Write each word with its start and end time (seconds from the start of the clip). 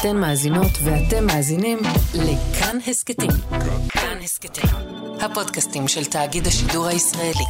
אתן 0.00 0.16
מאזינות 0.16 0.70
ואתם 0.84 1.26
מאזינים 1.26 1.78
לכאן 2.14 2.78
הסכתים. 2.86 3.30
כאן 3.88 4.18
הסכתים, 4.22 4.70
הפודקאסטים 5.20 5.88
של 5.88 6.04
תאגיד 6.04 6.46
השידור 6.46 6.86
הישראלי. 6.86 7.44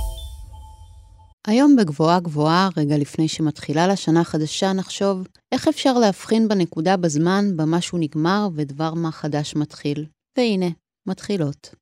היום 1.46 1.77
בגבוהה 1.77 2.21
גבוהה, 2.21 2.69
רגע 2.77 2.96
לפני 2.96 3.29
שמתחילה 3.29 3.87
לשנה 3.87 4.24
חדשה, 4.24 4.72
נחשוב 4.72 5.27
איך 5.53 5.69
אפשר 5.69 5.93
להבחין 5.93 6.48
בנקודה 6.48 6.96
בזמן 6.96 7.45
בה 7.56 7.64
משהו 7.64 7.99
נגמר 7.99 8.49
ודבר 8.54 8.94
מה 8.94 9.13
חדש 9.13 9.56
מתחיל. 9.56 10.06
והנה, 10.38 10.69
מתחילות. 11.06 11.74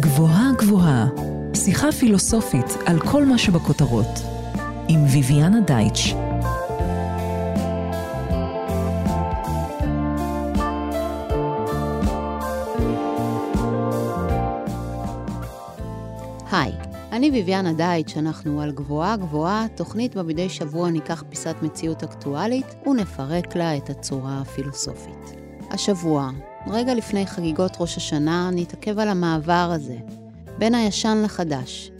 גבוהה 0.00 0.50
גבוהה, 0.58 1.06
שיחה 1.54 1.92
פילוסופית 1.92 2.66
על 2.86 3.00
כל 3.00 3.24
מה 3.24 3.38
שבכותרות, 3.38 4.20
עם 4.88 5.04
ויviana 5.06 5.66
דייטש. 5.66 6.14
אני 17.14 17.30
ביביאנה 17.30 17.72
דייטש, 17.72 18.16
אנחנו 18.16 18.60
על 18.60 18.72
גבוהה 18.72 19.16
גבוהה, 19.16 19.66
תוכנית 19.76 20.14
בה 20.14 20.22
מדי 20.22 20.48
שבוע 20.48 20.90
ניקח 20.90 21.24
פיסת 21.28 21.54
מציאות 21.62 22.02
אקטואלית 22.02 22.66
ונפרק 22.86 23.56
לה 23.56 23.76
את 23.76 23.90
הצורה 23.90 24.40
הפילוסופית. 24.40 25.34
השבוע, 25.70 26.30
רגע 26.66 26.94
לפני 26.94 27.26
חגיגות 27.26 27.76
ראש 27.80 27.96
השנה, 27.96 28.50
נתעכב 28.52 28.98
על 28.98 29.08
המעבר 29.08 29.70
הזה, 29.74 29.96
בין 30.58 30.74
הישן 30.74 31.22
לחדש. 31.24 31.90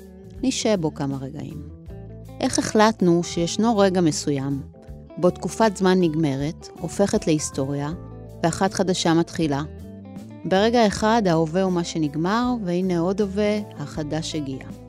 נשב 0.43 0.81
בו 0.81 0.95
כמה 0.95 1.17
רגעים. 1.21 1.69
איך 2.41 2.59
החלטנו 2.59 3.23
שישנו 3.23 3.79
רגע 3.79 4.01
מסוים, 4.01 4.63
בו 5.17 5.31
תקופת 5.31 5.77
זמן 5.77 6.01
נגמרת, 6.01 6.69
הופכת 6.81 7.27
להיסטוריה, 7.27 7.91
ואחת 8.43 8.75
חדשה 8.75 9.15
מתחילה, 9.15 9.63
ברגע 10.45 10.87
אחד 10.87 11.23
ההווה 11.27 11.63
הוא 11.63 11.73
מה 11.73 11.85
שנגמר, 11.85 12.55
והנה 12.65 12.99
עוד 12.99 13.21
הווה, 13.21 13.59
החדש 13.79 14.35
הגיע. 14.35 14.84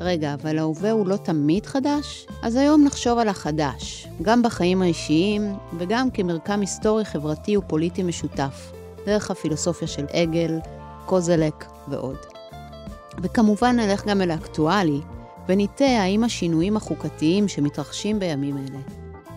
רגע, 0.00 0.34
אבל 0.34 0.58
ההווה 0.58 0.90
הוא 0.90 1.06
לא 1.06 1.16
תמיד 1.16 1.66
חדש? 1.66 2.26
אז 2.42 2.56
היום 2.56 2.84
נחשוב 2.84 3.18
על 3.18 3.28
החדש, 3.28 4.08
גם 4.22 4.42
בחיים 4.42 4.82
האישיים 4.82 5.56
וגם 5.78 6.10
כמרקם 6.10 6.60
היסטורי, 6.60 7.04
חברתי 7.04 7.56
ופוליטי 7.56 8.02
משותף, 8.02 8.72
דרך 9.06 9.30
הפילוסופיה 9.30 9.88
של 9.88 10.06
עגל, 10.12 10.58
קוזלק 11.06 11.64
ועוד. 11.88 12.16
וכמובן 13.22 13.76
נלך 13.76 14.06
גם 14.06 14.22
אל 14.22 14.30
האקטואלי, 14.30 15.00
וניטה 15.48 15.84
האם 15.84 16.24
השינויים 16.24 16.76
החוקתיים 16.76 17.48
שמתרחשים 17.48 18.18
בימים 18.18 18.56
אלה 18.56 18.78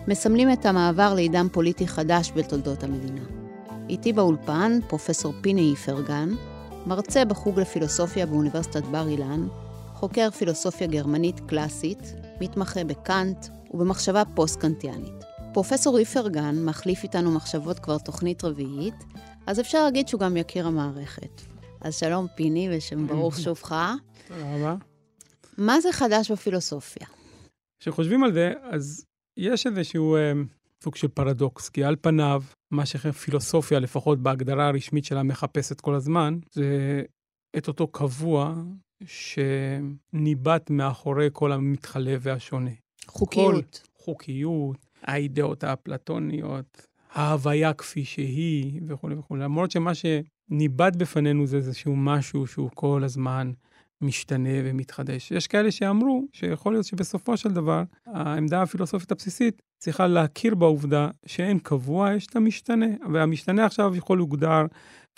מסמלים 0.08 0.52
את 0.52 0.66
המעבר 0.66 1.14
לעידן 1.14 1.48
פוליטי 1.48 1.88
חדש 1.88 2.32
בתולדות 2.36 2.82
המדינה. 2.82 3.20
איתי 3.88 4.12
באולפן 4.12 4.78
פרופסור 4.88 5.32
פיני 5.40 5.70
איפרגן, 5.70 6.28
מרצה 6.86 7.24
בחוג 7.24 7.60
לפילוסופיה 7.60 8.26
באוניברסיטת 8.26 8.84
בר 8.84 9.08
אילן, 9.08 9.46
חוקר 9.98 10.30
פילוסופיה 10.30 10.86
גרמנית 10.86 11.40
קלאסית, 11.40 12.14
מתמחה 12.40 12.84
בקאנט 12.84 13.46
ובמחשבה 13.70 14.22
פוסט-קנטיאנית. 14.34 15.24
פרופסור 15.52 15.98
איפרגן 15.98 16.64
מחליף 16.64 17.02
איתנו 17.02 17.30
מחשבות 17.30 17.78
כבר 17.78 17.98
תוכנית 17.98 18.44
רביעית, 18.44 18.94
אז 19.46 19.60
אפשר 19.60 19.84
להגיד 19.84 20.08
שהוא 20.08 20.20
גם 20.20 20.36
יקיר 20.36 20.66
המערכת. 20.66 21.40
אז 21.80 21.96
שלום 21.96 22.26
פיני 22.34 22.68
ושם 22.72 23.06
ברוך 23.06 23.38
שובך. 23.44 23.74
תודה 24.28 24.54
רבה. 24.54 24.76
מה 25.58 25.80
זה 25.80 25.92
חדש 25.92 26.30
בפילוסופיה? 26.30 27.06
כשחושבים 27.80 28.24
על 28.24 28.32
זה, 28.32 28.52
אז 28.70 29.04
יש 29.36 29.66
איזשהו 29.66 30.16
אה, 30.16 30.32
סוג 30.84 30.96
של 30.96 31.08
פרדוקס, 31.08 31.68
כי 31.68 31.84
על 31.84 31.96
פניו, 32.00 32.42
מה 32.70 32.86
שפילוסופיה, 32.86 33.78
לפחות 33.78 34.18
בהגדרה 34.22 34.68
הרשמית 34.68 35.04
שלה, 35.04 35.22
מחפשת 35.22 35.80
כל 35.80 35.94
הזמן, 35.94 36.38
זה 36.52 37.02
את 37.56 37.68
אותו 37.68 37.86
קבוע 37.86 38.54
שניבט 39.06 40.70
מאחורי 40.70 41.28
כל 41.32 41.52
המתחלף 41.52 42.20
והשונה. 42.22 42.70
חוקיות. 43.06 43.80
כל 43.94 44.04
חוקיות, 44.04 44.86
האידאות 45.02 45.64
האפלטוניות, 45.64 46.86
ההוויה 47.12 47.72
כפי 47.72 48.04
שהיא 48.04 48.80
וכולי 48.86 49.14
וכולי. 49.14 49.42
למרות 49.42 49.70
שמה 49.70 49.92
שניבט 49.94 50.96
בפנינו 50.96 51.46
זה 51.46 51.56
איזשהו 51.56 51.96
משהו 51.96 52.46
שהוא 52.46 52.70
כל 52.74 53.04
הזמן 53.04 53.52
משתנה 54.00 54.48
ומתחדש. 54.64 55.30
יש 55.30 55.46
כאלה 55.46 55.70
שאמרו 55.70 56.24
שיכול 56.32 56.72
להיות 56.72 56.86
שבסופו 56.86 57.36
של 57.36 57.48
דבר, 57.48 57.82
העמדה 58.06 58.62
הפילוסופית 58.62 59.12
הבסיסית 59.12 59.62
צריכה 59.78 60.06
להכיר 60.06 60.54
בעובדה 60.54 61.10
שאין 61.26 61.58
קבוע, 61.58 62.14
יש 62.14 62.26
את 62.26 62.36
המשתנה. 62.36 62.86
והמשתנה 63.12 63.64
עכשיו 63.66 63.96
יכול 63.96 64.18
להוגדר 64.18 64.66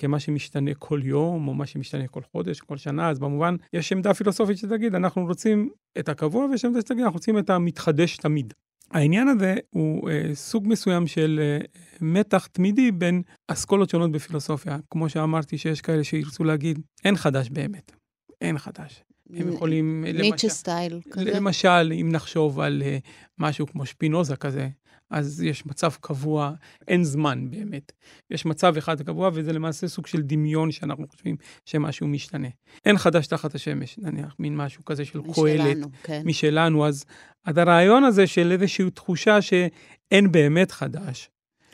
כמה 0.01 0.21
שמשתנה 0.21 0.75
כל 0.75 1.01
יום, 1.05 1.49
או 1.49 1.55
מה 1.55 1.67
שמשתנה 1.67 2.07
כל 2.07 2.21
חודש, 2.33 2.61
כל 2.61 2.77
שנה, 2.77 3.11
אז 3.11 3.19
במובן, 3.19 3.57
יש 3.73 3.93
עמדה 3.93 4.15
פילוסופית 4.15 4.59
שתגיד, 4.59 4.95
אנחנו 4.95 5.27
רוצים 5.27 5.71
את 5.99 6.09
הקבוע, 6.09 6.45
ויש 6.45 6.65
עמדה 6.65 6.81
שתגיד, 6.81 7.01
אנחנו 7.01 7.17
רוצים 7.17 7.39
את 7.39 7.51
המתחדש 7.51 8.17
תמיד. 8.17 8.55
העניין 8.91 9.29
הזה 9.29 9.55
הוא 9.71 10.11
אה, 10.11 10.31
סוג 10.35 10.69
מסוים 10.69 11.07
של 11.07 11.41
אה, 11.43 11.59
מתח 12.01 12.47
תמידי 12.47 12.93
בין 12.93 13.23
אסכולות 13.49 13.91
שונות 13.91 14.13
בפילוסופיה. 14.13 14.79
כמו 14.91 15.09
שאמרתי, 15.09 15.59
שיש 15.59 15.81
כאלה 15.81 16.05
שירצו 16.05 16.45
להגיד, 16.45 16.79
אין 17.05 17.17
חדש 17.17 17.51
באמת. 17.51 17.93
אין 18.41 18.59
חדש. 18.59 19.03
הם 19.35 19.53
יכולים... 19.53 20.05
ניטשה 20.05 20.49
סטייל 20.49 21.01
כזה. 21.11 21.25
למשל, 21.25 21.93
אם 22.01 22.09
נחשוב 22.13 22.61
על 22.61 22.83
uh, 22.83 23.09
משהו 23.39 23.67
כמו 23.67 23.87
שפינוזה 23.87 24.37
כזה, 24.37 24.69
אז 25.11 25.43
יש 25.43 25.67
מצב 25.67 25.91
קבוע, 26.01 26.53
אין 26.89 27.05
זמן 27.05 27.51
באמת. 27.51 27.93
יש 28.31 28.47
מצב 28.47 28.77
אחד 28.77 29.03
קבוע, 29.03 29.31
וזה 29.35 29.53
למעשה 29.53 29.89
סוג 29.89 30.07
של 30.07 30.23
דמיון 30.23 30.73
שאנחנו 30.73 31.09
חושבים 31.09 31.37
שמשהו 31.65 32.09
משתנה. 32.09 32.49
אין 32.85 32.99
חדש 32.99 33.27
תחת 33.27 33.55
השמש, 33.55 33.99
נניח, 33.99 34.37
מין 34.39 34.57
משהו 34.57 34.85
כזה 34.85 35.05
של 35.05 35.21
קהלת. 35.23 35.61
משלנו, 35.61 35.87
כן. 36.03 36.23
משלנו, 36.25 36.87
אז, 36.87 37.05
אז 37.45 37.59
הרעיון 37.59 38.05
הזה 38.05 38.27
של 38.27 38.53
איזושהי 38.53 38.91
תחושה 38.91 39.43
שאין 39.43 40.33
באמת 40.33 40.71
חדש, 40.71 41.31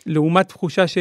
לעומת 0.06 0.48
תחושה 0.48 0.86
ש... 0.86 0.98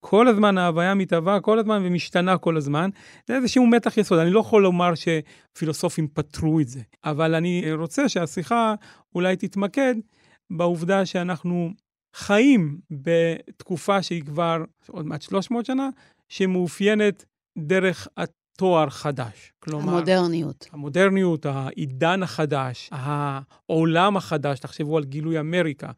כל 0.00 0.28
הזמן 0.28 0.58
ההוויה 0.58 0.94
מתהווה 0.94 1.40
כל 1.40 1.58
הזמן 1.58 1.82
ומשתנה 1.84 2.38
כל 2.38 2.56
הזמן. 2.56 2.90
זה 3.26 3.36
איזשהו 3.36 3.66
מתח 3.66 3.96
יסוד. 3.96 4.18
אני 4.18 4.30
לא 4.30 4.40
יכול 4.40 4.62
לומר 4.62 4.92
שפילוסופים 4.94 6.08
פתרו 6.08 6.60
את 6.60 6.68
זה, 6.68 6.80
אבל 7.04 7.34
אני 7.34 7.72
רוצה 7.72 8.08
שהשיחה 8.08 8.74
אולי 9.14 9.36
תתמקד 9.36 9.94
בעובדה 10.50 11.06
שאנחנו 11.06 11.70
חיים 12.14 12.80
בתקופה 12.90 14.02
שהיא 14.02 14.22
כבר 14.22 14.64
עוד 14.90 15.06
מעט 15.06 15.22
300 15.22 15.66
שנה, 15.66 15.88
שמאופיינת 16.28 17.24
דרך 17.58 18.08
תואר 18.58 18.90
חדש. 18.90 19.52
כלומר, 19.60 19.92
המודרניות. 19.92 20.66
המודרניות, 20.72 21.46
העידן 21.46 22.22
החדש, 22.22 22.90
העולם 22.92 24.16
החדש, 24.16 24.58
תחשבו 24.58 24.96
על 24.96 25.04
גילוי 25.04 25.40
אמריקה. 25.40 25.90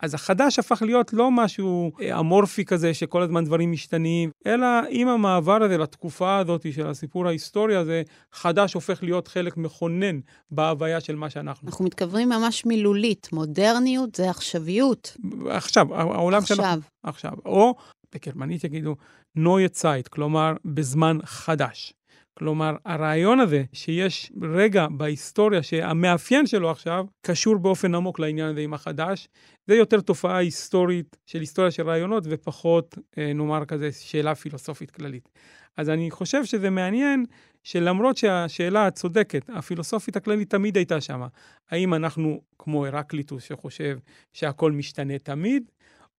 אז 0.00 0.14
החדש 0.14 0.58
הפך 0.58 0.82
להיות 0.82 1.12
לא 1.12 1.30
משהו 1.30 1.92
אה, 2.00 2.18
אמורפי 2.20 2.64
כזה, 2.64 2.94
שכל 2.94 3.22
הזמן 3.22 3.44
דברים 3.44 3.72
משתנים, 3.72 4.30
אלא 4.46 4.66
עם 4.90 5.08
המעבר 5.08 5.62
הזה 5.62 5.78
לתקופה 5.78 6.38
הזאת 6.38 6.72
של 6.72 6.86
הסיפור 6.86 7.26
ההיסטורי 7.26 7.76
הזה, 7.76 8.02
חדש 8.32 8.74
הופך 8.74 9.02
להיות 9.02 9.28
חלק 9.28 9.56
מכונן 9.56 10.20
בהוויה 10.50 11.00
של 11.00 11.16
מה 11.16 11.30
שאנחנו. 11.30 11.68
אנחנו 11.68 11.84
מתכוונים 11.84 12.28
ממש 12.28 12.66
מילולית, 12.66 13.28
מודרניות 13.32 14.14
זה 14.14 14.30
עכשוויות. 14.30 15.16
עכשיו, 15.50 15.94
העולם 15.94 16.38
עכשיו. 16.38 16.56
שאנחנו... 16.56 16.82
עכשיו. 17.02 17.32
או 17.44 17.74
בגרמנית 18.14 18.64
יגידו 18.64 18.96
נויה 19.36 19.68
צייט, 19.68 20.08
כלומר 20.08 20.52
בזמן 20.64 21.18
חדש. 21.24 21.94
כלומר, 22.38 22.76
הרעיון 22.84 23.40
הזה 23.40 23.64
שיש 23.72 24.32
רגע 24.42 24.86
בהיסטוריה 24.90 25.62
שהמאפיין 25.62 26.46
שלו 26.46 26.70
עכשיו 26.70 27.04
קשור 27.22 27.56
באופן 27.58 27.94
עמוק 27.94 28.18
לעניין 28.18 28.48
הזה 28.48 28.60
עם 28.60 28.74
החדש, 28.74 29.28
זה 29.66 29.74
יותר 29.74 30.00
תופעה 30.00 30.36
היסטורית 30.36 31.16
של 31.26 31.40
היסטוריה 31.40 31.70
של 31.70 31.88
רעיונות 31.88 32.24
ופחות, 32.26 32.98
אה, 33.18 33.32
נאמר 33.32 33.64
כזה, 33.64 33.92
שאלה 33.92 34.34
פילוסופית 34.34 34.90
כללית. 34.90 35.28
אז 35.76 35.90
אני 35.90 36.10
חושב 36.10 36.44
שזה 36.44 36.70
מעניין 36.70 37.24
שלמרות 37.62 38.16
שהשאלה 38.16 38.86
הצודקת, 38.86 39.50
הפילוסופית 39.54 40.16
הכללית 40.16 40.50
תמיד 40.50 40.76
הייתה 40.76 41.00
שמה, 41.00 41.26
האם 41.70 41.94
אנחנו 41.94 42.40
כמו 42.58 42.86
הרקליטוס 42.86 43.42
שחושב 43.42 43.98
שהכל 44.32 44.72
משתנה 44.72 45.18
תמיד, 45.18 45.70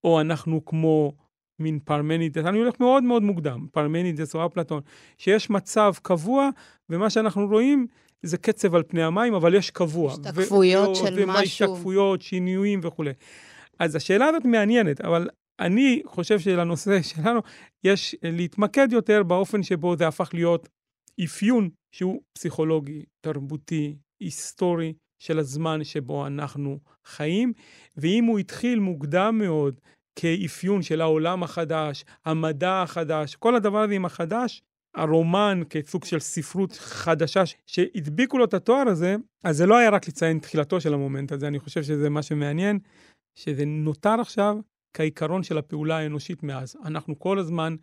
או 0.04 0.20
אנחנו 0.20 0.64
כמו 0.64 1.12
מין 1.60 1.78
פרמנידס, 1.78 2.44
אני 2.46 2.58
הולך 2.58 2.80
מאוד 2.80 3.02
מאוד 3.02 3.22
מוקדם, 3.22 3.66
פרמנידס 3.72 4.34
או 4.34 4.46
אפלטון, 4.46 4.80
שיש 5.18 5.50
מצב 5.50 5.92
קבוע, 6.02 6.50
ומה 6.90 7.10
שאנחנו 7.10 7.46
רואים 7.46 7.86
זה 8.22 8.38
קצף 8.38 8.74
על 8.74 8.82
פני 8.82 9.02
המים, 9.02 9.34
אבל 9.34 9.54
יש 9.54 9.70
קבוע. 9.70 10.12
השתקפויות 10.12 10.96
של 10.96 11.14
ומה 11.16 11.32
משהו. 11.32 11.44
השתקפויות, 11.44 12.22
שינויים 12.22 12.80
וכולי. 12.82 13.12
אז 13.78 13.96
השאלה 13.96 14.26
הזאת 14.26 14.44
מעניינת, 14.44 15.00
אבל 15.00 15.28
אני 15.60 16.02
חושב 16.06 16.38
שלנושא 16.38 17.02
שלנו 17.14 17.40
יש 17.84 18.16
להתמקד 18.22 18.88
יותר 18.92 19.22
באופן 19.22 19.62
שבו 19.62 19.96
זה 19.96 20.08
הפך 20.08 20.30
להיות 20.34 20.68
אפיון 21.24 21.68
שהוא 21.92 22.20
פסיכולוגי, 22.32 23.04
תרבותי, 23.20 23.96
היסטורי, 24.20 24.92
של 25.22 25.38
הזמן 25.38 25.84
שבו 25.84 26.26
אנחנו 26.26 26.78
חיים, 27.04 27.52
ואם 27.96 28.24
הוא 28.24 28.38
התחיל 28.38 28.78
מוקדם 28.78 29.38
מאוד 29.38 29.80
כאפיון 30.20 30.82
של 30.82 31.00
העולם 31.00 31.42
החדש, 31.42 32.04
המדע 32.24 32.82
החדש, 32.82 33.34
כל 33.34 33.56
הדבר 33.56 33.78
הזה 33.78 33.94
עם 33.94 34.04
החדש, 34.04 34.62
הרומן 34.94 35.60
כסוג 35.70 36.04
של 36.04 36.18
ספרות 36.18 36.72
חדשה 36.72 37.42
שהדביקו 37.66 38.38
לו 38.38 38.44
את 38.44 38.54
התואר 38.54 38.88
הזה, 38.88 39.16
אז 39.44 39.56
זה 39.56 39.66
לא 39.66 39.76
היה 39.76 39.90
רק 39.90 40.08
לציין 40.08 40.38
תחילתו 40.38 40.80
של 40.80 40.94
המומנט 40.94 41.32
הזה, 41.32 41.48
אני 41.48 41.58
חושב 41.58 41.82
שזה 41.82 42.10
מה 42.10 42.22
שמעניין, 42.22 42.78
שזה 43.34 43.64
נותר 43.64 44.20
עכשיו 44.20 44.56
כעיקרון 44.94 45.42
של 45.42 45.58
הפעולה 45.58 45.98
האנושית 45.98 46.42
מאז. 46.42 46.76
אנחנו 46.84 47.18
כל 47.18 47.38
הזמן 47.38 47.76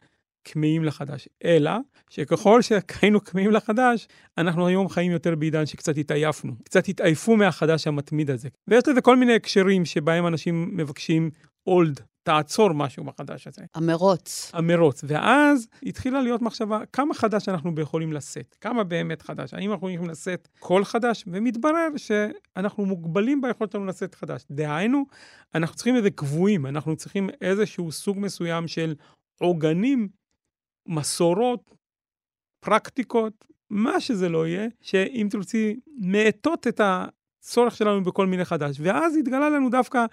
כמהים 0.43 0.83
לחדש. 0.83 1.29
אלא 1.45 1.71
שככל 2.09 2.61
שהיינו 2.61 3.23
כמהים 3.23 3.51
לחדש, 3.51 4.07
אנחנו 4.37 4.67
היום 4.67 4.89
חיים 4.89 5.11
יותר 5.11 5.35
בעידן 5.35 5.65
שקצת 5.65 5.97
התעייפנו, 5.97 6.53
קצת 6.63 6.87
התעייפו 6.87 7.35
מהחדש 7.35 7.87
המתמיד 7.87 8.31
הזה. 8.31 8.49
ויש 8.67 8.87
לזה 8.87 9.01
כל 9.01 9.17
מיני 9.17 9.35
הקשרים 9.35 9.85
שבהם 9.85 10.27
אנשים 10.27 10.77
מבקשים 10.77 11.29
אולד, 11.67 12.01
תעצור 12.27 12.73
משהו 12.73 13.03
בחדש 13.03 13.47
הזה. 13.47 13.61
המרוץ. 13.75 14.51
המרוץ. 14.53 15.03
ואז 15.07 15.67
התחילה 15.83 16.21
להיות 16.21 16.41
מחשבה, 16.41 16.79
כמה 16.93 17.13
חדש 17.13 17.49
אנחנו 17.49 17.81
יכולים 17.81 18.13
לשאת? 18.13 18.55
כמה 18.61 18.83
באמת 18.83 19.21
חדש? 19.21 19.53
האם 19.53 19.71
אנחנו 19.71 19.89
יכולים 19.89 20.11
לשאת 20.11 20.47
קול 20.59 20.85
חדש? 20.85 21.23
ומתברר 21.27 21.87
שאנחנו 21.97 22.85
מוגבלים 22.85 23.41
ביכולת 23.41 23.71
שלנו 23.71 23.85
לשאת 23.85 24.15
חדש. 24.15 24.45
דהיינו, 24.51 25.05
אנחנו 25.55 25.75
צריכים 25.75 25.95
איזה 25.95 26.09
קבועים, 26.09 26.65
אנחנו 26.65 26.95
צריכים 26.95 27.29
איזשהו 27.41 27.91
סוג 27.91 28.19
מסוים 28.19 28.67
של 28.67 28.95
עוגנים, 29.39 30.07
מסורות, 30.87 31.75
פרקטיקות, 32.59 33.45
מה 33.69 33.99
שזה 33.99 34.29
לא 34.29 34.47
יהיה, 34.47 34.67
שאם 34.81 35.27
תרצי, 35.31 35.79
מאטות 35.97 36.67
את 36.67 36.81
הצורך 36.83 37.75
שלנו 37.75 38.03
בכל 38.03 38.27
מיני 38.27 38.45
חדש. 38.45 38.77
ואז 38.79 39.17
התגלה 39.17 39.49
לנו 39.49 39.69
דווקא 39.69 40.05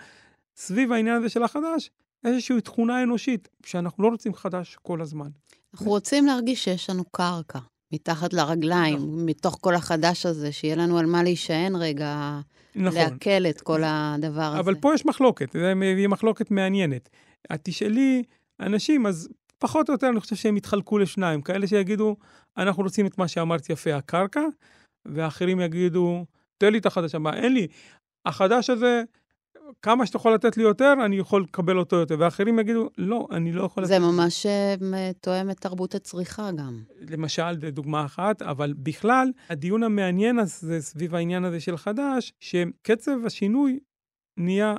סביב 0.56 0.92
העניין 0.92 1.16
הזה 1.16 1.28
של 1.28 1.42
החדש, 1.42 1.90
איזושהי 2.24 2.60
תכונה 2.60 3.02
אנושית, 3.02 3.48
שאנחנו 3.66 4.02
לא 4.02 4.08
רוצים 4.08 4.34
חדש 4.34 4.76
כל 4.82 5.00
הזמן. 5.00 5.28
אנחנו 5.74 5.90
רוצים 5.90 6.26
להרגיש 6.26 6.64
שיש 6.64 6.90
לנו 6.90 7.04
קרקע 7.04 7.58
מתחת 7.92 8.32
לרגליים, 8.32 8.96
נכון. 8.96 9.26
מתוך 9.26 9.58
כל 9.60 9.74
החדש 9.74 10.26
הזה, 10.26 10.52
שיהיה 10.52 10.76
לנו 10.76 10.98
על 10.98 11.06
מה 11.06 11.22
להישען 11.22 11.76
רגע, 11.76 12.40
נכון. 12.74 12.98
לעכל 13.00 13.46
את 13.50 13.60
כל 13.60 13.82
הדבר 13.84 14.42
הזה. 14.42 14.60
אבל 14.60 14.74
פה 14.74 14.94
יש 14.94 15.06
מחלוקת, 15.06 15.56
היא 15.80 16.08
מחלוקת 16.08 16.50
מעניינת. 16.50 17.08
את 17.54 17.60
תשאלי 17.62 18.22
אנשים, 18.60 19.06
אז 19.06 19.28
פחות 19.58 19.88
או 19.88 19.94
יותר 19.94 20.08
אני 20.08 20.20
חושב 20.20 20.36
שהם 20.36 20.56
יתחלקו 20.56 20.98
לשניים, 20.98 21.42
כאלה 21.42 21.66
שיגידו, 21.66 22.16
אנחנו 22.56 22.82
רוצים 22.82 23.06
את 23.06 23.18
מה 23.18 23.28
שאמרת 23.28 23.70
יפה, 23.70 23.94
הקרקע, 23.94 24.42
ואחרים 25.06 25.60
יגידו, 25.60 26.24
תן 26.58 26.72
לי 26.72 26.78
את 26.78 26.86
החדש 26.86 27.14
הבא, 27.14 27.32
אין 27.34 27.54
לי. 27.54 27.66
החדש 28.26 28.70
הזה, 28.70 29.02
כמה 29.82 30.06
שאתה 30.06 30.16
יכול 30.16 30.34
לתת 30.34 30.56
לי 30.56 30.62
יותר, 30.62 30.94
אני 31.04 31.16
יכול 31.16 31.42
לקבל 31.42 31.78
אותו 31.78 31.96
יותר. 31.96 32.16
ואחרים 32.18 32.58
יגידו, 32.58 32.88
לא, 32.98 33.26
אני 33.30 33.52
לא 33.52 33.62
יכול 33.62 33.82
לתת... 33.82 33.92
זה 33.92 33.98
ממש 33.98 34.46
אה, 34.46 35.10
תואם 35.20 35.50
את 35.50 35.60
תרבות 35.60 35.94
הצריכה 35.94 36.50
גם. 36.52 36.82
למשל, 37.10 37.60
זו 37.60 37.70
דוגמה 37.70 38.04
אחת, 38.04 38.42
אבל 38.42 38.72
בכלל, 38.76 39.28
הדיון 39.50 39.82
המעניין 39.82 40.38
הזה 40.38 40.80
סביב 40.80 41.14
העניין 41.14 41.44
הזה 41.44 41.60
של 41.60 41.76
חדש, 41.76 42.32
שקצב 42.40 43.26
השינוי 43.26 43.78
נהיה 44.36 44.74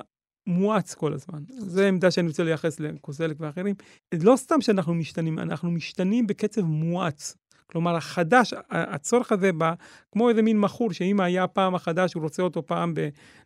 מואץ 0.47 0.93
כל 0.93 1.13
הזמן. 1.13 1.43
זו 1.49 1.81
עמדה 1.81 2.11
שאני 2.11 2.27
רוצה 2.27 2.43
לייחס 2.43 2.79
לקוזלק 2.79 3.37
ואחרים. 3.39 3.75
לא 4.13 4.35
סתם 4.35 4.61
שאנחנו 4.61 4.93
משתנים, 4.93 5.39
אנחנו 5.39 5.71
משתנים 5.71 6.27
בקצב 6.27 6.61
מואץ. 6.61 7.37
כלומר, 7.67 7.95
החדש, 7.95 8.53
הצורך 8.69 9.31
הזה 9.31 9.53
בא 9.53 9.73
כמו 10.11 10.29
איזה 10.29 10.41
מין 10.41 10.59
מכור, 10.59 10.93
שאם 10.93 11.19
היה 11.19 11.47
פעם 11.47 11.75
החדש, 11.75 12.13
הוא 12.13 12.23
רוצה 12.23 12.43
אותו 12.43 12.65
פעם 12.65 12.93
ב... 12.93 12.99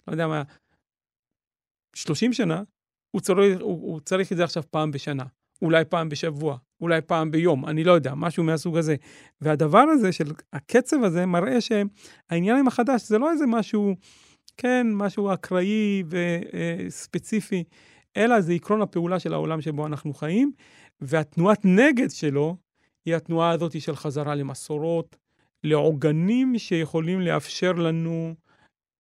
לא 0.08 0.14
יודע 0.14 0.28
מה, 0.28 0.44
30 1.96 2.34
שנה, 2.34 2.64
הוא 3.12 3.22
צריך, 3.22 3.60
הוא, 3.62 3.92
הוא 3.92 4.00
צריך 4.00 4.32
את 4.32 4.38
זה 4.38 4.44
עכשיו 4.44 4.64
פעם 4.72 4.92
בשנה, 4.92 5.24
אולי 5.62 5.86
פעם 5.86 6.10
בשבוע, 6.10 6.58
אולי 6.82 7.02
פעם 7.02 7.32
ביום, 7.32 7.66
אני 7.66 7.84
לא 7.84 7.92
יודע, 7.92 8.14
משהו 8.16 8.44
מהסוג 8.44 8.78
הזה. 8.78 8.96
והדבר 9.42 9.80
הזה 9.80 10.12
של 10.12 10.32
הקצב 10.54 11.04
הזה 11.04 11.26
מראה 11.26 11.58
שהעניין 11.62 12.58
עם 12.58 12.68
החדש 12.68 13.02
זה 13.08 13.18
לא 13.18 13.32
איזה 13.32 13.46
משהו, 13.48 13.96
כן, 14.58 14.88
משהו 14.94 15.34
אקראי 15.34 16.04
וספציפי, 16.88 17.64
אלא 18.18 18.42
זה 18.42 18.54
עקרון 18.54 18.82
הפעולה 18.82 19.20
של 19.20 19.34
העולם 19.34 19.62
שבו 19.62 19.88
אנחנו 19.88 20.14
חיים, 20.14 20.52
והתנועת 21.02 21.66
נגד 21.66 22.12
שלו 22.12 22.58
היא 23.06 23.16
התנועה 23.16 23.50
הזאת 23.50 23.82
של 23.82 23.96
חזרה 23.96 24.36
למסורות, 24.36 25.18
לעוגנים 25.64 26.58
שיכולים 26.58 27.22
לאפשר 27.22 27.72
לנו 27.72 28.36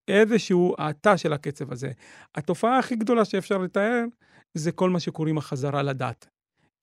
איזשהו 0.10 0.76
האטה 0.78 1.18
של 1.18 1.34
הקצב 1.34 1.72
הזה. 1.72 1.92
התופעה 2.36 2.80
הכי 2.80 2.96
גדולה 2.96 3.26
שאפשר 3.26 3.58
לתאר 3.58 4.06
זה 4.54 4.72
כל 4.72 4.90
מה 4.90 5.00
שקוראים 5.00 5.38
החזרה 5.38 5.84
לדת. 5.84 6.28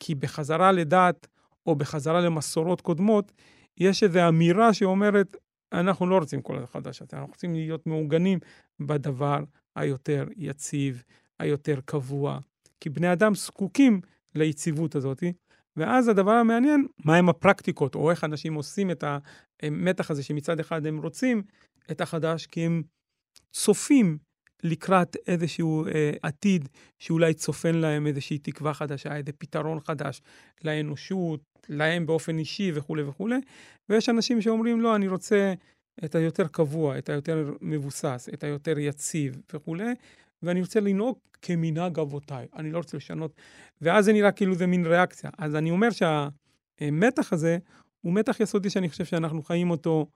כי 0.00 0.14
בחזרה 0.14 0.72
לדת 0.72 1.26
או 1.66 1.76
בחזרה 1.76 2.20
למסורות 2.20 2.80
קודמות, 2.80 3.32
יש 3.78 4.02
איזו 4.02 4.28
אמירה 4.28 4.74
שאומרת, 4.74 5.36
אנחנו 5.72 6.06
לא 6.06 6.18
רוצים 6.18 6.42
כל 6.42 6.58
החדש 6.58 7.02
הזה, 7.02 7.10
אנחנו 7.12 7.28
רוצים 7.28 7.54
להיות 7.54 7.86
מעוגנים 7.86 8.38
בדבר 8.80 9.40
היותר 9.76 10.26
יציב, 10.36 11.02
היותר 11.38 11.80
קבוע. 11.84 12.38
כי 12.80 12.90
בני 12.90 13.12
אדם 13.12 13.34
זקוקים 13.34 14.00
ליציבות 14.34 14.94
הזאת, 14.94 15.22
ואז 15.76 16.08
הדבר 16.08 16.32
המעניין, 16.32 16.86
מהם 17.04 17.28
הפרקטיקות, 17.28 17.94
או 17.94 18.10
איך 18.10 18.24
אנשים 18.24 18.54
עושים 18.54 18.90
את 18.90 19.04
המתח 19.62 20.10
הזה, 20.10 20.22
שמצד 20.22 20.60
אחד 20.60 20.86
הם 20.86 21.02
רוצים 21.02 21.42
את 21.90 22.00
החדש, 22.00 22.46
כי 22.46 22.60
הם 22.60 22.82
צופים 23.52 24.18
לקראת 24.62 25.16
איזשהו 25.26 25.86
אה, 25.86 26.12
עתיד 26.22 26.68
שאולי 26.98 27.34
צופן 27.34 27.74
להם 27.74 28.06
איזושהי 28.06 28.38
תקווה 28.38 28.74
חדשה, 28.74 29.16
איזה 29.16 29.32
פתרון 29.32 29.80
חדש 29.80 30.22
לאנושות, 30.64 31.40
להם 31.68 32.06
באופן 32.06 32.38
אישי 32.38 32.72
וכולי 32.74 33.02
וכולי. 33.02 33.36
ויש 33.88 34.08
אנשים 34.08 34.40
שאומרים, 34.40 34.80
לא, 34.80 34.96
אני 34.96 35.08
רוצה 35.08 35.54
את 36.04 36.14
היותר 36.14 36.46
קבוע, 36.48 36.98
את 36.98 37.08
היותר 37.08 37.52
מבוסס, 37.60 38.28
את 38.34 38.44
היותר 38.44 38.78
יציב 38.78 39.40
וכולי, 39.54 39.94
ואני 40.42 40.60
רוצה 40.60 40.80
לנהוג 40.80 41.18
כמנהג 41.42 41.98
אבותיי, 42.00 42.46
אני 42.56 42.70
לא 42.70 42.78
רוצה 42.78 42.96
לשנות. 42.96 43.32
ואז 43.80 44.04
זה 44.04 44.12
נראה 44.12 44.32
כאילו 44.32 44.54
זה 44.54 44.66
מין 44.66 44.86
ריאקציה. 44.86 45.30
אז 45.38 45.54
אני 45.54 45.70
אומר 45.70 45.88
שהמתח 45.90 47.32
הזה 47.32 47.58
הוא 48.00 48.12
מתח 48.12 48.40
יסודי 48.40 48.70
שאני 48.70 48.88
חושב 48.88 49.04
שאנחנו 49.04 49.42
חיים 49.42 49.70
אותו 49.70 50.06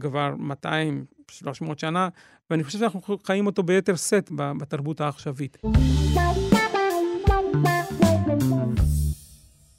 כבר 0.00 0.34
200, 0.38 1.04
300 1.30 1.78
שנה, 1.78 2.08
ואני 2.50 2.64
חושב 2.64 2.78
שאנחנו 2.78 3.18
חיים 3.24 3.46
אותו 3.46 3.62
ביתר 3.62 3.96
שאת 3.96 4.30
בתרבות 4.58 5.00
העכשווית. 5.00 5.58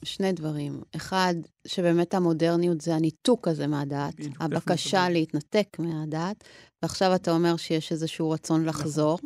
שני 0.06 0.32
דברים. 0.32 0.82
אחד, 0.96 1.34
שבאמת 1.68 2.14
המודרניות 2.14 2.82
זה 2.82 2.96
הניתוק 2.96 3.48
הזה 3.48 3.68
מהדת, 3.68 4.14
הבקשה 4.40 5.10
להתנתק 5.10 5.68
מהדת, 5.80 6.44
ועכשיו 6.84 7.16
אתה 7.16 7.32
אומר 7.32 7.58
שיש 7.58 7.92
איזשהו 7.92 8.30
רצון 8.30 8.66
נכון. 8.66 8.82
לחזור. 8.82 9.20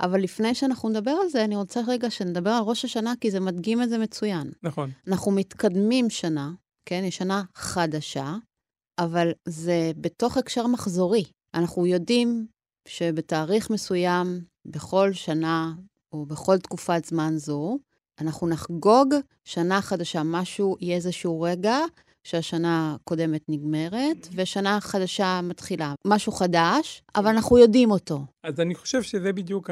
אבל 0.00 0.20
לפני 0.20 0.54
שאנחנו 0.54 0.88
נדבר 0.88 1.10
על 1.10 1.28
זה, 1.28 1.44
אני 1.44 1.56
רוצה 1.56 1.80
רגע 1.86 2.10
שנדבר 2.10 2.50
על 2.50 2.62
ראש 2.62 2.84
השנה, 2.84 3.12
כי 3.20 3.30
זה 3.30 3.40
מדגים 3.40 3.82
את 3.82 3.88
זה 3.88 3.98
מצוין. 3.98 4.50
נכון. 4.62 4.90
אנחנו 5.08 5.32
מתקדמים 5.32 6.10
שנה, 6.10 6.50
כן? 6.86 7.02
יש 7.04 7.16
שנה 7.16 7.42
חדשה, 7.54 8.34
אבל 8.98 9.32
זה 9.44 9.92
בתוך 9.96 10.36
הקשר 10.36 10.66
מחזורי. 10.66 11.24
אנחנו 11.54 11.86
יודעים 11.86 12.46
שבתאריך 12.88 13.70
מסוים, 13.70 14.26
בכל 14.66 15.12
שנה 15.12 15.72
או 16.12 16.26
בכל 16.26 16.58
תקופת 16.58 17.04
זמן 17.04 17.32
זו, 17.36 17.78
אנחנו 18.20 18.48
נחגוג 18.48 19.14
שנה 19.44 19.82
חדשה, 19.82 20.22
משהו, 20.24 20.76
יהיה 20.80 20.96
איזשהו 20.96 21.40
רגע 21.40 21.76
שהשנה 22.24 22.94
הקודמת 22.94 23.42
נגמרת, 23.48 24.28
ושנה 24.34 24.80
חדשה 24.80 25.40
מתחילה. 25.42 25.94
משהו 26.06 26.32
חדש, 26.32 27.02
אבל 27.14 27.30
אנחנו 27.30 27.58
יודעים 27.58 27.90
אותו. 27.90 28.26
אז 28.42 28.60
אני 28.60 28.74
חושב 28.74 29.02
שזה 29.02 29.32
בדיוק 29.32 29.70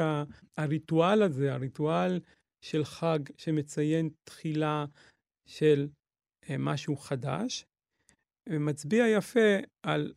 הריטואל 0.57 1.21
הזה, 1.21 1.53
הריטואל 1.53 2.19
של 2.61 2.85
חג 2.85 3.19
שמציין 3.37 4.09
תחילה 4.23 4.85
של 5.45 5.87
אה, 6.49 6.55
משהו 6.59 6.97
חדש, 6.97 7.65
מצביע 8.49 9.07
יפה 9.07 9.57
על 9.83 10.13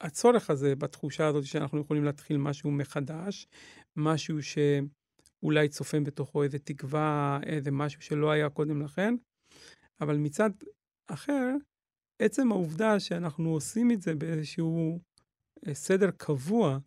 הצורך 0.00 0.50
הזה 0.50 0.76
בתחושה 0.76 1.26
הזאת 1.26 1.44
שאנחנו 1.44 1.80
יכולים 1.80 2.04
להתחיל 2.04 2.36
משהו 2.36 2.70
מחדש, 2.70 3.46
משהו 3.96 4.38
שאולי 4.42 5.68
צופן 5.68 6.04
בתוכו 6.04 6.42
איזה 6.42 6.58
תקווה, 6.58 7.40
איזה 7.46 7.70
משהו 7.70 8.02
שלא 8.02 8.30
היה 8.30 8.50
קודם 8.50 8.82
לכן, 8.82 9.14
אבל 10.00 10.16
מצד 10.16 10.50
אחר, 11.06 11.54
עצם 12.22 12.52
העובדה 12.52 13.00
שאנחנו 13.00 13.50
עושים 13.50 13.90
את 13.90 14.02
זה 14.02 14.14
באיזשהו 14.14 15.00
אה, 15.66 15.74
סדר 15.74 16.10
קבוע, 16.10 16.78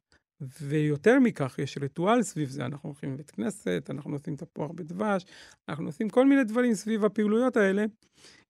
ויותר 0.61 1.19
מכך, 1.19 1.59
יש 1.59 1.77
ריטואל 1.77 2.23
סביב 2.23 2.49
זה, 2.49 2.65
אנחנו 2.65 2.89
הולכים 2.89 3.13
לבית 3.13 3.31
כנסת, 3.31 3.87
אנחנו 3.89 4.13
עושים 4.13 4.35
תפוח 4.35 4.71
בדבש, 4.71 5.25
אנחנו 5.69 5.85
עושים 5.85 6.09
כל 6.09 6.25
מיני 6.25 6.43
דברים 6.43 6.73
סביב 6.73 7.05
הפעילויות 7.05 7.57
האלה, 7.57 7.85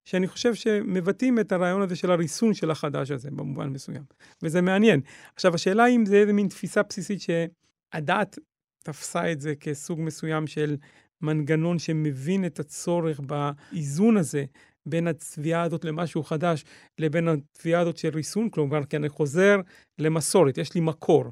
שאני 0.06 0.28
חושב 0.28 0.54
שמבטאים 0.54 1.40
את 1.40 1.52
הרעיון 1.52 1.82
הזה 1.82 1.96
של 1.96 2.12
הריסון 2.12 2.54
של 2.54 2.72
החדש 2.72 3.12
הזה, 3.12 3.32
במובן 3.32 3.70
מסוים. 3.70 4.04
וזה 4.44 4.62
מעניין. 4.62 5.02
עכשיו, 5.36 5.56
השאלה 5.56 5.88
אם 5.88 6.06
זה 6.06 6.16
איזה 6.16 6.34
מין 6.34 6.48
תפיסה 6.48 6.84
בסיסית 6.84 7.20
שהדעת 7.22 8.40
תפסה 8.84 9.32
את 9.32 9.42
זה 9.42 9.56
כסוג 9.56 10.00
מסוים 10.02 10.48
של 10.48 10.78
מנגנון 11.22 11.80
שמבין 11.80 12.46
את 12.46 12.60
הצורך 12.60 13.20
באיזון 13.20 14.18
הזה 14.18 14.46
בין 14.86 15.08
התביעה 15.08 15.62
הזאת 15.62 15.86
למשהו 15.86 16.24
חדש 16.24 16.66
לבין 17.00 17.28
התביעה 17.28 17.82
הזאת 17.82 17.98
של 17.98 18.10
ריסון, 18.14 18.50
כלומר, 18.50 18.86
כי 18.86 18.98
אני 18.98 19.10
חוזר 19.10 19.58
למסורת, 20.00 20.58
יש 20.58 20.76
לי 20.76 20.82
מקור. 20.82 21.26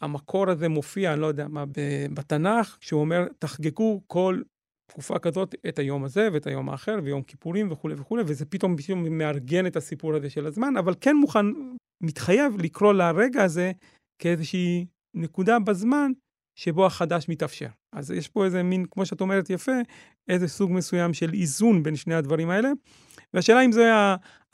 המקור 0.00 0.50
הזה 0.50 0.68
מופיע, 0.68 1.12
אני 1.12 1.20
לא 1.20 1.26
יודע 1.26 1.48
מה, 1.48 1.64
בתנ"ך, 2.14 2.76
שהוא 2.80 3.00
אומר, 3.00 3.26
תחגגו 3.38 4.02
כל 4.06 4.42
תקופה 4.92 5.18
כזאת 5.18 5.54
את 5.68 5.78
היום 5.78 6.04
הזה 6.04 6.28
ואת 6.32 6.46
היום 6.46 6.68
האחר 6.68 6.98
ויום 7.02 7.22
כיפורים 7.22 7.72
וכולי 7.72 7.94
וכולי, 7.94 8.22
וזה 8.26 8.44
פתאום, 8.44 8.76
פתאום 8.76 9.18
מארגן 9.18 9.66
את 9.66 9.76
הסיפור 9.76 10.14
הזה 10.14 10.30
של 10.30 10.46
הזמן, 10.46 10.76
אבל 10.76 10.94
כן 11.00 11.16
מוכן, 11.16 11.46
מתחייב 12.00 12.56
לקרוא 12.58 12.92
לרגע 12.92 13.42
הזה 13.44 13.72
כאיזושהי 14.18 14.86
נקודה 15.14 15.58
בזמן 15.58 16.12
שבו 16.58 16.86
החדש 16.86 17.28
מתאפשר. 17.28 17.66
אז 17.92 18.10
יש 18.10 18.28
פה 18.28 18.44
איזה 18.44 18.62
מין, 18.62 18.86
כמו 18.90 19.06
שאת 19.06 19.20
אומרת 19.20 19.50
יפה, 19.50 19.72
איזה 20.28 20.48
סוג 20.48 20.72
מסוים 20.72 21.14
של 21.14 21.32
איזון 21.32 21.82
בין 21.82 21.96
שני 21.96 22.14
הדברים 22.14 22.50
האלה. 22.50 22.70
והשאלה 23.34 23.64
אם 23.64 23.72
זו 23.72 23.82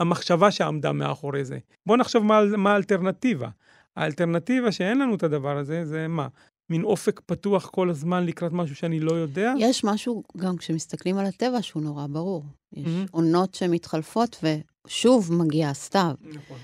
המחשבה 0.00 0.50
שעמדה 0.50 0.92
מאחורי 0.92 1.44
זה. 1.44 1.58
בואו 1.86 1.98
נחשוב 1.98 2.24
מה, 2.24 2.40
מה 2.56 2.72
האלטרנטיבה. 2.72 3.48
האלטרנטיבה 3.96 4.72
שאין 4.72 4.98
לנו 4.98 5.14
את 5.14 5.22
הדבר 5.22 5.56
הזה, 5.56 5.84
זה 5.84 6.08
מה? 6.08 6.28
מין 6.70 6.84
אופק 6.84 7.20
פתוח 7.26 7.66
כל 7.66 7.90
הזמן 7.90 8.26
לקראת 8.26 8.52
משהו 8.52 8.76
שאני 8.76 9.00
לא 9.00 9.12
יודע? 9.12 9.52
יש 9.58 9.84
משהו, 9.84 10.22
גם 10.36 10.56
כשמסתכלים 10.56 11.18
על 11.18 11.26
הטבע, 11.26 11.62
שהוא 11.62 11.82
נורא 11.82 12.06
ברור. 12.06 12.44
יש 12.72 12.84
mm-hmm. 12.84 13.10
עונות 13.10 13.54
שמתחלפות, 13.54 14.44
ושוב 14.86 15.32
מגיע 15.32 15.68
הסתיו. 15.68 16.14
נכון. 16.20 16.58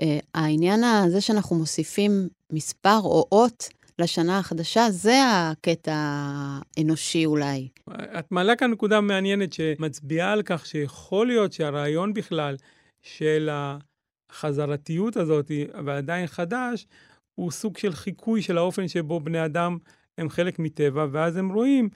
Uh, 0.00 0.04
העניין 0.34 0.84
הזה 0.84 1.20
שאנחנו 1.20 1.56
מוסיפים 1.56 2.28
מספר 2.52 2.98
או 3.04 3.26
אות 3.32 3.68
לשנה 3.98 4.38
החדשה, 4.38 4.90
זה 4.90 5.16
הקטע 5.24 5.94
האנושי 5.96 7.26
אולי. 7.26 7.68
את 8.18 8.32
מעלה 8.32 8.56
כאן 8.56 8.70
נקודה 8.70 9.00
מעניינת 9.00 9.52
שמצביעה 9.52 10.32
על 10.32 10.42
כך 10.42 10.66
שיכול 10.66 11.26
להיות 11.26 11.52
שהרעיון 11.52 12.14
בכלל 12.14 12.56
של 13.02 13.48
החזרתיות 14.30 15.16
הזאת, 15.16 15.50
ועדיין 15.84 16.26
חדש, 16.26 16.86
הוא 17.34 17.50
סוג 17.50 17.76
של 17.76 17.92
חיקוי 17.92 18.42
של 18.42 18.58
האופן 18.58 18.88
שבו 18.88 19.20
בני 19.20 19.44
אדם 19.44 19.78
הם 20.18 20.28
חלק 20.28 20.58
מטבע, 20.58 21.06
ואז 21.10 21.36
הם 21.36 21.52
רואים 21.52 21.88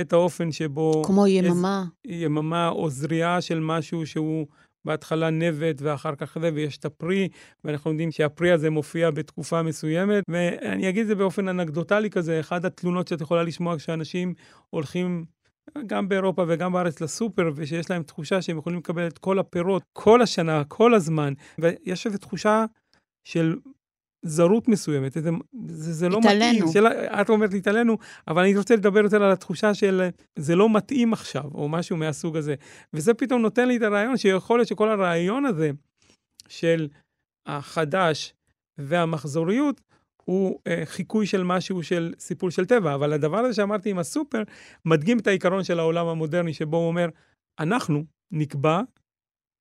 את 0.00 0.12
האופן 0.12 0.52
שבו... 0.52 1.02
כמו 1.06 1.26
יממה. 1.26 1.84
איז, 2.04 2.22
יממה 2.22 2.68
או 2.68 2.90
זריעה 2.90 3.40
של 3.40 3.60
משהו 3.60 4.06
שהוא 4.06 4.46
בהתחלה 4.84 5.30
נבט 5.30 5.82
ואחר 5.82 6.14
כך 6.14 6.38
זה, 6.40 6.50
ויש 6.54 6.78
את 6.78 6.84
הפרי, 6.84 7.28
ואנחנו 7.64 7.90
יודעים 7.90 8.10
שהפרי 8.10 8.52
הזה 8.52 8.70
מופיע 8.70 9.10
בתקופה 9.10 9.62
מסוימת. 9.62 10.24
ואני 10.28 10.88
אגיד 10.88 11.00
את 11.00 11.06
זה 11.06 11.14
באופן 11.14 11.48
אנקדוטלי 11.48 12.10
כזה, 12.10 12.40
אחת 12.40 12.64
התלונות 12.64 13.08
שאת 13.08 13.20
יכולה 13.20 13.42
לשמוע 13.42 13.76
כשאנשים 13.76 14.34
הולכים 14.70 15.24
גם 15.86 16.08
באירופה 16.08 16.44
וגם 16.48 16.72
בארץ 16.72 17.00
לסופר, 17.00 17.50
ושיש 17.54 17.90
להם 17.90 18.02
תחושה 18.02 18.42
שהם 18.42 18.58
יכולים 18.58 18.78
לקבל 18.78 19.06
את 19.06 19.18
כל 19.18 19.38
הפירות 19.38 19.82
כל 19.92 20.22
השנה, 20.22 20.64
כל 20.64 20.94
הזמן, 20.94 21.32
ויש 21.58 22.06
איזו 22.06 22.18
תחושה 22.18 22.64
של 23.24 23.56
זרות 24.22 24.68
מסוימת, 24.68 25.12
זה, 25.12 25.30
זה, 25.66 25.92
זה 25.92 26.08
לא 26.08 26.20
מתאים. 26.20 26.64
של, 26.72 26.86
את 26.86 27.28
אומרת 27.28 27.52
להתעלנו, 27.52 27.96
אבל 28.28 28.42
אני 28.42 28.56
רוצה 28.56 28.76
לדבר 28.76 29.00
יותר 29.00 29.22
על 29.22 29.32
התחושה 29.32 29.74
של 29.74 30.08
זה 30.36 30.56
לא 30.56 30.76
מתאים 30.76 31.12
עכשיו, 31.12 31.44
או 31.54 31.68
משהו 31.68 31.96
מהסוג 31.96 32.36
הזה. 32.36 32.54
וזה 32.92 33.14
פתאום 33.14 33.42
נותן 33.42 33.68
לי 33.68 33.76
את 33.76 33.82
הרעיון 33.82 34.16
שיכול 34.16 34.58
להיות 34.58 34.68
שכל 34.68 34.90
הרעיון 34.90 35.44
הזה 35.44 35.70
של 36.48 36.88
החדש 37.46 38.34
והמחזוריות, 38.78 39.80
הוא 40.24 40.60
אה, 40.66 40.82
חיקוי 40.84 41.26
של 41.26 41.42
משהו 41.42 41.82
של 41.82 42.14
סיפור 42.18 42.50
של 42.50 42.66
טבע. 42.66 42.94
אבל 42.94 43.12
הדבר 43.12 43.38
הזה 43.38 43.54
שאמרתי 43.54 43.90
עם 43.90 43.98
הסופר, 43.98 44.42
מדגים 44.84 45.18
את 45.18 45.26
העיקרון 45.26 45.64
של 45.64 45.78
העולם 45.78 46.06
המודרני, 46.06 46.54
שבו 46.54 46.76
הוא 46.76 46.88
אומר, 46.88 47.08
אנחנו 47.58 48.04
נקבע 48.30 48.80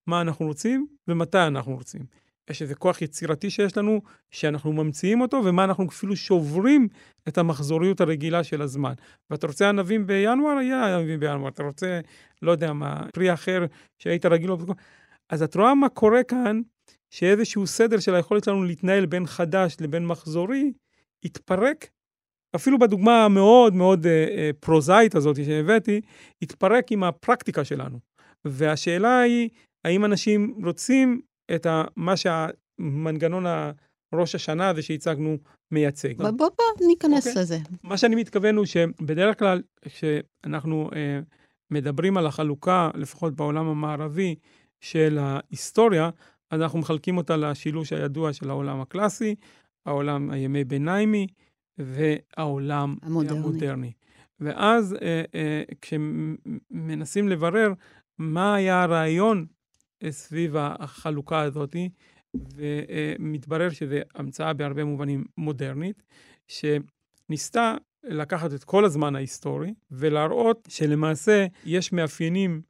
מה 0.08 0.22
אנחנו 0.22 0.46
רוצים 0.46 0.88
ומתי 1.08 1.38
אנחנו 1.38 1.76
רוצים. 1.76 2.02
יש 2.50 2.62
איזה 2.62 2.76
כוח 2.76 3.02
יצירתי 3.02 3.50
שיש 3.50 3.78
לנו, 3.78 4.02
שאנחנו 4.32 4.74
ממציאים 4.74 5.22
אותו, 5.22 5.42
ומה 5.46 5.64
אנחנו 5.64 5.86
אפילו 5.90 6.16
שוברים 6.16 6.88
את 7.28 7.38
המחזוריות 7.38 8.02
הרגילה 8.02 8.44
של 8.44 8.62
הזמן. 8.62 8.94
ואתה 9.30 9.48
רוצה 9.48 9.70
ענבים 9.70 10.08
בינואר? 10.08 10.62
יהיה 10.62 10.98
ענבים 10.98 11.20
בינואר. 11.20 11.48
אתה 11.48 11.64
רוצה, 11.64 12.00
לא 12.42 12.52
יודע 12.52 12.74
מה, 12.74 13.04
פרי 13.14 13.34
אחר 13.34 13.66
שהיית 14.00 14.26
רגיל 14.26 14.48
לו. 14.48 14.58
אז 15.30 15.44
את 15.44 15.56
רואה 15.56 15.76
מה 15.76 15.90
קורה 15.90 16.24
כאן, 16.24 16.62
שאיזשהו 17.10 17.68
סדר 17.68 18.00
של 18.00 18.16
היכולת 18.16 18.44
שלנו 18.44 18.64
להתנהל 18.64 19.06
בין 19.06 19.26
חדש 19.26 19.78
לבין 19.82 20.06
מחזורי, 20.06 20.72
התפרק, 21.26 21.88
אפילו 22.56 22.80
בדוגמה 22.80 23.26
המאוד 23.26 23.74
מאוד 23.74 24.06
אה, 24.06 24.26
אה, 24.30 24.50
פרוזאית 24.60 25.16
הזאת 25.16 25.36
שהבאתי, 25.36 26.02
התפרק 26.42 26.92
עם 26.92 27.04
הפרקטיקה 27.04 27.66
שלנו. 27.66 28.00
והשאלה 28.46 29.20
היא, 29.20 29.50
האם 29.86 30.06
אנשים 30.06 30.56
רוצים 30.64 31.22
את 31.56 31.66
ה, 31.66 31.84
מה 31.96 32.14
שהמנגנון 32.18 33.46
ראש 34.14 34.36
השנה 34.36 34.70
הזה 34.70 34.82
שהצגנו 34.82 35.38
מייצג. 35.72 36.18
בוא 36.18 36.30
בוא 36.30 36.50
בוא 36.58 36.88
ניכנס 36.88 37.28
okay. 37.28 37.30
אוקיי? 37.30 37.42
לזה. 37.42 37.58
מה 37.84 37.98
שאני 37.98 38.16
מתכוון 38.16 38.56
הוא 38.56 38.66
שבדרך 38.66 39.40
כלל 39.40 39.62
כשאנחנו 39.82 40.90
אה, 40.96 41.20
מדברים 41.72 42.18
על 42.18 42.28
החלוקה, 42.28 42.90
לפחות 42.96 43.36
בעולם 43.36 43.68
המערבי, 43.68 44.36
של 44.82 45.18
ההיסטוריה, 45.22 46.10
אז 46.52 46.62
אנחנו 46.62 46.80
מחלקים 46.80 47.18
אותה 47.18 47.38
לשילוש 47.38 47.94
הידוע 47.94 48.34
של 48.34 48.50
העולם 48.50 48.82
הקלאסי, 48.82 49.36
העולם 49.86 50.30
הימי 50.30 50.64
ביניימי 50.64 51.28
והעולם 51.78 52.96
המודרני. 53.02 53.40
המודרני. 53.40 53.92
ואז 54.40 54.96
אה, 55.02 55.24
אה, 55.36 55.64
כשמנסים 55.82 57.28
לברר 57.28 57.74
מה 58.18 58.56
היה 58.56 58.84
הרעיון 58.84 59.46
סביב 60.10 60.56
החלוקה 60.58 61.42
הזאת, 61.42 61.76
ומתברר 62.36 63.70
שזו 63.70 63.96
המצאה 64.16 64.54
בהרבה 64.54 64.84
מובנים 64.84 65.26
מודרנית, 65.38 66.04
שניסתה 66.48 67.76
לקחת 68.04 68.54
את 68.54 68.64
כל 68.64 68.86
הזמן 68.86 69.16
ההיסטורי 69.16 69.74
ולהראות 69.92 70.68
שלמעשה 70.70 71.46
יש 71.66 71.94
מאפיינים 71.94 72.62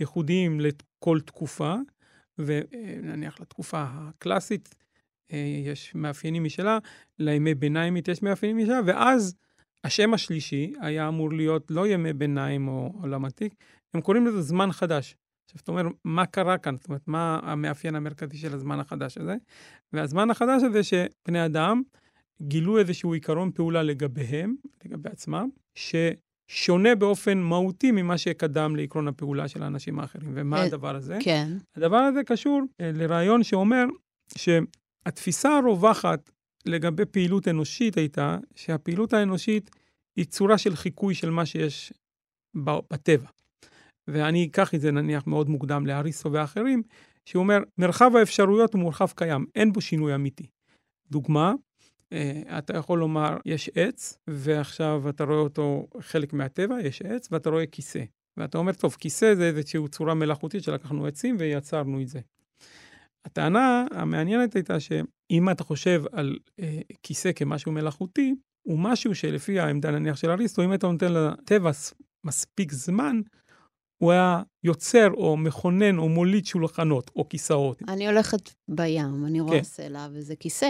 ייחודיים 0.00 0.60
לכל 0.60 1.20
תקופה, 1.20 1.74
ונניח 2.38 3.40
לתקופה 3.40 3.84
הקלאסית 3.88 4.74
יש 5.64 5.94
מאפיינים 5.94 6.44
משלה, 6.44 6.78
לימי 7.18 7.54
ביניימית 7.54 8.08
יש 8.08 8.22
מאפיינים 8.22 8.64
משלה, 8.64 8.80
ואז 8.86 9.36
השם 9.84 10.14
השלישי 10.14 10.72
היה 10.80 11.08
אמור 11.08 11.32
להיות 11.32 11.70
לא 11.70 11.86
ימי 11.86 12.12
ביניים 12.12 12.68
או 12.68 12.92
עולם 13.00 13.24
עתיק, 13.24 13.54
הם 13.94 14.00
קוראים 14.00 14.26
לזה 14.26 14.42
זמן 14.42 14.72
חדש. 14.72 15.16
עכשיו, 15.44 15.60
אתה 15.62 15.72
אומר, 15.72 15.82
מה 16.04 16.26
קרה 16.26 16.58
כאן? 16.58 16.76
זאת 16.76 16.88
אומרת, 16.88 17.02
מה 17.06 17.40
המאפיין 17.42 17.94
המרכזי 17.94 18.38
של 18.38 18.54
הזמן 18.54 18.80
החדש 18.80 19.18
הזה? 19.18 19.36
והזמן 19.92 20.30
החדש 20.30 20.62
הזה 20.62 20.82
שבני 20.82 21.46
אדם 21.46 21.82
גילו 22.42 22.78
איזשהו 22.78 23.12
עיקרון 23.12 23.50
פעולה 23.50 23.82
לגביהם, 23.82 24.54
לגבי 24.84 25.10
עצמם, 25.10 25.48
ששונה 25.74 26.94
באופן 26.94 27.38
מהותי 27.38 27.90
ממה 27.90 28.18
שקדם 28.18 28.76
לעקרון 28.76 29.08
הפעולה 29.08 29.48
של 29.48 29.62
האנשים 29.62 30.00
האחרים. 30.00 30.30
ומה 30.34 30.56
אה, 30.56 30.64
הדבר 30.64 30.96
הזה? 30.96 31.18
כן. 31.20 31.48
הדבר 31.76 31.96
הזה 31.96 32.24
קשור 32.24 32.62
אה, 32.80 32.90
לרעיון 32.94 33.42
שאומר 33.42 33.84
שהתפיסה 34.38 35.56
הרווחת 35.56 36.30
לגבי 36.66 37.04
פעילות 37.04 37.48
אנושית 37.48 37.96
הייתה 37.96 38.38
שהפעילות 38.54 39.12
האנושית 39.12 39.70
היא 40.16 40.24
צורה 40.24 40.58
של 40.58 40.76
חיקוי 40.76 41.14
של 41.14 41.30
מה 41.30 41.46
שיש 41.46 41.92
בטבע. 42.90 43.28
ואני 44.08 44.44
אקח 44.46 44.74
את 44.74 44.80
זה 44.80 44.90
נניח 44.90 45.26
מאוד 45.26 45.48
מוקדם 45.48 45.86
לאריסטו 45.86 46.32
ואחרים, 46.32 46.82
שהוא 47.24 47.42
אומר, 47.42 47.58
מרחב 47.78 48.16
האפשרויות 48.16 48.74
הוא 48.74 48.82
מרחב 48.82 49.08
קיים, 49.16 49.46
אין 49.54 49.72
בו 49.72 49.80
שינוי 49.80 50.14
אמיתי. 50.14 50.46
דוגמה, 51.10 51.54
אה, 52.12 52.58
אתה 52.58 52.76
יכול 52.76 52.98
לומר, 52.98 53.36
יש 53.46 53.70
עץ, 53.74 54.18
ועכשיו 54.28 55.08
אתה 55.08 55.24
רואה 55.24 55.38
אותו 55.38 55.86
חלק 56.00 56.32
מהטבע, 56.32 56.80
יש 56.80 57.02
עץ, 57.02 57.28
ואתה 57.32 57.50
רואה 57.50 57.66
כיסא. 57.66 58.04
ואתה 58.36 58.58
אומר, 58.58 58.72
טוב, 58.72 58.96
כיסא 59.00 59.34
זה 59.34 59.48
איזושהי 59.48 59.88
צורה 59.90 60.14
מלאכותית 60.14 60.62
שלקחנו 60.62 61.06
עצים 61.06 61.36
ויצרנו 61.38 62.02
את 62.02 62.08
זה. 62.08 62.20
הטענה 63.24 63.86
המעניינת 63.90 64.54
הייתה 64.54 64.80
שאם 64.80 65.50
אתה 65.50 65.64
חושב 65.64 66.02
על 66.12 66.38
אה, 66.60 66.80
כיסא 67.02 67.32
כמשהו 67.32 67.72
מלאכותי, 67.72 68.34
הוא 68.62 68.78
משהו 68.78 69.14
שלפי 69.14 69.60
העמדה 69.60 69.90
נניח 69.90 70.16
של 70.16 70.30
אריסטו, 70.30 70.64
אם 70.64 70.74
אתה 70.74 70.86
נותן 70.86 71.12
לטבע 71.12 71.70
מספיק 72.24 72.72
זמן, 72.72 73.20
הוא 74.04 74.12
היה 74.12 74.42
יוצר 74.64 75.10
או 75.14 75.36
מכונן 75.36 75.98
או 75.98 76.08
מוליד 76.08 76.46
שולחנות 76.46 77.10
או 77.16 77.28
כיסאות. 77.28 77.82
אני 77.88 78.06
הולכת 78.06 78.50
בים, 78.70 79.24
אני 79.26 79.40
רואה 79.40 79.56
כן. 79.58 79.62
סלע 79.64 80.08
וזה 80.12 80.36
כיסא. 80.36 80.68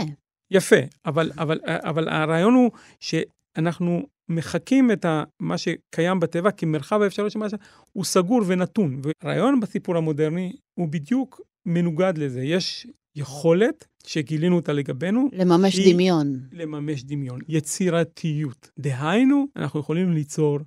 יפה, 0.50 0.76
אבל, 1.06 1.30
אבל, 1.38 1.58
אבל 1.66 2.08
הרעיון 2.08 2.54
הוא 2.54 2.70
שאנחנו 3.00 4.02
מחקים 4.28 4.90
את 4.90 5.04
ה, 5.04 5.24
מה 5.42 5.58
שקיים 5.58 6.20
בטבע 6.20 6.50
כמרחב 6.50 7.02
האפשרות 7.02 7.30
של 7.30 7.38
מה 7.38 7.48
ש... 7.48 7.54
הוא 7.92 8.04
סגור 8.04 8.42
ונתון. 8.46 9.00
והרעיון 9.22 9.60
בסיפור 9.60 9.96
המודרני 9.96 10.52
הוא 10.78 10.88
בדיוק 10.88 11.40
מנוגד 11.66 12.18
לזה. 12.18 12.42
יש 12.42 12.86
יכולת 13.16 13.84
שגילינו 14.06 14.56
אותה 14.56 14.72
לגבינו. 14.72 15.28
לממש 15.32 15.76
שהיא- 15.76 15.94
דמיון. 15.94 16.40
לממש 16.52 17.04
דמיון, 17.04 17.40
יצירתיות. 17.48 18.70
דהיינו, 18.78 19.46
אנחנו 19.56 19.80
יכולים 19.80 20.12
ליצור 20.12 20.58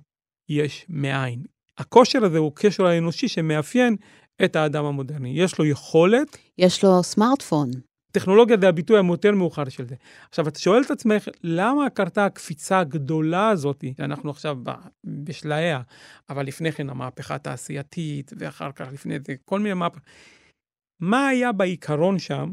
יש 0.48 0.86
מאין. 0.88 1.42
הכושר 1.78 2.24
הזה 2.24 2.38
הוא 2.38 2.52
קשר 2.54 2.86
האנושי 2.86 3.28
שמאפיין 3.28 3.96
את 4.44 4.56
האדם 4.56 4.84
המודרני. 4.84 5.28
יש 5.28 5.58
לו 5.58 5.64
יכולת, 5.64 6.36
יש 6.58 6.84
לו 6.84 7.02
סמארטפון. 7.02 7.70
טכנולוגיה 8.12 8.56
זה 8.60 8.68
הביטוי 8.68 8.96
היותר 8.96 9.32
מאוחר 9.32 9.68
של 9.68 9.86
זה. 9.88 9.94
עכשיו, 10.28 10.48
אתה 10.48 10.58
שואל 10.58 10.82
את 10.82 10.90
עצמך, 10.90 11.28
למה 11.42 11.90
קרתה 11.90 12.24
הקפיצה 12.24 12.78
הגדולה 12.78 13.48
הזאת, 13.48 13.84
שאנחנו 13.96 14.30
עכשיו 14.30 14.56
בשלהיה, 15.06 15.80
אבל 16.30 16.46
לפני 16.46 16.72
כן 16.72 16.90
המהפכה 16.90 17.34
התעשייתית, 17.34 18.32
ואחר 18.38 18.72
כך 18.72 18.88
לפני 18.92 19.18
זה 19.26 19.34
כל 19.44 19.60
מיני 19.60 19.74
מהפכות. 19.74 20.02
מה 21.00 21.28
היה 21.28 21.52
בעיקרון 21.52 22.18
שם 22.18 22.50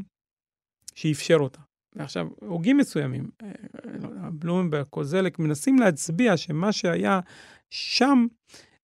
שאפשר 0.94 1.36
אותה? 1.36 1.60
ועכשיו, 1.96 2.26
הוגים 2.40 2.76
מסוימים, 2.76 3.30
אה, 3.42 3.48
יודע, 3.94 4.28
בלומנברג, 4.32 4.86
קוזלק, 4.86 5.38
מנסים 5.38 5.78
להצביע 5.78 6.36
שמה 6.36 6.72
שהיה 6.72 7.20
שם 7.70 8.26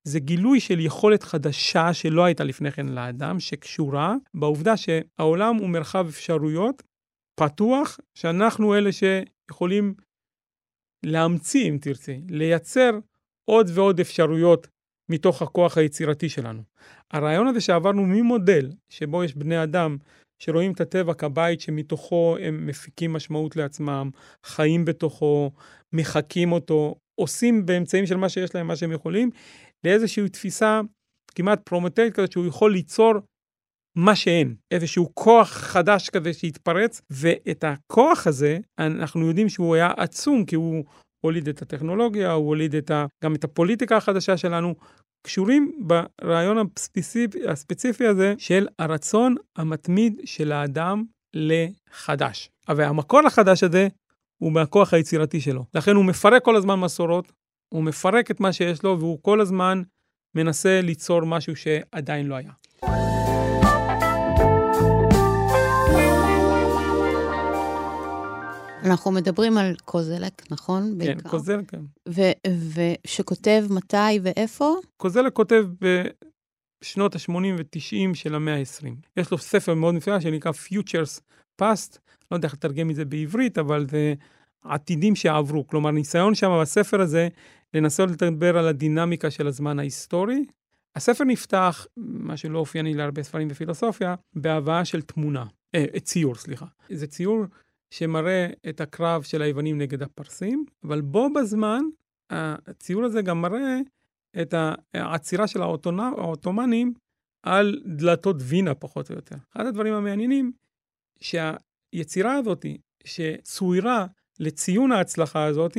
זה 0.04 0.21
גילוי 0.21 0.61
של 0.61 0.80
יכולת 0.80 1.23
חדשה 1.23 1.94
שלא 1.94 2.25
הייתה 2.25 2.44
לפני 2.44 2.73
כן 2.73 2.87
לאדם, 2.87 3.40
שקשורה 3.40 4.14
בעובדה 4.35 4.76
שהעולם 4.76 5.56
הוא 5.56 5.68
מרחב 5.68 6.06
אפשרויות 6.09 6.82
פתוח, 7.40 7.99
שאנחנו 8.14 8.75
אלה 8.75 8.90
שיכולים 8.92 9.94
להמציא, 11.06 11.68
אם 11.68 11.78
תרצי, 11.80 12.21
לייצר 12.28 12.90
עוד 13.44 13.71
ועוד 13.75 14.00
אפשרויות 14.00 14.66
מתוך 15.09 15.42
הכוח 15.42 15.78
היצירתי 15.78 16.28
שלנו. 16.28 16.62
הרעיון 17.11 17.47
הזה 17.47 17.61
שעברנו 17.61 18.02
ממודל 18.06 18.73
שבו 18.88 19.25
יש 19.25 19.35
בני 19.35 19.62
אדם 19.62 19.97
שרואים 20.38 20.73
את 20.73 20.80
הטבע 20.80 21.14
כבית 21.14 21.61
שמתוכו 21.61 22.37
הם 22.40 22.66
מפיקים 22.66 23.12
משמעות 23.12 23.56
לעצמם, 23.56 24.11
חיים 24.44 24.85
בתוכו, 24.85 25.50
מחקים 25.92 26.52
אותו, 26.52 26.94
עושים 27.14 27.66
באמצעים 27.66 28.06
של 28.06 28.16
מה 28.16 28.28
שיש 28.28 28.54
להם, 28.54 28.66
מה 28.66 28.76
שהם 28.76 28.92
יכולים, 28.92 29.30
לאיזושהי 29.84 30.28
תפיסה 30.28 30.80
כמעט 31.34 31.60
פרומטאית 31.64 32.14
כזאת 32.14 32.32
שהוא 32.32 32.46
יכול 32.46 32.72
ליצור 32.72 33.12
מה 33.96 34.16
שאין, 34.16 34.54
איזשהו 34.70 35.10
כוח 35.14 35.48
חדש 35.48 36.10
כזה 36.10 36.32
שהתפרץ, 36.32 37.02
ואת 37.10 37.64
הכוח 37.64 38.26
הזה, 38.26 38.58
אנחנו 38.78 39.26
יודעים 39.26 39.48
שהוא 39.48 39.74
היה 39.74 39.92
עצום, 39.96 40.44
כי 40.44 40.56
הוא 40.56 40.84
הוליד 41.24 41.48
את 41.48 41.62
הטכנולוגיה, 41.62 42.32
הוא 42.32 42.46
הוליד 42.46 42.74
את 42.74 42.90
ה, 42.90 43.06
גם 43.24 43.34
את 43.34 43.44
הפוליטיקה 43.44 43.96
החדשה 43.96 44.36
שלנו, 44.36 44.74
קשורים 45.26 45.72
ברעיון 45.80 46.58
הספציפי, 46.76 47.48
הספציפי 47.48 48.06
הזה 48.06 48.34
של 48.38 48.68
הרצון 48.78 49.34
המתמיד 49.56 50.20
של 50.24 50.52
האדם 50.52 51.04
לחדש. 51.34 52.50
אבל 52.68 52.84
המקור 52.84 53.20
לחדש 53.20 53.62
הזה 53.62 53.88
הוא 54.42 54.52
מהכוח 54.52 54.94
היצירתי 54.94 55.40
שלו. 55.40 55.64
לכן 55.74 55.96
הוא 55.96 56.04
מפרק 56.04 56.44
כל 56.44 56.56
הזמן 56.56 56.80
מסורות, 56.80 57.32
הוא 57.72 57.84
מפרק 57.84 58.30
את 58.30 58.40
מה 58.40 58.52
שיש 58.52 58.82
לו, 58.82 58.98
והוא 58.98 59.18
כל 59.22 59.40
הזמן 59.40 59.82
מנסה 60.34 60.80
ליצור 60.82 61.24
משהו 61.24 61.56
שעדיין 61.56 62.26
לא 62.26 62.34
היה. 62.34 62.52
אנחנו 68.84 69.12
מדברים 69.12 69.58
על 69.58 69.74
קוזלק, 69.84 70.42
נכון? 70.50 70.82
כן, 70.82 70.98
בעיקר. 70.98 71.30
קוזלק, 71.30 71.70
כן. 71.70 71.80
ו- 72.08 72.82
ושכותב 73.04 73.64
מתי 73.70 74.18
ואיפה? 74.22 74.74
קוזלק 74.96 75.32
כותב 75.32 75.66
בשנות 75.80 77.14
ה-80 77.14 77.32
ו-90 77.58 78.14
של 78.14 78.34
המאה 78.34 78.56
ה-20. 78.56 78.86
יש 79.16 79.30
לו 79.30 79.38
ספר 79.38 79.74
מאוד 79.74 79.94
מסוים 79.94 80.20
שנקרא 80.20 80.52
Futures 80.52 81.20
Past, 81.62 81.98
לא 82.30 82.36
יודע 82.36 82.46
איך 82.46 82.54
לתרגם 82.54 82.90
את 82.90 82.94
זה 82.94 83.04
בעברית, 83.04 83.58
אבל 83.58 83.86
זה 83.90 84.14
עתידים 84.64 85.16
שעברו. 85.16 85.66
כלומר, 85.66 85.90
ניסיון 85.90 86.34
שם 86.34 86.58
בספר 86.62 87.00
הזה 87.00 87.28
לנסות 87.74 88.10
לדבר 88.10 88.58
על 88.58 88.68
הדינמיקה 88.68 89.30
של 89.30 89.46
הזמן 89.46 89.78
ההיסטורי. 89.78 90.44
הספר 90.96 91.24
נפתח, 91.24 91.86
מה 91.96 92.36
שלא 92.36 92.58
אופייני 92.58 92.94
להרבה 92.94 93.22
ספרים 93.22 93.48
בפילוסופיה, 93.48 94.14
בהבאה 94.35 94.85
של 94.85 95.02
תמונה, 95.02 95.44
אה, 95.74 96.00
ציור, 96.00 96.35
סליחה. 96.35 96.66
זה 96.90 97.06
ציור 97.06 97.44
שמראה 97.90 98.46
את 98.68 98.80
הקרב 98.80 99.22
של 99.22 99.42
היוונים 99.42 99.78
נגד 99.78 100.02
הפרסים, 100.02 100.64
אבל 100.85 101.00
בו 101.00 101.32
בזמן, 101.32 101.82
הציור 102.30 103.04
הזה 103.04 103.22
גם 103.22 103.40
מראה 103.40 103.78
את 104.42 104.54
העצירה 104.94 105.46
של 105.46 105.62
העות'מאנים 105.62 106.94
על 107.42 107.80
דלתות 107.87 108.37
וינה, 108.38 108.74
פחות 108.74 109.11
או 109.11 109.14
יותר. 109.14 109.37
אחד 109.52 109.66
הדברים 109.66 109.94
המעניינים, 109.94 110.52
שהיצירה 111.20 112.35
הזאת, 112.35 112.66
שצוירה 113.04 114.06
לציון 114.40 114.92
ההצלחה 114.92 115.44
הזאת, 115.44 115.76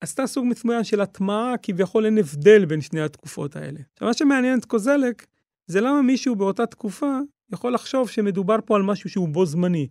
עשתה 0.00 0.26
סוג 0.26 0.46
מסוים 0.46 0.84
של 0.84 1.00
הטמעה, 1.00 1.54
כביכול 1.62 2.04
אין 2.04 2.18
הבדל 2.18 2.64
בין 2.64 2.80
שני 2.80 3.00
התקופות 3.00 3.56
האלה. 3.56 3.80
עכשיו, 3.92 4.08
מה 4.08 4.14
שמעניין 4.14 4.58
את 4.58 4.64
קוזלק, 4.64 5.26
זה 5.66 5.80
למה 5.80 6.02
מישהו 6.02 6.36
באותה 6.36 6.66
תקופה 6.66 7.18
יכול 7.52 7.74
לחשוב 7.74 8.08
שמדובר 8.10 8.56
פה 8.64 8.76
על 8.76 8.82
משהו 8.82 9.10
שהוא 9.10 9.28
בו 9.28 9.46
זמני. 9.46 9.88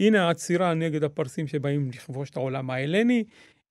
הנה 0.00 0.26
העצירה 0.26 0.74
נגד 0.74 1.04
הפרסים 1.04 1.46
שבאים 1.46 1.90
לכבוש 1.90 2.30
את 2.30 2.36
העולם 2.36 2.70
ההלני, 2.70 3.24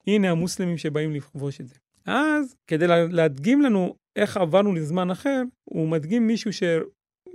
הנה 0.07 0.31
המוסלמים 0.31 0.77
שבאים 0.77 1.11
לכבוש 1.11 1.61
את 1.61 1.67
זה. 1.67 1.75
אז, 2.05 2.55
כדי 2.67 2.87
לה- 2.87 3.07
להדגים 3.07 3.61
לנו 3.61 3.95
איך 4.15 4.37
עברנו 4.37 4.73
לזמן 4.73 5.11
אחר, 5.11 5.41
הוא 5.63 5.87
מדגים 5.87 6.27
מישהו 6.27 6.53
ש... 6.53 6.63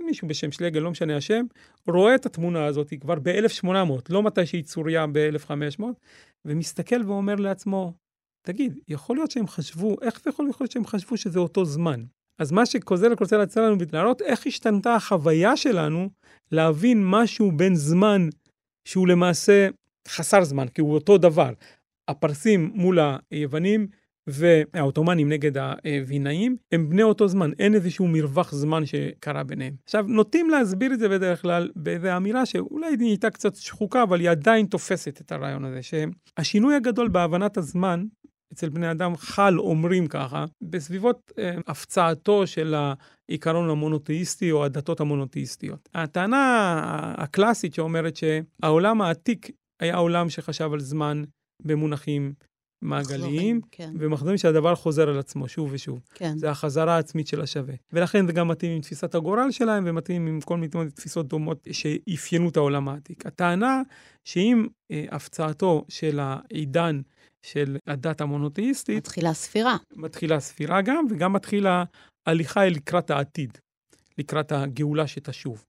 מישהו 0.05 0.27
בשם 0.27 0.51
שלגל, 0.51 0.79
לא 0.79 0.91
משנה 0.91 1.17
השם, 1.17 1.45
רואה 1.87 2.15
את 2.15 2.25
התמונה 2.25 2.65
הזאת 2.65 2.93
כבר 3.01 3.15
ב-1800, 3.23 3.69
לא 4.09 4.23
מתי 4.23 4.45
שהיא 4.45 4.63
צוריה 4.63 5.05
ב-1500, 5.07 5.83
ומסתכל 6.45 7.03
ואומר 7.05 7.35
לעצמו, 7.35 7.93
תגיד, 8.41 8.79
יכול 8.87 9.15
להיות 9.15 9.31
שהם 9.31 9.47
חשבו, 9.47 9.95
איך 10.01 10.21
זה 10.23 10.29
יכול 10.29 10.45
להיות 10.45 10.71
שהם 10.71 10.85
חשבו 10.85 11.17
שזה 11.17 11.39
אותו 11.39 11.65
זמן? 11.65 12.03
אז 12.39 12.51
מה 12.51 12.65
שקוזלק 12.65 13.19
רוצה 13.19 13.37
להציע 13.37 13.63
לנו, 13.63 13.75
להראות 13.93 14.21
איך 14.21 14.47
השתנתה 14.47 14.95
החוויה 14.95 15.57
שלנו 15.57 16.09
להבין 16.51 17.01
משהו 17.05 17.51
בין 17.51 17.75
זמן 17.75 18.29
שהוא 18.85 19.07
למעשה 19.07 19.67
חסר 20.07 20.43
זמן, 20.43 20.67
כי 20.67 20.81
הוא 20.81 20.93
אותו 20.93 21.17
דבר. 21.17 21.53
הפרסים 22.07 22.71
מול 22.73 22.99
היוונים 23.31 23.87
והעות'מאנים 24.27 25.29
נגד 25.29 25.57
הווינאים, 25.57 26.57
הם 26.71 26.89
בני 26.89 27.03
אותו 27.03 27.27
זמן, 27.27 27.51
אין 27.59 27.75
איזשהו 27.75 28.07
מרווח 28.07 28.55
זמן 28.55 28.85
שקרה 28.85 29.43
ביניהם. 29.43 29.73
עכשיו, 29.83 30.05
נוטים 30.07 30.49
להסביר 30.49 30.93
את 30.93 30.99
זה 30.99 31.09
בדרך 31.09 31.41
כלל 31.41 31.69
באיזו 31.75 32.17
אמירה 32.17 32.45
שאולי 32.45 32.97
נהייתה 32.97 33.29
קצת 33.29 33.55
שחוקה, 33.55 34.03
אבל 34.03 34.19
היא 34.19 34.29
עדיין 34.29 34.65
תופסת 34.65 35.21
את 35.21 35.31
הרעיון 35.31 35.65
הזה, 35.65 35.79
שהשינוי 35.81 36.75
הגדול 36.75 37.07
בהבנת 37.07 37.57
הזמן 37.57 38.05
אצל 38.53 38.69
בני 38.69 38.91
אדם 38.91 39.15
חל, 39.17 39.59
אומרים 39.59 40.07
ככה, 40.07 40.45
בסביבות 40.61 41.31
אה, 41.39 41.55
הפצעתו 41.67 42.47
של 42.47 42.75
העיקרון 43.29 43.69
המונותאיסטי 43.69 44.51
או 44.51 44.65
הדתות 44.65 44.99
המונותאיסטיות. 44.99 45.89
הטענה 45.93 47.13
הקלאסית 47.17 47.73
שאומרת 47.73 48.15
שהעולם 48.15 49.01
העתיק 49.01 49.51
היה 49.79 49.95
עולם 49.95 50.29
שחשב 50.29 50.69
על 50.73 50.79
זמן 50.79 51.23
במונחים 51.63 52.33
מעגליים, 52.81 53.61
כן, 53.71 53.93
ומחזורים 53.99 54.37
שהדבר 54.37 54.75
חוזר 54.75 55.09
על 55.09 55.19
עצמו 55.19 55.47
שוב 55.47 55.69
ושוב. 55.73 55.99
כן. 56.13 56.37
זה 56.37 56.49
החזרה 56.49 56.95
העצמית 56.95 57.27
של 57.27 57.41
השווה. 57.41 57.75
ולכן 57.93 58.27
זה 58.27 58.33
גם 58.33 58.47
מתאים 58.47 58.71
עם 58.71 58.81
תפיסת 58.81 59.15
הגורל 59.15 59.51
שלהם, 59.51 59.83
ומתאים 59.87 60.27
עם 60.27 60.41
כל 60.41 60.57
מיני 60.57 60.91
תפיסות 60.95 61.27
דומות 61.27 61.67
שאפיינו 61.71 62.49
את 62.49 62.57
העולם 62.57 62.89
העתיק. 62.89 63.25
הטענה 63.25 63.81
שעם 64.23 64.67
אה, 64.91 65.05
הפצעתו 65.11 65.85
של 65.89 66.19
העידן 66.21 67.01
של 67.45 67.77
הדת 67.87 68.21
המונותאיסטית, 68.21 68.97
מתחילה 68.97 69.33
ספירה. 69.33 69.77
מתחילה 69.95 70.39
ספירה 70.39 70.81
גם, 70.81 71.05
וגם 71.09 71.33
מתחילה 71.33 71.83
הליכה 72.25 72.63
אל 72.63 72.71
לקראת 72.71 73.09
העתיד, 73.09 73.57
לקראת 74.17 74.51
הגאולה 74.51 75.07
שתשוב. 75.07 75.65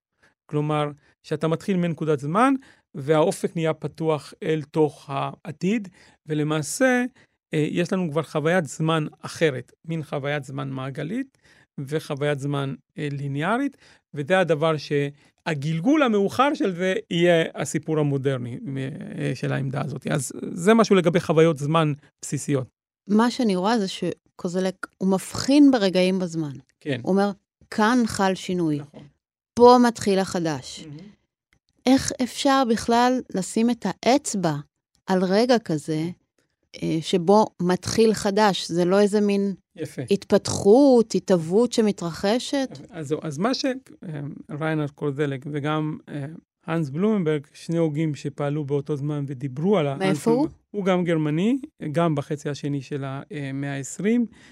כלומר, 0.47 0.91
שאתה 1.23 1.49
מתחיל 1.49 1.77
מנקודת 1.77 2.19
זמן, 2.19 2.55
והאופק 2.95 3.57
נהיה 3.57 3.75
פתוח 3.75 4.35
אל 4.43 4.63
תוך 4.63 5.11
העתיד, 5.11 5.89
ולמעשה 6.27 7.05
אה, 7.55 7.67
יש 7.71 7.93
לנו 7.93 8.11
כבר 8.11 8.23
חוויית 8.23 8.65
זמן 8.65 9.07
אחרת, 9.21 9.73
מין 9.85 10.03
חוויית 10.03 10.45
זמן 10.45 10.71
מעגלית 10.71 11.39
וחוויית 11.81 12.39
זמן 12.39 12.75
אה, 12.99 13.09
ליניארית, 13.13 13.77
וזה 14.15 14.39
הדבר 14.39 14.75
שהגלגול 14.77 16.03
המאוחר 16.03 16.55
של 16.55 16.75
זה 16.75 16.95
יהיה 17.11 17.45
הסיפור 17.55 17.99
המודרני 17.99 18.59
אה, 19.19 19.33
של 19.35 19.53
העמדה 19.53 19.83
הזאת. 19.85 20.07
אז 20.07 20.33
זה 20.53 20.75
משהו 20.75 20.97
לגבי 20.97 21.21
חוויות 21.21 21.59
זמן 21.59 21.93
בסיסיות. 22.23 22.67
מה 23.09 23.31
שאני 23.31 23.57
רואה 23.57 23.79
זה 23.79 23.89
שקוזלק, 23.89 24.87
הוא 24.99 25.09
מבחין 25.09 25.71
ברגעים 25.71 26.19
בזמן. 26.19 26.53
כן. 26.81 27.01
הוא 27.03 27.13
אומר, 27.13 27.31
כאן 27.71 27.99
חל 28.07 28.35
שינוי, 28.35 28.79
נכון. 28.79 29.03
פה 29.55 29.77
מתחיל 29.89 30.19
החדש. 30.19 30.85
איך 31.87 32.13
אפשר 32.23 32.63
בכלל 32.71 33.21
לשים 33.35 33.71
את 33.71 33.87
האצבע 33.87 34.55
על 35.07 35.25
רגע 35.25 35.59
כזה, 35.59 36.09
אה, 36.83 36.99
שבו 37.01 37.47
מתחיל 37.63 38.15
חדש? 38.15 38.69
זה 38.69 38.85
לא 38.85 39.01
איזה 39.01 39.21
מין 39.21 39.55
יפה. 39.81 40.03
התפתחות, 40.11 41.15
התהוות 41.15 41.73
שמתרחשת? 41.73 42.79
אז 42.91 43.15
אז 43.23 43.39
מה 43.39 43.51
שריינרד 43.55 44.91
קורזלק 44.91 45.47
וגם 45.51 45.99
אה, 46.09 46.27
האנס 46.67 46.91
בלומנברג, 46.91 47.47
שני 47.53 47.77
הוגים 47.79 48.15
שפעלו 48.15 48.65
באותו 48.65 48.97
זמן 48.97 49.25
ודיברו 49.27 49.79
על 49.79 49.87
ה... 49.87 49.97
מאיפה 49.97 50.31
הוא? 50.31 50.49
הוא 50.71 50.85
גם 50.85 51.05
גרמני, 51.05 51.59
גם 51.93 52.15
בחצי 52.15 52.49
השני 52.49 52.83
של 52.83 53.05
המאה 53.05 53.77
ה-20. 53.77 54.05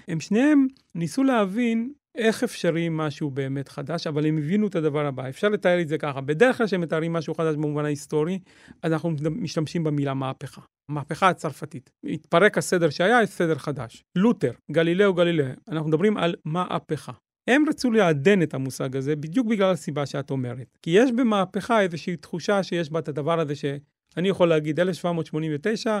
הם 0.07 0.19
שניהם 0.19 0.67
ניסו 0.95 1.23
להבין 1.23 1.93
איך 2.15 2.43
אפשרי 2.43 2.87
משהו 2.91 3.29
באמת 3.29 3.69
חדש, 3.69 4.07
אבל 4.07 4.25
הם 4.25 4.37
הבינו 4.37 4.67
את 4.67 4.75
הדבר 4.75 5.05
הבא, 5.05 5.29
אפשר 5.29 5.49
לתאר 5.49 5.81
את 5.81 5.87
זה 5.87 5.97
ככה, 5.97 6.21
בדרך 6.21 6.57
כלל 6.57 6.67
כשהם 6.67 6.81
מתארים 6.81 7.13
משהו 7.13 7.33
חדש 7.33 7.55
במובן 7.55 7.85
ההיסטורי, 7.85 8.39
אז 8.83 8.93
אנחנו 8.93 9.11
משתמשים 9.29 9.83
במילה 9.83 10.13
מהפכה. 10.13 10.61
המהפכה 10.89 11.29
הצרפתית. 11.29 11.89
התפרק 12.03 12.57
הסדר 12.57 12.89
שהיה, 12.89 13.23
יש 13.23 13.29
סדר 13.29 13.55
חדש. 13.55 14.03
לותר, 14.15 14.51
גלילאו 14.71 15.13
גליליי, 15.13 15.45
אנחנו 15.71 15.87
מדברים 15.87 16.17
על 16.17 16.35
מהפכה. 16.45 17.11
הם 17.49 17.63
רצו 17.69 17.91
לעדן 17.91 18.41
את 18.41 18.53
המושג 18.53 18.95
הזה 18.95 19.15
בדיוק 19.15 19.47
בגלל 19.47 19.71
הסיבה 19.71 20.05
שאת 20.05 20.31
אומרת. 20.31 20.77
כי 20.81 20.91
יש 20.91 21.11
במהפכה 21.11 21.81
איזושהי 21.81 22.15
תחושה 22.15 22.63
שיש 22.63 22.89
בה 22.89 22.99
את 22.99 23.07
הדבר 23.07 23.39
הזה 23.39 23.55
שאני 23.55 24.29
יכול 24.29 24.49
להגיד, 24.49 24.79
1789, 24.79 25.99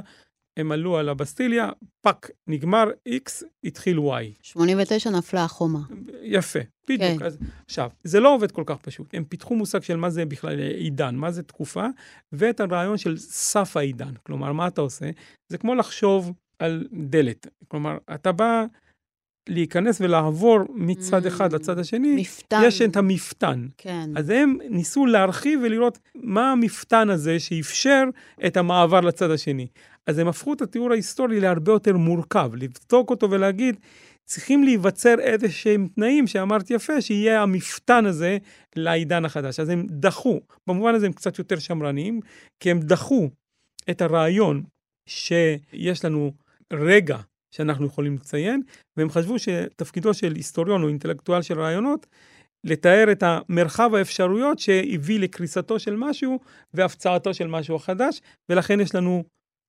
הם 0.59 0.71
עלו 0.71 0.97
על 0.97 1.09
הבסטיליה, 1.09 1.69
טאק, 2.01 2.29
נגמר 2.47 2.89
X, 3.09 3.43
התחיל 3.63 3.97
Y. 3.97 4.23
89 4.41 5.09
נפלה 5.09 5.43
החומה. 5.43 5.79
יפה, 6.23 6.59
בדיוק. 6.89 7.19
כן. 7.19 7.25
אז, 7.25 7.37
עכשיו, 7.65 7.89
זה 8.03 8.19
לא 8.19 8.35
עובד 8.35 8.51
כל 8.51 8.63
כך 8.65 8.77
פשוט. 8.77 9.07
הם 9.13 9.23
פיתחו 9.23 9.55
מושג 9.55 9.83
של 9.83 9.95
מה 9.95 10.09
זה 10.09 10.25
בכלל 10.25 10.59
עידן, 10.59 11.15
מה 11.15 11.31
זה 11.31 11.43
תקופה, 11.43 11.85
ואת 12.31 12.59
הרעיון 12.59 12.97
של 12.97 13.17
סף 13.17 13.77
העידן. 13.77 14.13
כלומר, 14.23 14.53
מה 14.53 14.67
אתה 14.67 14.81
עושה? 14.81 15.09
זה 15.47 15.57
כמו 15.57 15.75
לחשוב 15.75 16.33
על 16.59 16.87
דלת. 16.93 17.47
כלומר, 17.67 17.97
אתה 18.13 18.31
בא 18.31 18.65
להיכנס 19.49 20.01
ולעבור 20.01 20.59
מצד 20.75 21.25
אחד 21.25 21.53
לצד 21.53 21.79
השני, 21.79 22.15
מפתן. 22.15 22.61
יש 22.65 22.81
את 22.81 22.95
המפתן. 22.95 23.67
כן. 23.77 24.09
אז 24.15 24.29
הם 24.29 24.57
ניסו 24.69 25.05
להרחיב 25.05 25.59
ולראות 25.63 25.99
מה 26.15 26.51
המפתן 26.51 27.09
הזה 27.09 27.39
שאפשר 27.39 28.03
את 28.45 28.57
המעבר 28.57 29.01
לצד 29.01 29.31
השני. 29.31 29.67
אז 30.07 30.17
הם 30.17 30.27
הפכו 30.27 30.53
את 30.53 30.61
התיאור 30.61 30.91
ההיסטורי 30.91 31.39
להרבה 31.39 31.71
יותר 31.71 31.97
מורכב, 31.97 32.51
לבדוק 32.55 33.09
אותו 33.09 33.31
ולהגיד, 33.31 33.75
צריכים 34.25 34.63
להיווצר 34.63 35.19
איזה 35.19 35.49
שהם 35.49 35.87
תנאים 35.95 36.27
שאמרת 36.27 36.71
יפה, 36.71 37.01
שיהיה 37.01 37.41
המפתן 37.41 38.05
הזה 38.05 38.37
לעידן 38.75 39.25
החדש. 39.25 39.59
אז 39.59 39.69
הם 39.69 39.85
דחו, 39.89 40.39
במובן 40.67 40.95
הזה 40.95 41.05
הם 41.05 41.13
קצת 41.13 41.39
יותר 41.39 41.59
שמרניים, 41.59 42.19
כי 42.59 42.71
הם 42.71 42.79
דחו 42.79 43.29
את 43.89 44.01
הרעיון 44.01 44.63
שיש 45.05 46.05
לנו 46.05 46.33
רגע 46.73 47.17
שאנחנו 47.51 47.85
יכולים 47.85 48.15
לציין, 48.15 48.61
והם 48.97 49.09
חשבו 49.09 49.39
שתפקידו 49.39 50.13
של 50.13 50.33
היסטוריון 50.35 50.83
או 50.83 50.87
אינטלקטואל 50.87 51.41
של 51.41 51.61
רעיונות, 51.61 52.07
לתאר 52.63 53.11
את 53.11 53.23
המרחב 53.23 53.95
האפשרויות 53.95 54.59
שהביא 54.59 55.19
לקריסתו 55.19 55.79
של 55.79 55.95
משהו 55.95 56.39
והפצעתו 56.73 57.33
של 57.33 57.47
משהו 57.47 57.79
חדש, 57.79 58.21
ולכן 58.49 58.79
יש 58.79 58.95
לנו 58.95 59.23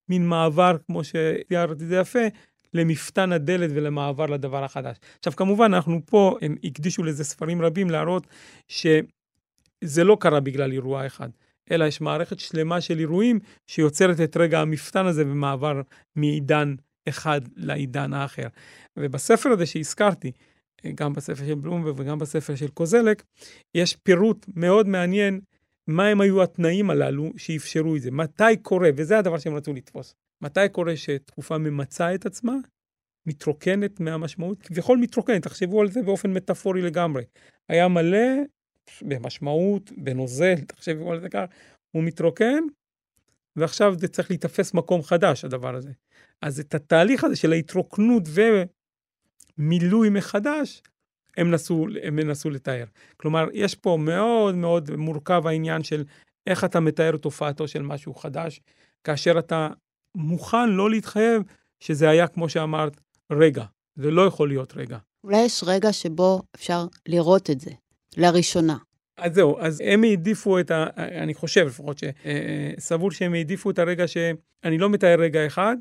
מין 0.08 0.26
מעבר, 0.26 0.76
כמו 0.86 1.02
שתיארתי 1.04 1.86
זה 1.86 1.96
יפה, 1.96 2.26
למפתן 2.74 3.32
הדלת 3.32 3.70
ולמעבר 3.74 4.26
לדבר 4.26 4.64
החדש. 4.64 4.96
עכשיו, 5.18 5.36
כמובן, 5.36 5.74
אנחנו 5.74 6.00
פה, 6.06 6.38
הם 6.42 6.56
הקדישו 6.64 7.02
לזה 7.02 7.24
ספרים 7.24 7.62
רבים 7.62 7.90
להראות 7.90 8.26
שזה 8.68 10.04
לא 10.04 10.16
קרה 10.20 10.40
בגלל 10.40 10.72
אירוע 10.72 11.06
אחד, 11.06 11.28
אלא 11.70 11.84
יש 11.84 12.00
מערכת 12.00 12.38
שלמה 12.38 12.80
של 12.80 12.98
אירועים 12.98 13.38
שיוצרת 13.66 14.20
את 14.20 14.36
רגע 14.36 14.60
המפתן 14.60 15.06
הזה 15.06 15.22
ומעבר 15.26 15.80
מעידן 16.16 16.74
אחד 17.08 17.40
לעידן 17.56 18.12
האחר. 18.12 18.46
ובספר 18.96 19.50
הזה 19.50 19.66
שהזכרתי, 19.66 20.32
גם 20.94 21.12
בספר 21.12 21.46
של 21.46 21.54
בלומברג 21.54 21.94
וגם 21.98 22.18
בספר 22.18 22.54
של 22.54 22.68
קוזלק, 22.68 23.22
יש 23.74 23.96
פירוט 23.96 24.46
מאוד 24.54 24.88
מעניין 24.88 25.40
מה 25.86 26.06
הם 26.06 26.20
היו 26.20 26.42
התנאים 26.42 26.90
הללו 26.90 27.32
שאפשרו 27.36 27.96
את 27.96 28.02
זה, 28.02 28.10
מתי 28.10 28.56
קורה, 28.62 28.90
וזה 28.96 29.18
הדבר 29.18 29.38
שהם 29.38 29.54
רצו 29.54 29.72
לתפוס. 29.72 30.14
מתי 30.42 30.68
קורה 30.72 30.96
שתקופה 30.96 31.58
ממצה 31.58 32.14
את 32.14 32.26
עצמה, 32.26 32.54
מתרוקנת 33.26 34.00
מהמשמעות, 34.00 34.62
כביכול 34.62 34.98
מתרוקנת, 34.98 35.42
תחשבו 35.42 35.80
על 35.80 35.90
זה 35.90 36.02
באופן 36.02 36.32
מטאפורי 36.32 36.82
לגמרי. 36.82 37.24
היה 37.68 37.88
מלא 37.88 38.28
במשמעות, 39.02 39.92
בנוזל, 39.96 40.60
תחשבו 40.66 41.12
על 41.12 41.20
זה 41.20 41.28
ככה, 41.28 41.44
הוא 41.90 42.02
מתרוקן, 42.02 42.62
ועכשיו 43.56 43.94
זה 43.98 44.08
צריך 44.08 44.30
להיתפס 44.30 44.74
מקום 44.74 45.02
חדש, 45.02 45.44
הדבר 45.44 45.74
הזה. 45.74 45.90
אז 46.42 46.60
את 46.60 46.74
התהליך 46.74 47.24
הזה 47.24 47.36
של 47.36 47.52
ההתרוקנות 47.52 48.22
ומילוי 49.58 50.08
מחדש, 50.08 50.82
הם 51.36 51.50
נסו, 51.50 51.86
הם 52.02 52.20
נסו 52.20 52.50
לתאר. 52.50 52.84
כלומר, 53.16 53.48
יש 53.52 53.74
פה 53.74 53.98
מאוד 54.00 54.54
מאוד 54.54 54.90
מורכב 54.90 55.46
העניין 55.46 55.82
של 55.82 56.04
איך 56.46 56.64
אתה 56.64 56.80
מתאר 56.80 57.16
תופעתו 57.16 57.68
של 57.68 57.82
משהו 57.82 58.14
חדש, 58.14 58.60
כאשר 59.04 59.38
אתה 59.38 59.68
מוכן 60.14 60.68
לא 60.68 60.90
להתחייב 60.90 61.42
שזה 61.80 62.10
היה, 62.10 62.26
כמו 62.26 62.48
שאמרת, 62.48 63.00
רגע. 63.32 63.64
זה 63.96 64.10
לא 64.10 64.26
יכול 64.26 64.48
להיות 64.48 64.76
רגע. 64.76 64.98
אולי 65.24 65.44
יש 65.44 65.64
רגע 65.66 65.92
שבו 65.92 66.42
אפשר 66.54 66.86
לראות 67.08 67.50
את 67.50 67.60
זה, 67.60 67.70
לראשונה. 68.16 68.76
אז 69.16 69.34
זהו, 69.34 69.58
אז 69.60 69.82
הם 69.84 70.04
העדיפו 70.04 70.58
את 70.58 70.70
ה... 70.70 70.86
אני 70.96 71.34
חושב 71.34 71.66
לפחות 71.66 71.98
שסבור 71.98 73.10
שהם 73.10 73.34
העדיפו 73.34 73.70
את 73.70 73.78
הרגע 73.78 74.08
שאני 74.08 74.78
לא 74.78 74.90
מתאר 74.90 75.16
רגע 75.20 75.46
אחד, 75.46 75.76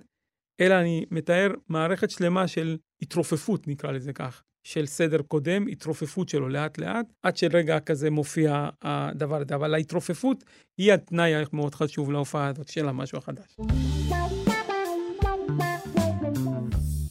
אלא 0.59 0.79
אני 0.79 1.05
מתאר 1.11 1.51
מערכת 1.69 2.09
שלמה 2.09 2.47
של 2.47 2.77
התרופפות, 3.01 3.67
נקרא 3.67 3.91
לזה 3.91 4.13
כך, 4.13 4.43
של 4.63 4.85
סדר 4.85 5.21
קודם, 5.21 5.67
התרופפות 5.67 6.29
שלו 6.29 6.49
לאט-לאט, 6.49 7.05
עד 7.23 7.37
שרגע 7.37 7.79
כזה 7.79 8.09
מופיע 8.09 8.69
הדבר 8.81 9.41
הזה. 9.41 9.55
אבל 9.55 9.73
ההתרופפות 9.73 10.43
היא 10.77 10.93
התנאי 10.93 11.35
המאוד 11.35 11.75
חשוב 11.75 12.11
להופעה 12.11 12.47
הזאת 12.47 12.67
של 12.67 12.89
המשהו 12.89 13.17
החדש. 13.17 13.57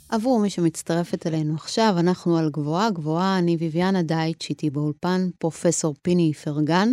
עבור 0.09 0.41
מי 0.41 0.51
שמצטרפת 0.51 1.27
אלינו 1.27 1.55
עכשיו, 1.55 1.95
אנחנו 1.99 2.39
על 2.39 2.51
גבוהה 2.51 2.91
גבוהה, 2.91 3.39
אני 3.39 3.57
ביביאנה 3.57 4.03
דייטש, 4.03 4.51
איתי 4.51 4.71
באולפן, 4.71 5.29
פרופסור 5.39 5.95
פיני 6.03 6.33
פרגן, 6.35 6.89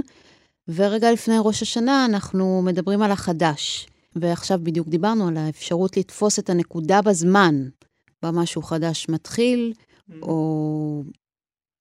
ורגע 0.67 1.11
לפני 1.11 1.35
ראש 1.39 1.61
השנה 1.61 2.05
אנחנו 2.05 2.61
מדברים 2.65 3.01
על 3.01 3.11
החדש. 3.11 3.87
ועכשיו 4.15 4.59
בדיוק 4.63 4.87
דיברנו 4.87 5.27
על 5.27 5.37
האפשרות 5.37 5.97
לתפוס 5.97 6.39
את 6.39 6.49
הנקודה 6.49 7.01
בזמן, 7.01 7.67
בה 8.21 8.31
משהו 8.31 8.61
חדש 8.61 9.09
מתחיל, 9.09 9.73
או 10.21 11.03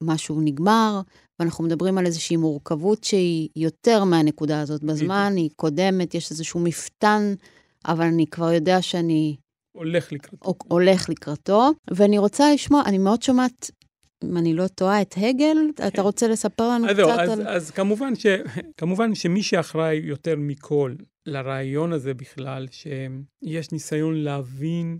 משהו 0.02 0.40
נגמר, 0.40 1.00
ואנחנו 1.38 1.64
מדברים 1.64 1.98
על 1.98 2.06
איזושהי 2.06 2.36
מורכבות 2.36 3.04
שהיא 3.04 3.48
יותר 3.56 4.04
מהנקודה 4.04 4.60
הזאת 4.60 4.84
בזמן, 4.84 5.32
היא 5.36 5.50
קודמת, 5.56 6.14
יש 6.14 6.30
איזשהו 6.30 6.60
מפתן, 6.60 7.34
אבל 7.86 8.04
אני 8.04 8.26
כבר 8.26 8.52
יודע 8.52 8.82
שאני 8.82 9.36
הולך 9.76 10.12
לקראתו. 10.12 10.54
הולך 10.68 11.08
לקראתו, 11.08 11.70
ואני 11.90 12.18
רוצה 12.18 12.54
לשמוע, 12.54 12.82
אני 12.86 12.98
מאוד 12.98 13.22
שומעת, 13.22 13.70
אם 14.24 14.36
אני 14.36 14.54
לא 14.54 14.66
טועה, 14.66 15.02
את 15.02 15.14
הגל, 15.16 15.56
אתה 15.74 15.90
כן. 15.90 16.02
רוצה 16.02 16.28
לספר 16.28 16.68
לנו 16.68 16.88
אז 16.88 16.96
קצת 16.96 16.96
זהו, 16.96 17.10
אז, 17.10 17.28
על... 17.30 17.48
אז 17.48 17.70
כמובן, 17.70 18.14
ש, 18.14 18.26
כמובן 18.76 19.14
שמי 19.14 19.42
שאחראי 19.42 19.96
יותר 19.96 20.34
מכל 20.38 20.94
לרעיון 21.26 21.92
הזה 21.92 22.14
בכלל, 22.14 22.66
שיש 22.70 23.72
ניסיון 23.72 24.14
להבין 24.14 24.98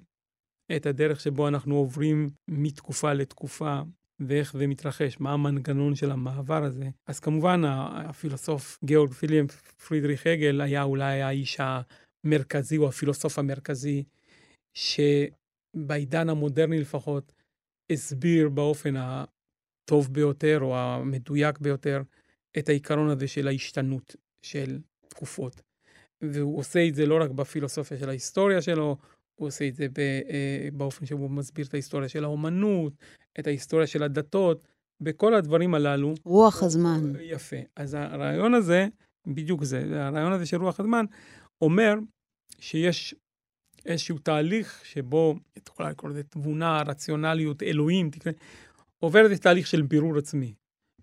את 0.76 0.87
הדרך 0.87 1.20
שבו 1.20 1.48
אנחנו 1.48 1.76
עוברים 1.76 2.28
מתקופה 2.48 3.12
לתקופה, 3.12 3.80
ואיך 4.20 4.56
זה 4.56 4.66
מתרחש, 4.66 5.20
מה 5.20 5.32
המנגנון 5.32 5.94
של 5.94 6.10
המעבר 6.10 6.64
הזה. 6.64 6.88
אז 7.06 7.20
כמובן, 7.20 7.62
הפילוסוף 7.64 8.78
גאורג 8.84 9.12
פיליאם 9.12 9.46
פרידריך 9.88 10.26
הגל 10.26 10.60
היה 10.60 10.82
אולי 10.82 11.22
האיש 11.22 11.58
המרכזי, 11.60 12.76
או 12.76 12.88
הפילוסוף 12.88 13.38
המרכזי, 13.38 14.04
שבעידן 14.74 16.28
המודרני 16.28 16.80
לפחות, 16.80 17.32
הסביר 17.92 18.48
באופן 18.48 18.94
הטוב 18.96 20.12
ביותר, 20.12 20.58
או 20.62 20.78
המדויק 20.78 21.58
ביותר, 21.58 22.02
את 22.58 22.68
העיקרון 22.68 23.08
הזה 23.08 23.28
של 23.28 23.48
ההשתנות 23.48 24.16
של 24.42 24.78
תקופות. 25.08 25.62
והוא 26.32 26.58
עושה 26.58 26.88
את 26.88 26.94
זה 26.94 27.06
לא 27.06 27.22
רק 27.22 27.30
בפילוסופיה 27.30 27.98
של 27.98 28.08
ההיסטוריה 28.08 28.62
שלו, 28.62 28.96
הוא 29.40 29.48
עושה 29.48 29.68
את 29.68 29.74
זה 29.74 29.87
באופן 30.72 31.06
שבו 31.06 31.22
הוא 31.22 31.30
מסביר 31.30 31.66
את 31.66 31.74
ההיסטוריה 31.74 32.08
של 32.08 32.24
האומנות, 32.24 32.92
את 33.40 33.46
ההיסטוריה 33.46 33.87
של 33.87 34.02
הדתות, 34.02 34.68
בכל 35.00 35.34
הדברים 35.34 35.74
הללו. 35.74 36.14
רוח 36.24 36.62
הזמן. 36.62 37.12
יפה. 37.20 37.56
אז 37.76 37.94
הרעיון 37.94 38.54
הזה, 38.54 38.88
בדיוק 39.26 39.64
זה, 39.64 40.06
הרעיון 40.06 40.32
הזה 40.32 40.46
של 40.46 40.62
רוח 40.62 40.80
הזמן, 40.80 41.04
אומר 41.62 41.94
שיש 42.58 43.14
איזשהו 43.87 44.18
תהליך 44.18 44.84
שבו, 44.84 45.34
את 45.58 45.68
יכולה 45.68 45.90
לקרוא 45.90 46.10
לזה 46.10 46.22
תבונה, 46.22 46.82
רציונליות, 46.87 47.62
אלוהים, 47.62 48.10
תקרא, 48.10 48.32
עובר 48.98 49.24
איזה 49.24 49.38
תהליך 49.38 49.66
של 49.66 49.82
בירור 49.82 50.18
עצמי. 50.18 50.54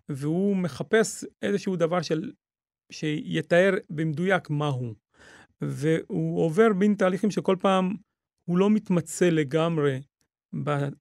והוא 0.10 0.56
מחפש 0.56 1.26
איזשהו 1.42 1.76
דבר 1.76 2.02
של 2.02 2.32
שיתאר 2.92 3.74
במדויק 3.90 4.50
מה 4.50 4.68
הוא. 4.68 4.94
והוא 5.62 6.46
עובר 6.46 6.74
בין 6.78 6.94
תהליכים 6.94 7.32
שכל 7.32 7.56
פעם 7.60 7.96
הוא 8.46 8.58
לא 8.58 8.70
מתמצא 8.70 9.30
לגמרי 9.30 10.02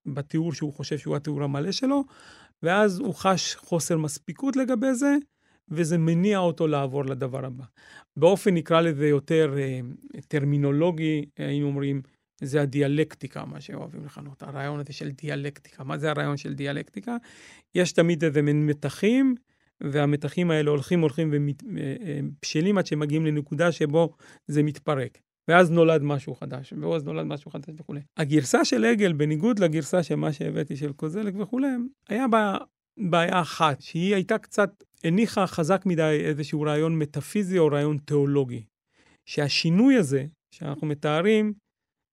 בתיאור 0.06 0.52
שהוא 0.52 0.72
חושב 0.72 0.98
שהוא 0.98 1.16
התיאור 1.16 1.42
המלא 1.42 1.72
שלו, 1.72 2.04
ואז 2.62 2.98
הוא 2.98 3.14
חש 3.14 3.54
חוסר 3.54 3.98
מספיקות 3.98 4.56
לגבי 4.56 4.94
זה, 4.94 5.16
וזה 5.68 5.98
מניע 5.98 6.38
אותו 6.38 6.66
לעבור 6.66 7.04
לדבר 7.04 7.44
הבא. 7.44 7.64
באופן, 8.16 8.54
נקרא 8.54 8.80
לזה 8.80 9.08
יותר 9.08 9.54
אה, 9.58 9.80
טרמינולוגי, 10.28 11.24
היינו 11.36 11.66
אומרים, 11.66 12.02
זה 12.42 12.62
הדיאלקטיקה, 12.62 13.44
מה 13.44 13.60
שאוהבים 13.60 14.04
לכנות, 14.04 14.42
הרעיון 14.42 14.80
הזה 14.80 14.92
של 14.92 15.10
דיאלקטיקה. 15.10 15.84
מה 15.84 15.98
זה 15.98 16.10
הרעיון 16.10 16.36
של 16.36 16.54
דיאלקטיקה? 16.54 17.16
יש 17.74 17.92
תמיד 17.92 18.24
איזה 18.24 18.42
מין 18.42 18.66
מתחים, 18.66 19.34
והמתחים 19.82 20.50
האלה 20.50 20.70
הולכים, 20.70 21.00
הולכים 21.00 21.34
ובשלים 21.34 22.78
עד 22.78 22.86
שהם 22.86 22.98
מגיעים 22.98 23.26
לנקודה 23.26 23.72
שבו 23.72 24.12
זה 24.46 24.62
מתפרק. 24.62 25.18
ואז 25.48 25.70
נולד 25.70 26.02
משהו 26.02 26.34
חדש, 26.34 26.72
ואז 26.72 27.04
נולד 27.04 27.26
משהו 27.26 27.50
חדש 27.50 27.74
וכולי. 27.78 28.00
הגרסה 28.16 28.64
של 28.64 28.84
עגל, 28.84 29.12
בניגוד 29.12 29.58
לגרסה 29.58 30.02
של 30.02 30.14
מה 30.14 30.32
שהבאתי 30.32 30.76
של 30.76 30.92
קוזלק 30.92 31.34
וכולי, 31.38 31.68
היה 32.08 32.28
בה 32.28 32.56
בעיה 33.10 33.40
אחת, 33.40 33.80
שהיא 33.80 34.14
הייתה 34.14 34.38
קצת, 34.38 34.84
הניחה 35.04 35.46
חזק 35.46 35.82
מדי 35.86 36.20
איזשהו 36.24 36.62
רעיון 36.62 36.98
מטאפיזי 36.98 37.58
או 37.58 37.66
רעיון 37.66 37.98
תיאולוגי. 37.98 38.64
שהשינוי 39.26 39.96
הזה, 39.96 40.26
שאנחנו 40.54 40.86
מתארים, 40.86 41.52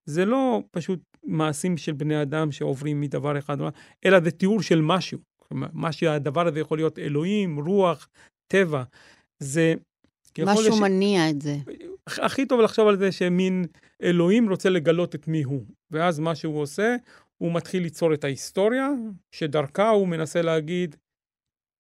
זה 0.10 0.26
לא 0.26 0.64
פשוט 0.72 1.00
מעשים 1.24 1.78
של 1.78 1.92
בני 1.92 2.22
אדם 2.22 2.52
שעוברים 2.52 3.02
מדבר 3.02 3.38
אחד, 3.38 3.58
אלא 4.06 4.20
זה 4.20 4.32
תיאור 4.32 4.62
של 4.62 4.82
משהו. 4.82 5.20
מה 5.52 5.92
שהדבר 5.92 6.48
הזה 6.48 6.60
יכול 6.60 6.78
להיות 6.78 7.00
אלוהים, 7.00 7.60
רוח, 7.60 8.10
טבע. 8.48 8.84
זה... 9.40 9.74
משהו 10.40 10.76
לש... 10.76 10.80
מניע 10.82 11.30
את 11.30 11.42
זה. 11.42 11.58
הכי 12.08 12.46
טוב 12.46 12.62
לחשוב 12.62 12.88
על 12.88 12.98
זה 12.98 13.12
שמין 13.12 13.66
אלוהים 14.04 14.50
רוצה 14.50 14.70
לגלות 14.70 15.16
את 15.16 15.28
מי 15.28 15.44
הוא. 15.44 15.64
ואז 15.92 16.20
מה 16.20 16.36
שהוא 16.36 16.62
עושה, 16.62 16.96
הוא 17.38 17.54
מתחיל 17.54 17.84
ליצור 17.84 18.14
את 18.14 18.24
ההיסטוריה, 18.24 18.90
שדרכה 19.32 19.90
הוא 19.90 20.08
מנסה 20.08 20.42
להגיד, 20.42 20.96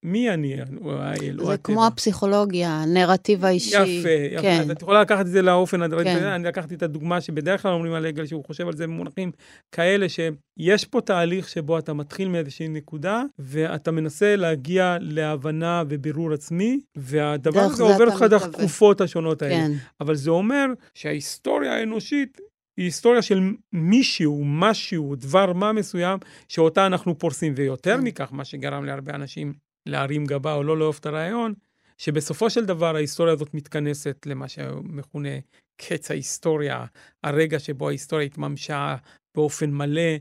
מי 0.08 0.30
אני, 0.30 0.56
האל 0.86 1.38
זה 1.46 1.58
כמו 1.58 1.88
הפסיכולוגיה, 1.88 2.70
הנרטיב 2.70 3.46
האישי. 3.46 3.70
יפה, 3.70 4.10
יפה. 4.10 4.42
כן. 4.42 4.60
אז 4.62 4.70
את 4.72 4.82
יכולה 4.82 5.02
לקחת 5.02 5.22
את 5.26 5.32
זה 5.32 5.42
לאופן 5.42 5.82
הדברים. 5.82 6.06
כן. 6.06 6.24
אני 6.24 6.44
לקחתי 6.44 6.76
את 6.76 6.84
הדוגמה 6.84 7.22
שבדרך 7.22 7.62
כלל 7.62 7.72
אומרים 7.72 7.94
על 7.94 8.06
עגל, 8.06 8.26
שהוא 8.26 8.46
חושב 8.46 8.68
על 8.68 8.76
זה 8.76 8.88
במונחים 8.88 9.32
כאלה, 9.72 10.06
שיש 10.10 10.86
פה 10.86 11.02
תהליך 11.02 11.50
שבו 11.50 11.80
אתה 11.80 11.94
מתחיל 11.94 12.28
מאיזושהי 12.28 12.68
נקודה, 12.68 13.24
ואתה 13.40 13.92
מנסה 13.92 14.36
להגיע 14.36 14.98
להבנה 15.02 15.84
ובירור 15.90 16.34
עצמי, 16.34 16.80
והדבר 16.96 17.60
הזה 17.60 17.84
עובר 17.84 18.06
אותך 18.06 18.26
דרך 18.30 18.44
התקופות 18.44 19.02
השונות 19.02 19.42
האלה. 19.42 19.56
כן. 19.56 19.72
אבל 20.02 20.16
זה 20.16 20.30
אומר 20.30 20.66
שההיסטוריה 20.94 21.74
האנושית 21.74 22.38
היא 22.78 22.86
היסטוריה 22.86 23.22
של 23.22 23.40
מישהו, 23.74 24.44
משהו, 24.46 25.16
דבר 25.16 25.54
מה 25.54 25.74
מסוים, 25.74 26.20
שאותה 26.48 26.86
אנחנו 26.86 27.20
פורסים. 27.20 27.54
ויותר 27.56 27.98
כן. 27.98 28.04
מכך, 28.04 28.30
מה 28.32 28.46
שגרם 28.46 28.86
להרבה 28.86 29.16
אנשים 29.16 29.67
להרים 29.88 30.26
גבה 30.26 30.54
או 30.54 30.64
לא 30.64 30.78
לאהוב 30.78 30.98
את 31.00 31.06
הרעיון, 31.06 31.54
שבסופו 31.98 32.50
של 32.50 32.66
דבר 32.66 32.96
ההיסטוריה 32.96 33.34
הזאת 33.34 33.54
מתכנסת 33.54 34.26
למה 34.26 34.48
שמכונה 34.48 35.30
קץ 35.78 36.12
ההיסטוריה, 36.12 36.86
הרגע 37.24 37.60
שבו 37.60 37.88
ההיסטוריה 37.88 38.26
התממשה 38.26 38.96
באופן 39.36 39.72
מלא, 39.72 40.12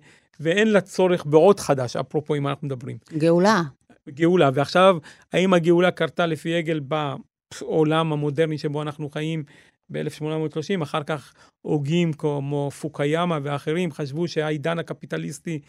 ואין 0.40 0.68
לה 0.68 0.81
צורך 0.81 1.26
בעוד 1.26 1.61
חדש, 1.61 1.96
אפרופו 1.96 2.35
אם 2.35 2.48
אנחנו 2.48 2.66
מדברים. 2.66 2.98
גאולה. 3.18 3.62
גאולה, 4.09 4.50
ועכשיו, 4.55 4.96
האם 5.33 5.55
הגאולה 5.55 5.90
קרתה 5.90 6.26
לפי 6.26 6.55
עגל 6.55 6.81
בעולם 6.81 8.12
המודרני 8.12 8.59
שבו 8.59 8.83
אנחנו 8.83 9.11
חיים 9.11 9.44
ב-1830, 9.90 10.83
אחר 10.83 11.02
כך 11.02 11.35
הוגים 11.62 12.12
כמו 12.12 12.70
פוקיאמה 12.70 13.38
ואחרים 13.42 13.92
חשבו 13.92 14.29
שהעידן 14.29 14.79
הקפיטליסטי 14.79 15.61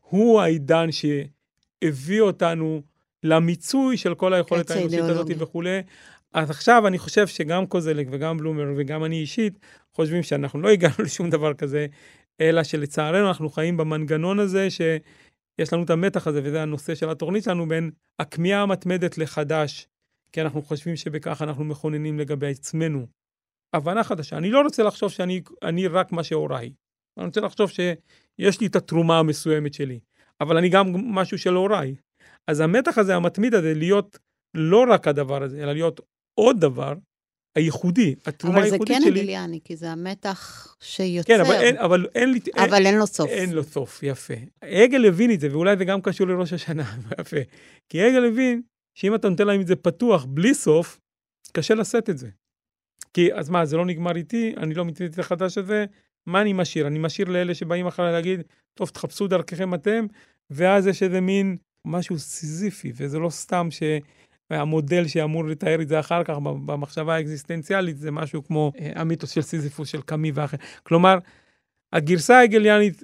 הוא 0.00 0.40
העידן 0.40 0.88
שהביא 0.92 2.20
אותנו 2.20 2.82
למיצוי 3.24 3.96
של 3.96 4.14
כל 4.14 4.34
היכולת 4.34 4.70
האנושית 4.70 5.00
הזאת 5.00 5.26
וכולי. 5.38 5.80
אז 6.32 6.50
עכשיו 6.50 6.86
אני 6.86 6.98
חושב 6.98 7.26
שגם 7.26 7.66
קוזלק 7.66 8.06
וגם 8.10 8.38
בלומר 8.38 8.72
וגם 8.76 9.04
אני 9.04 9.20
אישית 9.20 9.58
חושבים 9.92 10.22
שאנחנו 10.22 10.60
לא 10.60 10.68
הגענו 10.68 10.94
לשום 11.04 11.30
דבר 11.30 11.54
כזה, 11.54 11.86
אלא 12.40 12.62
שלצערנו 12.62 13.28
אנחנו 13.28 13.50
חיים 13.50 13.76
במנגנון 13.76 14.38
הזה 14.38 14.70
שיש 14.70 15.72
לנו 15.72 15.82
את 15.82 15.90
המתח 15.90 16.26
הזה, 16.26 16.40
וזה 16.44 16.62
הנושא 16.62 16.94
של 16.94 17.10
התוכנית 17.10 17.44
שלנו, 17.44 17.68
בין 17.68 17.90
הכמיהה 18.18 18.62
המתמדת 18.62 19.18
לחדש, 19.18 19.88
כי 20.32 20.42
אנחנו 20.42 20.62
חושבים 20.62 20.96
שבכך 20.96 21.42
אנחנו 21.42 21.64
מכוננים 21.64 22.18
לגבי 22.18 22.50
עצמנו. 22.50 23.06
הבנה 23.72 24.04
חדשה. 24.04 24.36
אני 24.36 24.50
לא 24.50 24.60
רוצה 24.60 24.82
לחשוב 24.82 25.10
שאני 25.10 25.86
רק 25.90 26.12
מה 26.12 26.24
שהוריי. 26.24 26.72
אני 27.16 27.26
רוצה 27.26 27.40
לחשוב 27.40 27.70
שיש 27.70 28.60
לי 28.60 28.66
את 28.66 28.76
התרומה 28.76 29.18
המסוימת 29.18 29.74
שלי, 29.74 30.00
אבל 30.40 30.56
אני 30.56 30.68
גם 30.68 30.86
משהו 30.94 31.38
של 31.38 31.54
הוריי. 31.54 31.94
אז 32.48 32.60
המתח 32.60 32.98
הזה, 32.98 33.16
המתמיד 33.16 33.54
הזה, 33.54 33.74
להיות 33.74 34.18
לא 34.54 34.84
רק 34.90 35.08
הדבר 35.08 35.42
הזה, 35.42 35.62
אלא 35.62 35.72
להיות 35.72 36.00
עוד 36.34 36.60
דבר, 36.60 36.94
הייחודי, 37.54 38.14
התרומה 38.26 38.62
הייחודית 38.62 38.86
שלי. 38.86 38.96
אבל 38.96 39.04
זה 39.04 39.10
כן 39.10 39.18
הגיליאני, 39.18 39.60
כי 39.64 39.76
זה 39.76 39.90
המתח 39.90 40.68
שיוצר. 40.80 41.34
כן, 41.34 41.40
אבל 41.40 41.54
אין, 41.54 41.76
אבל 41.78 42.06
אין 42.14 42.32
לי... 42.32 42.40
אבל 42.56 42.74
אין, 42.74 42.86
אין 42.86 42.98
לו 42.98 43.06
סוף. 43.06 43.30
אין 43.30 43.52
לו 43.52 43.64
סוף, 43.64 44.02
יפה. 44.02 44.34
הגל 44.60 45.04
הבין 45.04 45.30
את 45.30 45.40
זה, 45.40 45.48
ואולי 45.52 45.76
זה 45.76 45.84
גם 45.84 46.02
קשור 46.02 46.26
לראש 46.26 46.52
השנה, 46.52 46.96
יפה. 47.20 47.36
כי 47.88 48.02
הגל 48.02 48.24
הבין 48.24 48.62
שאם 48.94 49.14
אתה 49.14 49.28
נותן 49.28 49.46
להם 49.46 49.60
את 49.60 49.66
זה 49.66 49.76
פתוח, 49.76 50.24
בלי 50.24 50.54
סוף, 50.54 51.00
קשה 51.52 51.74
לשאת 51.74 52.10
את 52.10 52.18
זה. 52.18 52.28
כי, 53.12 53.34
אז 53.34 53.48
מה, 53.48 53.66
זה 53.66 53.76
לא 53.76 53.86
נגמר 53.86 54.16
איתי, 54.16 54.54
אני 54.56 54.74
לא 54.74 54.84
מתמיד 54.84 55.12
את 55.12 55.18
החדש 55.18 55.58
הזה, 55.58 55.84
מה 56.26 56.40
אני 56.40 56.52
משאיר? 56.52 56.86
אני 56.86 56.98
משאיר 56.98 57.28
לאלה 57.28 57.54
שבאים 57.54 57.86
אחריי 57.86 58.12
להגיד, 58.12 58.40
טוב, 58.74 58.88
תחפשו 58.88 59.28
דרככם 59.28 59.74
אתם, 59.74 60.06
ואז 60.50 60.86
יש 60.86 61.02
איזה 61.02 61.20
מין 61.20 61.56
משהו 61.84 62.18
סיזיפי, 62.18 62.92
וזה 62.96 63.18
לא 63.18 63.30
סתם 63.30 63.68
שהמודל 63.70 65.06
שאמור 65.08 65.44
לתאר 65.44 65.82
את 65.82 65.88
זה 65.88 66.00
אחר 66.00 66.24
כך 66.24 66.36
במחשבה 66.38 67.14
האקזיסטנציאלית, 67.14 67.98
זה 67.98 68.10
משהו 68.10 68.44
כמו 68.44 68.72
אה, 68.78 68.92
המיתוס 68.94 69.30
של 69.30 69.42
סיזיפוס 69.42 69.88
של 69.88 70.02
קאמי 70.02 70.30
ואחר. 70.34 70.56
כלומר, 70.82 71.18
הגרסה 71.92 72.38
ההגליאנית, 72.38 73.02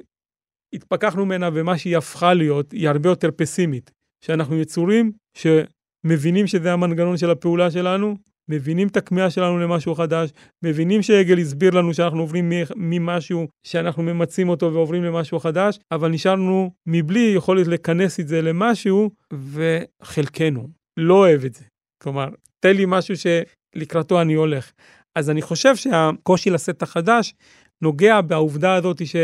התפכחנו 0.72 1.26
ממנה, 1.26 1.48
ומה 1.54 1.78
שהיא 1.78 1.96
הפכה 1.96 2.34
להיות, 2.34 2.72
היא 2.72 2.88
הרבה 2.88 3.08
יותר 3.08 3.30
פסימית. 3.36 3.90
שאנחנו 4.24 4.56
יצורים 4.56 5.12
שמבינים 5.34 6.46
שזה 6.46 6.72
המנגנון 6.72 7.16
של 7.16 7.30
הפעולה 7.30 7.70
שלנו, 7.70 8.16
מבינים 8.48 8.88
את 8.88 8.96
הכמיהה 8.96 9.30
שלנו 9.30 9.58
למשהו 9.58 9.94
חדש, 9.94 10.30
מבינים 10.62 11.02
שהגל 11.02 11.38
הסביר 11.38 11.74
לנו 11.74 11.94
שאנחנו 11.94 12.20
עוברים 12.20 12.52
ממשהו 12.76 13.48
שאנחנו 13.66 14.02
ממצים 14.02 14.48
אותו 14.48 14.72
ועוברים 14.74 15.04
למשהו 15.04 15.40
חדש, 15.40 15.78
אבל 15.92 16.10
נשארנו 16.10 16.70
מבלי 16.86 17.32
יכולת 17.36 17.66
לכנס 17.66 18.20
את 18.20 18.28
זה 18.28 18.42
למשהו, 18.42 19.10
וחלקנו 19.32 20.68
לא 20.96 21.14
אוהב 21.14 21.44
את 21.44 21.54
זה. 21.54 21.64
כלומר, 22.02 22.28
תן 22.60 22.76
לי 22.76 22.84
משהו 22.86 23.14
שלקראתו 23.16 24.20
אני 24.20 24.34
הולך. 24.34 24.70
אז 25.16 25.30
אני 25.30 25.42
חושב 25.42 25.76
שהקושי 25.76 26.50
לשאת 26.50 26.76
את 26.76 26.82
החדש 26.82 27.34
נוגע 27.82 28.20
בעובדה 28.20 28.74
הזאת 28.74 29.06
ש... 29.06 29.16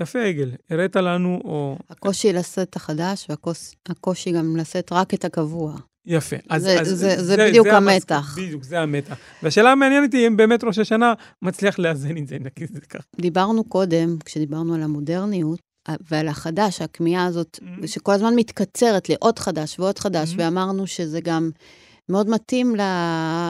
יפה, 0.00 0.22
עגל, 0.22 0.50
הראת 0.70 0.96
לנו, 0.96 1.40
או... 1.44 1.78
הקושי 1.90 2.32
לשאת 2.32 2.68
את 2.68 2.76
החדש, 2.76 3.26
והקושי 3.88 4.32
גם 4.32 4.56
לשאת 4.56 4.92
רק 4.92 5.14
את 5.14 5.24
הקבוע. 5.24 5.76
יפה. 6.06 6.36
אז, 6.48 6.62
זה, 6.62 6.80
אז, 6.80 6.88
זה, 6.88 6.94
זה, 6.96 7.24
זה 7.24 7.36
בדיוק 7.36 7.66
זה 7.66 7.76
המתח. 7.76 8.38
בדיוק, 8.38 8.62
זה 8.62 8.80
המתח. 8.80 9.16
והשאלה 9.42 9.72
המעניינת 9.72 10.12
היא 10.12 10.26
אם 10.26 10.36
באמת 10.36 10.64
ראש 10.64 10.78
השנה 10.78 11.14
מצליח 11.42 11.78
לאזן 11.78 12.16
את 12.16 12.28
זה, 12.28 12.36
נגיד 12.38 12.68
זה 12.72 12.80
ככה. 12.80 13.04
דיברנו 13.20 13.64
קודם, 13.64 14.16
כשדיברנו 14.24 14.74
על 14.74 14.82
המודרניות, 14.82 15.60
ועל 16.10 16.28
החדש, 16.28 16.82
הכמיהה 16.82 17.26
הזאת, 17.26 17.58
mm-hmm. 17.62 17.86
שכל 17.86 18.12
הזמן 18.12 18.34
מתקצרת 18.36 19.08
לעוד 19.08 19.38
חדש 19.38 19.78
ועוד 19.78 19.98
חדש, 19.98 20.32
mm-hmm. 20.32 20.38
ואמרנו 20.38 20.86
שזה 20.86 21.20
גם 21.20 21.50
מאוד 22.08 22.28
מתאים 22.28 22.76
ל... 22.76 22.80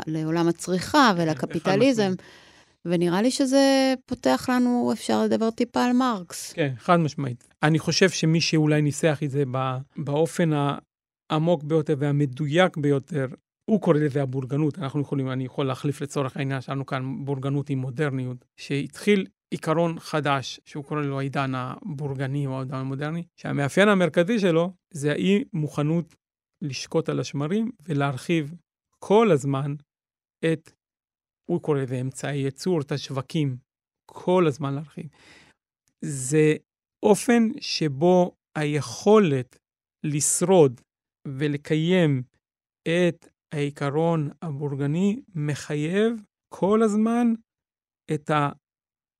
לעולם 0.07 0.49
הצריכה 0.49 1.13
ולקפיטליזם. 1.17 2.13
ונראה 2.89 3.23
לי 3.23 3.31
שזה 3.31 3.95
פותח 4.07 4.47
לנו, 4.49 4.91
אפשר 4.93 5.23
לדבר 5.23 5.51
טיפה 5.51 5.85
על 5.85 5.93
מרקס. 5.93 6.53
כן, 6.53 6.73
חד 6.79 6.97
משמעית. 6.97 7.45
אני 7.63 7.79
חושב 7.79 8.11
שמי 8.11 8.41
שאולי 8.41 8.83
ניסח 8.83 9.19
את 9.25 9.31
זה 9.31 9.45
באופן 9.97 10.51
העמוק 11.31 11.63
ביותר 11.63 11.95
והמדויק 11.99 12.77
ביותר, 12.77 13.27
הוא 13.71 13.81
קורא 13.81 13.97
לזה 13.97 14.23
הבורגנות. 14.23 14.79
אנחנו 14.79 15.01
יכולים, 15.01 15.31
אני 15.31 15.45
יכול 15.45 15.67
להחליף 15.67 16.01
לצורך 16.01 16.37
העניין 16.37 16.61
שלנו 16.61 16.87
כאן 16.87 17.25
בורגנות 17.25 17.71
עם 17.71 17.79
מודרניות, 17.79 18.45
שהתחיל 18.57 19.27
עיקרון 19.51 19.99
חדש, 19.99 20.61
שהוא 20.65 20.85
קורא 20.85 21.01
לו 21.01 21.19
העידן 21.19 21.53
הבורגני 21.55 22.47
או 22.47 22.59
העידן 22.59 22.77
המודרני, 22.77 23.25
שהמאפיין 23.37 23.89
המרכזי 23.89 24.39
שלו 24.39 24.73
זה 24.93 25.13
האי 25.13 25.45
מוכנות 25.53 26.15
לשקוט 26.63 27.09
על 27.09 27.21
השמרים 27.21 27.71
ולהרחיב 27.81 28.55
כל 28.99 29.31
הזמן 29.31 29.75
את, 30.45 30.73
הוא 31.51 31.63
קורא 31.63 31.79
לזה 31.79 32.01
אמצעי 32.01 32.39
ייצור, 32.39 32.81
את 32.81 32.93
השווקים, 32.93 33.57
כל 34.11 34.47
הזמן 34.47 34.75
להרחיב. 34.75 35.07
זה 36.05 36.55
אופן 37.03 37.49
שבו 37.61 38.37
היכולת 38.59 39.59
לשרוד 40.05 40.81
ולקיים 41.27 42.23
את 42.89 43.29
העיקרון 43.53 44.31
הבורגני 44.43 45.21
מחייב 45.35 46.23
כל 46.49 46.83
הזמן 46.83 47.33
את 48.15 48.31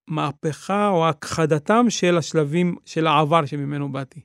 המהפכה 0.09 0.89
או 0.89 1.09
הכחדתם 1.09 1.87
של 1.89 2.19
השלבים 2.19 2.77
של 2.85 3.07
העבר 3.07 3.47
שממנו 3.47 3.93
באתי. 3.93 4.21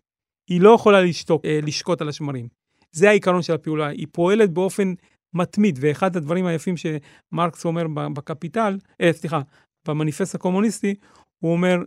היא 0.49 0.61
לא 0.61 0.75
יכולה 0.75 1.01
לשתוק, 1.01 1.45
אה, 1.45 1.59
לשקוט 1.63 2.01
על 2.01 2.09
השמרים. 2.09 2.47
זה 2.91 3.09
העיקרון 3.09 3.41
של 3.41 3.53
הפעולה, 3.53 3.87
היא 3.87 4.07
פועלת 4.11 4.53
באופן 4.53 4.93
מתמיד, 5.33 5.79
ואחד 5.81 6.15
הדברים 6.15 6.45
היפים 6.45 6.75
שמרקס 6.77 7.65
אומר 7.65 7.87
בקפיטל, 8.13 8.77
אה, 9.01 9.13
סליחה, 9.13 9.41
במניפסט 9.87 10.35
הקומוניסטי, 10.35 10.95
הוא 11.39 11.51
אומר 11.51 11.77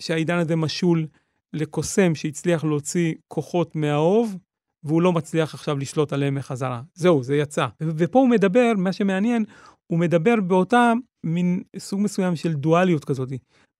שהעידן 0.00 0.38
הזה 0.38 0.56
משול 0.56 1.06
לקוסם 1.52 2.14
שהצליח 2.14 2.64
להוציא 2.64 3.14
כוחות 3.28 3.76
מהאוב, 3.76 4.36
והוא 4.84 5.02
לא 5.02 5.12
מצליח 5.12 5.54
עכשיו 5.54 5.78
לשלוט 5.78 6.12
עליהם 6.12 6.34
מחזרה. 6.34 6.82
זהו, 6.94 7.22
זה 7.22 7.36
יצא. 7.36 7.66
ופה 7.82 8.18
הוא 8.18 8.28
מדבר, 8.28 8.72
מה 8.76 8.92
שמעניין, 8.92 9.44
הוא 9.86 9.98
מדבר 9.98 10.34
באותה 10.46 10.92
מין 11.24 11.62
סוג 11.78 12.00
מסוים 12.00 12.36
של 12.36 12.52
דואליות 12.52 13.04
כזאת. 13.04 13.28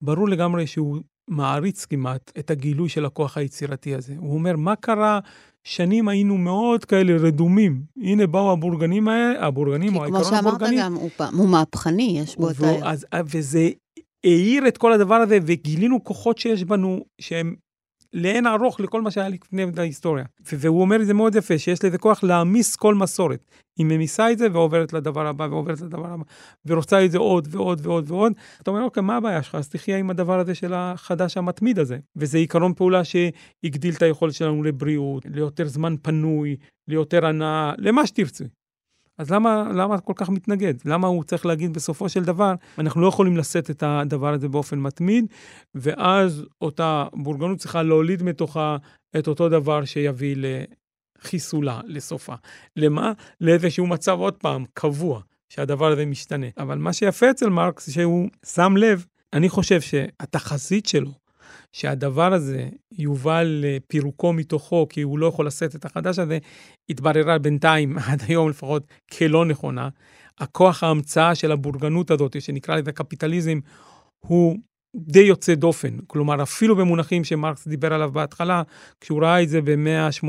ברור 0.02 0.28
לגמרי 0.28 0.66
שהוא 0.66 0.98
מעריץ 1.30 1.84
כמעט 1.84 2.32
את 2.38 2.50
הגילוי 2.50 2.88
של 2.88 3.04
הכוח 3.04 3.38
היצירתי 3.38 3.94
הזה. 3.94 4.14
הוא 4.18 4.34
אומר, 4.34 4.56
מה 4.56 4.76
קרה? 4.76 5.20
שנים 5.64 6.08
היינו 6.08 6.38
מאוד 6.38 6.84
כאלה 6.84 7.16
רדומים. 7.16 7.82
הנה 8.02 8.26
באו 8.26 8.52
הבורגנים 8.52 9.08
האלה, 9.08 9.46
הבורגנים 9.46 9.96
או 9.96 10.02
העיקרון 10.02 10.34
הבורגני. 10.34 10.68
כי 10.68 10.82
כמו 10.82 10.82
שאמרת 10.82 10.84
גם, 10.84 10.94
הוא, 10.94 11.40
הוא 11.40 11.48
מהפכני, 11.48 12.18
יש 12.22 12.36
בו 12.36 12.50
את 12.50 12.56
ה... 13.12 13.20
וזה 13.26 13.70
האיר 14.24 14.68
את 14.68 14.78
כל 14.78 14.92
הדבר 14.92 15.14
הזה, 15.14 15.38
וגילינו 15.46 16.04
כוחות 16.04 16.38
שיש 16.38 16.64
בנו, 16.64 17.04
שהם 17.20 17.54
לאין 18.14 18.46
ארוך 18.46 18.80
לכל 18.80 19.02
מה 19.02 19.10
שהיה 19.10 19.28
לפני 19.28 19.66
ההיסטוריה. 19.76 20.24
והוא 20.52 20.80
אומר 20.80 21.02
את 21.02 21.06
זה 21.06 21.14
מאוד 21.14 21.34
יפה, 21.34 21.58
שיש 21.58 21.84
לזה 21.84 21.98
כוח 21.98 22.24
להעמיס 22.24 22.76
כל 22.76 22.94
מסורת. 22.94 23.50
היא 23.78 23.86
ממיסה 23.86 24.32
את 24.32 24.38
זה 24.38 24.46
ועוברת 24.52 24.92
לדבר 24.92 25.26
הבא 25.26 25.46
ועוברת 25.50 25.80
לדבר 25.80 26.06
הבא, 26.06 26.22
ורוצה 26.66 27.04
את 27.04 27.10
זה 27.10 27.18
עוד 27.18 27.48
ועוד 27.50 27.86
ועוד 27.86 28.10
ועוד. 28.10 28.32
אתה 28.62 28.70
אומר, 28.70 28.82
אוקיי, 28.82 29.02
מה 29.02 29.16
הבעיה 29.16 29.42
שלך? 29.42 29.54
אז 29.54 29.68
תחיה 29.68 29.98
עם 29.98 30.10
הדבר 30.10 30.40
הזה 30.40 30.54
של 30.54 30.72
החדש 30.74 31.36
המתמיד 31.36 31.78
הזה. 31.78 31.98
וזה 32.16 32.38
עיקרון 32.38 32.74
פעולה 32.74 33.02
שהגדיל 33.04 33.94
את 33.94 34.02
היכולת 34.02 34.34
שלנו 34.34 34.62
לבריאות, 34.62 35.26
ליותר 35.34 35.68
זמן 35.68 35.94
פנוי, 36.02 36.56
ליותר 36.88 37.26
הנאה, 37.26 37.72
למה 37.78 38.06
שתרצי. 38.06 38.44
אז 39.18 39.30
למה, 39.30 39.70
למה 39.74 40.00
כל 40.00 40.12
כך 40.16 40.28
מתנגד? 40.28 40.74
למה 40.84 41.06
הוא 41.06 41.24
צריך 41.24 41.46
להגיד 41.46 41.72
בסופו 41.74 42.08
של 42.08 42.24
דבר, 42.24 42.54
אנחנו 42.78 43.00
לא 43.00 43.08
יכולים 43.08 43.36
לשאת 43.36 43.70
את 43.70 43.82
הדבר 43.86 44.32
הזה 44.32 44.48
באופן 44.48 44.78
מתמיד, 44.78 45.26
ואז 45.74 46.44
אותה 46.60 47.06
בורגנות 47.12 47.58
צריכה 47.58 47.82
להוליד 47.82 48.22
מתוכה 48.22 48.76
את 49.18 49.28
אותו 49.28 49.48
דבר 49.48 49.84
שיביא 49.84 50.36
לחיסולה, 50.38 51.80
לסופה. 51.84 52.34
למה? 52.76 53.12
לאיזשהו 53.40 53.86
מצב, 53.86 54.18
עוד 54.18 54.34
פעם, 54.34 54.64
קבוע, 54.74 55.20
שהדבר 55.48 55.92
הזה 55.92 56.06
משתנה. 56.06 56.46
אבל 56.58 56.78
מה 56.78 56.92
שיפה 56.92 57.30
אצל 57.30 57.48
מרקס, 57.48 57.90
שהוא 57.90 58.28
שם 58.46 58.76
לב, 58.76 59.06
אני 59.32 59.48
חושב 59.48 59.80
שהתחזית 59.80 60.86
שלו 60.86 61.21
שהדבר 61.72 62.32
הזה 62.32 62.68
יובא 62.92 63.42
לפירוקו 63.44 64.32
מתוכו, 64.32 64.86
כי 64.88 65.02
הוא 65.02 65.18
לא 65.18 65.26
יכול 65.26 65.46
לשאת 65.46 65.76
את 65.76 65.84
החדש 65.84 66.18
הזה, 66.18 66.38
התבררה 66.90 67.38
בינתיים, 67.38 67.98
עד 68.08 68.22
היום 68.28 68.50
לפחות, 68.50 68.86
כלא 69.18 69.44
נכונה. 69.44 69.88
הכוח 70.38 70.82
ההמצאה 70.82 71.34
של 71.34 71.52
הבורגנות 71.52 72.10
הזאת, 72.10 72.42
שנקרא 72.42 72.76
לזה 72.76 72.92
קפיטליזם, 72.92 73.58
הוא 74.26 74.58
די 74.96 75.20
יוצא 75.20 75.54
דופן. 75.54 75.98
כלומר, 76.06 76.42
אפילו 76.42 76.76
במונחים 76.76 77.24
שמרקס 77.24 77.68
דיבר 77.68 77.94
עליו 77.94 78.10
בהתחלה, 78.12 78.62
כשהוא 79.00 79.22
ראה 79.22 79.42
את 79.42 79.48
זה 79.48 79.62
במאה 79.62 80.06
ה-18 80.06 80.26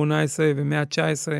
ומאה 0.55 0.79
ה-19, 0.79 1.31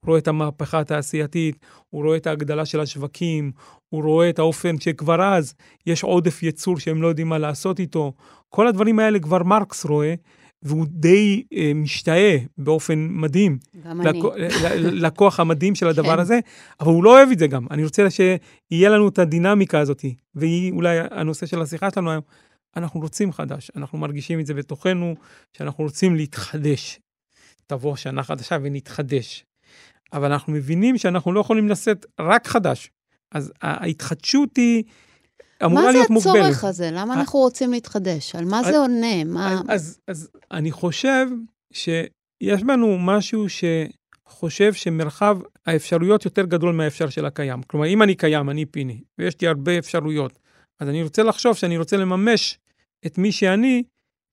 הוא 0.00 0.08
רואה 0.08 0.18
את 0.18 0.28
המהפכה 0.28 0.80
התעשייתית, 0.80 1.56
הוא 1.90 2.04
רואה 2.04 2.16
את 2.16 2.26
ההגדלה 2.26 2.66
של 2.66 2.80
השווקים, 2.80 3.52
הוא 3.88 4.02
רואה 4.02 4.30
את 4.30 4.38
האופן 4.38 4.80
שכבר 4.80 5.22
אז 5.22 5.54
יש 5.86 6.02
עודף 6.02 6.42
ייצור 6.42 6.78
שהם 6.78 7.02
לא 7.02 7.08
יודעים 7.08 7.28
מה 7.28 7.38
לעשות 7.38 7.80
איתו. 7.80 8.12
כל 8.48 8.66
הדברים 8.66 8.98
האלה 8.98 9.18
כבר 9.18 9.42
מרקס 9.42 9.84
רואה, 9.84 10.14
והוא 10.62 10.86
די 10.88 11.42
אה, 11.52 11.72
משתאה 11.74 12.36
באופן 12.58 13.06
מדהים. 13.10 13.58
גם 13.84 14.00
לכ... 14.00 14.06
אני. 14.06 14.90
לכוח 14.90 15.40
המדהים 15.40 15.74
של 15.74 15.88
הדבר 15.88 16.14
כן. 16.14 16.18
הזה, 16.18 16.38
אבל 16.80 16.92
הוא 16.92 17.04
לא 17.04 17.18
אוהב 17.18 17.30
את 17.30 17.38
זה 17.38 17.46
גם. 17.46 17.66
אני 17.70 17.84
רוצה 17.84 18.10
שיהיה 18.10 18.90
לנו 18.90 19.08
את 19.08 19.18
הדינמיקה 19.18 19.78
הזאת, 19.78 20.04
והיא 20.34 20.72
אולי 20.72 20.98
הנושא 21.10 21.46
של 21.46 21.62
השיחה 21.62 21.90
שלנו 21.90 22.10
היום. 22.10 22.22
אנחנו 22.76 23.00
רוצים 23.00 23.32
חדש, 23.32 23.70
אנחנו 23.76 23.98
מרגישים 23.98 24.40
את 24.40 24.46
זה 24.46 24.54
בתוכנו, 24.54 25.14
שאנחנו 25.52 25.84
רוצים 25.84 26.16
להתחדש. 26.16 27.00
תבוא 27.66 27.96
שנה 27.96 28.22
חדשה 28.22 28.56
ונתחדש. 28.62 29.44
אבל 30.12 30.32
אנחנו 30.32 30.52
מבינים 30.52 30.98
שאנחנו 30.98 31.32
לא 31.32 31.40
יכולים 31.40 31.68
לשאת 31.68 32.06
רק 32.20 32.46
חדש. 32.46 32.90
אז 33.32 33.52
ההתחדשות 33.62 34.56
היא 34.56 34.84
אמורה 35.64 35.92
להיות 35.92 36.10
מוגבלת. 36.10 36.34
מה 36.34 36.42
זה 36.42 36.48
הצורך 36.48 36.64
הזה? 36.64 36.90
למה 36.92 37.14
אנחנו 37.14 37.38
רוצים 37.38 37.72
להתחדש? 37.72 38.34
על 38.34 38.44
מה 38.44 38.62
זה 38.62 38.78
עונה? 38.78 39.24
מה... 39.24 39.60
אז, 39.68 39.98
אז 40.08 40.30
אני 40.50 40.72
חושב 40.72 41.26
שיש 41.72 42.62
בנו 42.66 42.98
משהו 42.98 43.46
שחושב 43.48 44.72
שמרחב 44.72 45.38
האפשרויות 45.66 46.24
יותר 46.24 46.44
גדול 46.44 46.74
מהאפשר 46.74 47.08
של 47.08 47.26
הקיים. 47.26 47.62
כלומר, 47.62 47.86
אם 47.86 48.02
אני 48.02 48.14
קיים, 48.14 48.50
אני 48.50 48.66
פיני, 48.66 49.00
ויש 49.18 49.40
לי 49.40 49.48
הרבה 49.48 49.78
אפשרויות, 49.78 50.38
אז 50.80 50.88
אני 50.88 51.02
רוצה 51.02 51.22
לחשוב 51.22 51.56
שאני 51.56 51.78
רוצה 51.78 51.96
לממש 51.96 52.58
את 53.06 53.18
מי 53.18 53.32
שאני, 53.32 53.82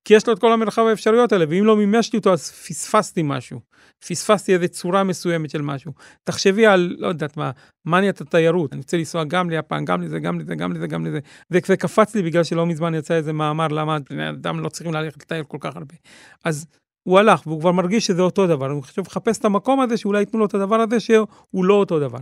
כי 0.08 0.14
יש 0.14 0.28
לו 0.28 0.34
את 0.34 0.40
כל 0.40 0.54
המרחב 0.54 0.82
האפשרויות 0.82 1.32
האלה, 1.32 1.46
ואם 1.50 1.66
לא 1.66 1.78
מימשתי 1.78 2.18
אותו, 2.18 2.34
אז 2.34 2.52
פספסתי 2.52 3.22
משהו. 3.24 3.60
פספסתי 4.08 4.54
איזו 4.54 4.68
צורה 4.68 5.04
מסוימת 5.04 5.50
של 5.50 5.62
משהו. 5.62 5.92
תחשבי 6.24 6.66
על, 6.66 6.96
לא 7.00 7.08
יודעת 7.08 7.38
מה, 7.38 7.52
מניית 7.86 8.22
התיירות. 8.22 8.74
אני 8.74 8.80
רוצה 8.80 8.98
לנסוע 8.98 9.24
גם 9.24 9.50
ליפן, 9.50 9.86
גם 9.86 10.02
לזה, 10.02 10.20
גם 10.20 10.40
לזה, 10.40 10.56
גם 10.56 10.74
לזה, 10.74 10.88
גם 10.88 11.06
לזה. 11.06 11.20
וזה 11.52 11.78
קפץ 11.78 12.16
לי 12.16 12.22
בגלל 12.22 12.44
שלא 12.44 12.66
מזמן 12.66 12.96
יצא 12.96 13.14
איזה 13.14 13.34
מאמר, 13.34 13.68
למה 13.68 13.98
בני 14.10 14.30
אדם 14.30 14.60
לא 14.60 14.70
צריכים 14.70 14.94
ללכת 14.94 15.22
לטייל 15.22 15.44
כל 15.44 15.58
כך 15.62 15.76
הרבה. 15.76 15.96
אז 16.44 16.66
הוא 17.08 17.20
הלך, 17.20 17.48
והוא 17.48 17.60
כבר 17.60 17.72
מרגיש 17.72 18.08
שזה 18.08 18.22
אותו 18.22 18.48
דבר. 18.48 18.72
הוא 18.72 18.84
חושב 18.84 19.02
לחפש 19.02 19.38
את 19.38 19.46
המקום 19.46 19.80
הזה, 19.80 19.98
שאולי 19.98 20.20
ייתנו 20.20 20.40
לו 20.40 20.46
את 20.46 20.54
הדבר 20.54 20.76
הזה, 20.76 21.00
שהוא 21.00 21.66
לא 21.66 21.74
אותו 21.74 22.00
דבר. 22.00 22.18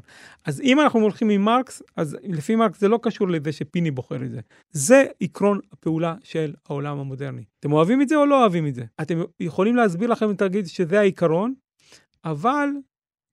אז 0.45 0.61
אם 0.61 0.79
אנחנו 0.79 0.99
הולכים 0.99 1.29
עם 1.29 1.41
מרקס, 1.41 1.81
אז 1.97 2.17
לפי 2.23 2.55
מרקס 2.55 2.79
זה 2.79 2.87
לא 2.87 2.99
קשור 3.01 3.27
לזה 3.27 3.51
שפיני 3.51 3.91
בוחר 3.91 4.23
את 4.23 4.31
זה. 4.31 4.39
זה 4.71 5.05
עקרון 5.21 5.59
הפעולה 5.73 6.15
של 6.23 6.53
העולם 6.69 6.99
המודרני. 6.99 7.43
אתם 7.59 7.71
אוהבים 7.71 8.01
את 8.01 8.09
זה 8.09 8.15
או 8.15 8.25
לא 8.25 8.41
אוהבים 8.41 8.67
את 8.67 8.75
זה? 8.75 8.83
אתם 9.01 9.21
יכולים 9.39 9.75
להסביר 9.75 10.09
לכם, 10.09 10.35
תגיד 10.35 10.67
שזה 10.67 10.99
העיקרון, 10.99 11.53
אבל 12.25 12.69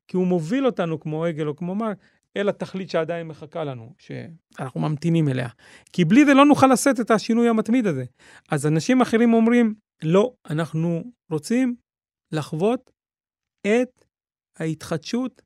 כי 0.08 0.16
הוא 0.16 0.26
מוביל 0.26 0.66
אותנו 0.66 1.00
כמו 1.00 1.24
עגל 1.24 1.46
או 1.46 1.56
כמו 1.56 1.74
מרק, 1.74 1.96
אל 2.36 2.48
התכלית 2.48 2.90
שעדיין 2.90 3.26
מחכה 3.26 3.64
לנו, 3.64 3.92
שאנחנו 3.98 4.80
ממתינים 4.80 5.28
אליה. 5.28 5.48
כי 5.92 6.04
בלי 6.04 6.24
זה 6.24 6.34
לא 6.34 6.46
נוכל 6.46 6.66
לשאת 6.66 7.00
את 7.00 7.10
השינוי 7.10 7.48
המתמיד 7.48 7.86
הזה. 7.86 8.04
אז 8.50 8.66
אנשים 8.66 9.00
אחרים 9.00 9.34
אומרים, 9.34 9.74
לא, 10.04 10.34
אנחנו 10.50 11.12
רוצים 11.30 11.76
לחוות 12.32 12.90
את 13.66 14.04
ההתחדשות 14.58 15.42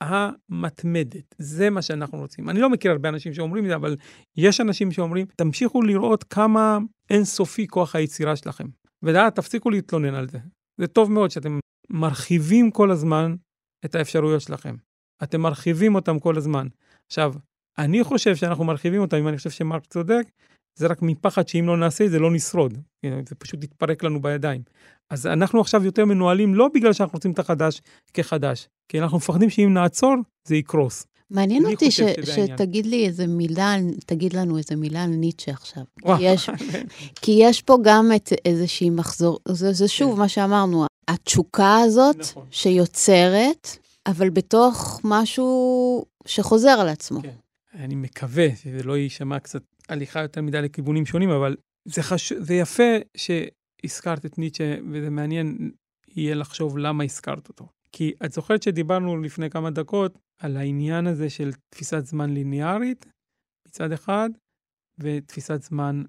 המתמדת. 0.00 1.34
זה 1.38 1.70
מה 1.70 1.82
שאנחנו 1.82 2.18
רוצים. 2.18 2.50
אני 2.50 2.60
לא 2.60 2.70
מכיר 2.70 2.90
הרבה 2.90 3.08
אנשים 3.08 3.34
שאומרים 3.34 3.64
את 3.64 3.68
זה, 3.68 3.76
אבל 3.76 3.96
יש 4.36 4.60
אנשים 4.60 4.92
שאומרים, 4.92 5.26
תמשיכו 5.36 5.82
לראות 5.82 6.24
כמה 6.24 6.78
אינסופי 7.10 7.66
כוח 7.66 7.94
היצירה 7.94 8.36
שלכם. 8.36 8.66
ודעת, 9.02 9.34
תפסיקו 9.36 9.70
להתלונן 9.70 10.14
על 10.14 10.28
זה. 10.28 10.38
זה 10.80 10.86
טוב 10.86 11.12
מאוד 11.12 11.30
שאתם 11.30 11.58
מרחיבים 11.90 12.70
כל 12.70 12.90
הזמן 12.90 13.36
את 13.84 13.94
האפשרויות 13.94 14.40
שלכם. 14.40 14.76
אתם 15.22 15.40
מרחיבים 15.40 15.94
אותם 15.94 16.18
כל 16.18 16.36
הזמן. 16.36 16.66
עכשיו, 17.06 17.34
אני 17.78 18.04
חושב 18.04 18.36
שאנחנו 18.36 18.64
מרחיבים 18.64 19.00
אותם, 19.00 19.16
אם 19.16 19.28
אני 19.28 19.36
חושב 19.36 19.50
שמרק 19.50 19.86
צודק, 19.86 20.22
זה 20.78 20.86
רק 20.86 21.02
מפחד 21.02 21.48
שאם 21.48 21.66
לא 21.66 21.76
נעשה 21.76 22.04
את 22.04 22.10
זה, 22.10 22.18
לא 22.18 22.30
נשרוד. 22.30 22.78
זה 23.02 23.34
פשוט 23.38 23.64
יתפרק 23.64 24.02
לנו 24.04 24.22
בידיים. 24.22 24.62
אז 25.10 25.26
אנחנו 25.26 25.60
עכשיו 25.60 25.84
יותר 25.84 26.04
מנוהלים 26.04 26.54
לא 26.54 26.68
בגלל 26.74 26.92
שאנחנו 26.92 27.16
רוצים 27.16 27.30
את 27.30 27.38
החדש 27.38 27.80
כחדש, 28.14 28.68
כי 28.88 29.00
אנחנו 29.00 29.16
מפחדים 29.16 29.50
שאם 29.50 29.74
נעצור, 29.74 30.14
זה 30.44 30.56
יקרוס. 30.56 31.06
מעניין 31.30 31.66
אותי 31.66 31.90
ש, 31.90 32.00
שתגיד 32.22 32.86
לי 32.86 33.06
איזה 33.06 33.26
מילה, 33.26 33.76
תגיד 34.06 34.32
לנו 34.32 34.58
איזה 34.58 34.76
מילה 34.76 35.04
על 35.04 35.10
ניטשה 35.10 35.52
עכשיו. 35.52 35.82
כי 36.02 36.22
יש, 36.22 36.50
כי 37.22 37.32
יש 37.38 37.62
פה 37.62 37.78
גם 37.82 38.10
את 38.16 38.32
איזושהי 38.44 38.90
מחזור, 38.90 39.38
זה, 39.48 39.72
זה 39.72 39.88
שוב 39.88 40.12
כן. 40.12 40.18
מה 40.18 40.28
שאמרנו, 40.28 40.86
התשוקה 41.08 41.76
הזאת 41.76 42.16
נכון. 42.18 42.46
שיוצרת, 42.50 43.68
אבל 44.06 44.30
בתוך 44.30 45.00
משהו 45.04 46.04
שחוזר 46.26 46.70
על 46.80 46.88
עצמו. 46.88 47.22
כן. 47.22 47.34
אני 47.74 47.94
מקווה 47.94 48.46
שזה 48.62 48.82
לא 48.82 48.96
יישמע 48.96 49.38
קצת 49.38 49.62
הליכה 49.88 50.22
יותר 50.22 50.42
מדי 50.42 50.62
לכיוונים 50.62 51.06
שונים, 51.06 51.30
אבל 51.30 51.56
זה, 51.88 52.02
חש... 52.02 52.32
זה 52.32 52.54
יפה 52.54 52.92
שהזכרת 53.16 54.26
את 54.26 54.38
ניטשה, 54.38 54.76
וזה 54.90 55.10
מעניין 55.10 55.70
יהיה 56.08 56.34
לחשוב 56.34 56.78
למה 56.78 57.04
הזכרת 57.04 57.48
אותו. 57.48 57.68
כי 57.92 58.12
את 58.24 58.32
זוכרת 58.32 58.62
שדיברנו 58.62 59.22
לפני 59.22 59.50
כמה 59.50 59.70
דקות 59.70 60.18
על 60.38 60.56
העניין 60.56 61.06
הזה 61.06 61.30
של 61.30 61.50
תפיסת 61.70 62.06
זמן 62.06 62.34
ליניארית 62.34 63.06
מצד 63.68 63.92
אחד, 63.92 64.30
ותפיסת 64.98 65.62
זמן 65.62 66.02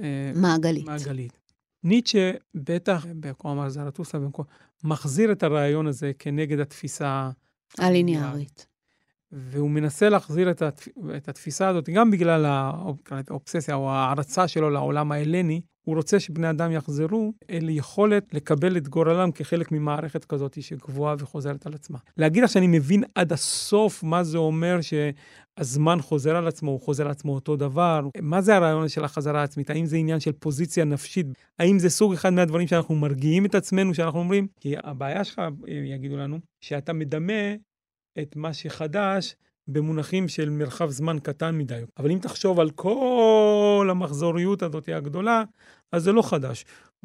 אה, 0.00 0.32
מעגלית. 0.34 0.86
מעגלית. 0.86 1.38
ניטשה, 1.84 2.32
בטח, 2.54 3.06
בקום 3.20 3.58
אמר 3.58 3.68
זרטוסה, 3.68 4.18
מחזיר 4.84 5.32
את 5.32 5.42
הרעיון 5.42 5.86
הזה 5.86 6.12
כנגד 6.18 6.58
התפיסה 6.60 7.30
הליניארית. 7.78 8.66
והוא 9.32 9.70
מנסה 9.70 10.08
להחזיר 10.08 10.50
את, 10.50 10.62
התפ... 10.62 10.88
את 11.16 11.28
התפיסה 11.28 11.68
הזאת, 11.68 11.88
גם 11.88 12.10
בגלל 12.10 12.44
האובססיה 12.46 13.74
או 13.74 13.90
ההערצה 13.90 14.48
שלו 14.48 14.70
לעולם 14.70 15.12
ההלני, 15.12 15.60
הוא 15.86 15.96
רוצה 15.96 16.20
שבני 16.20 16.50
אדם 16.50 16.72
יחזרו 16.72 17.32
אל 17.50 17.68
יכולת 17.68 18.34
לקבל 18.34 18.76
את 18.76 18.88
גורלם 18.88 19.32
כחלק 19.32 19.72
ממערכת 19.72 20.24
כזאת 20.24 20.62
שקבועה 20.62 21.14
וחוזרת 21.18 21.66
על 21.66 21.74
עצמה. 21.74 21.98
להגיד 22.16 22.44
לך 22.44 22.50
שאני 22.50 22.66
מבין 22.66 23.04
עד 23.14 23.32
הסוף 23.32 24.02
מה 24.02 24.24
זה 24.24 24.38
אומר 24.38 24.78
שהזמן 24.80 25.98
חוזר 26.02 26.36
על 26.36 26.48
עצמו, 26.48 26.70
הוא 26.70 26.80
חוזר 26.80 27.04
על 27.04 27.10
עצמו 27.10 27.34
אותו 27.34 27.56
דבר, 27.56 28.08
מה 28.20 28.40
זה 28.40 28.56
הרעיון 28.56 28.88
של 28.88 29.04
החזרה 29.04 29.40
העצמית? 29.40 29.70
האם 29.70 29.86
זה 29.86 29.96
עניין 29.96 30.20
של 30.20 30.32
פוזיציה 30.32 30.84
נפשית? 30.84 31.26
האם 31.58 31.78
זה 31.78 31.90
סוג 31.90 32.12
אחד 32.12 32.30
מהדברים 32.30 32.66
שאנחנו 32.66 32.94
מרגיעים 32.94 33.46
את 33.46 33.54
עצמנו, 33.54 33.94
שאנחנו 33.94 34.18
אומרים? 34.18 34.46
כי 34.60 34.74
הבעיה 34.84 35.24
שלך, 35.24 35.42
יגידו 35.66 36.16
לנו, 36.16 36.38
שאתה 36.60 36.92
מדמה 36.92 37.32
את 38.22 38.36
מה 38.36 38.54
שחדש 38.54 39.36
במונחים 39.68 40.28
של 40.28 40.50
מרחב 40.50 40.90
זמן 40.90 41.18
קטן 41.18 41.58
מדי. 41.58 41.80
אבל 41.98 42.10
אם 42.10 42.18
תחשוב 42.18 42.60
על 42.60 42.70
כל 42.70 43.88
המחזוריות 43.90 44.62
הזאת 44.62 44.88
הגדולה, 44.88 45.42
אז 45.92 46.02
זה 46.02 46.12
לא 46.12 46.22
חדש. 46.22 46.64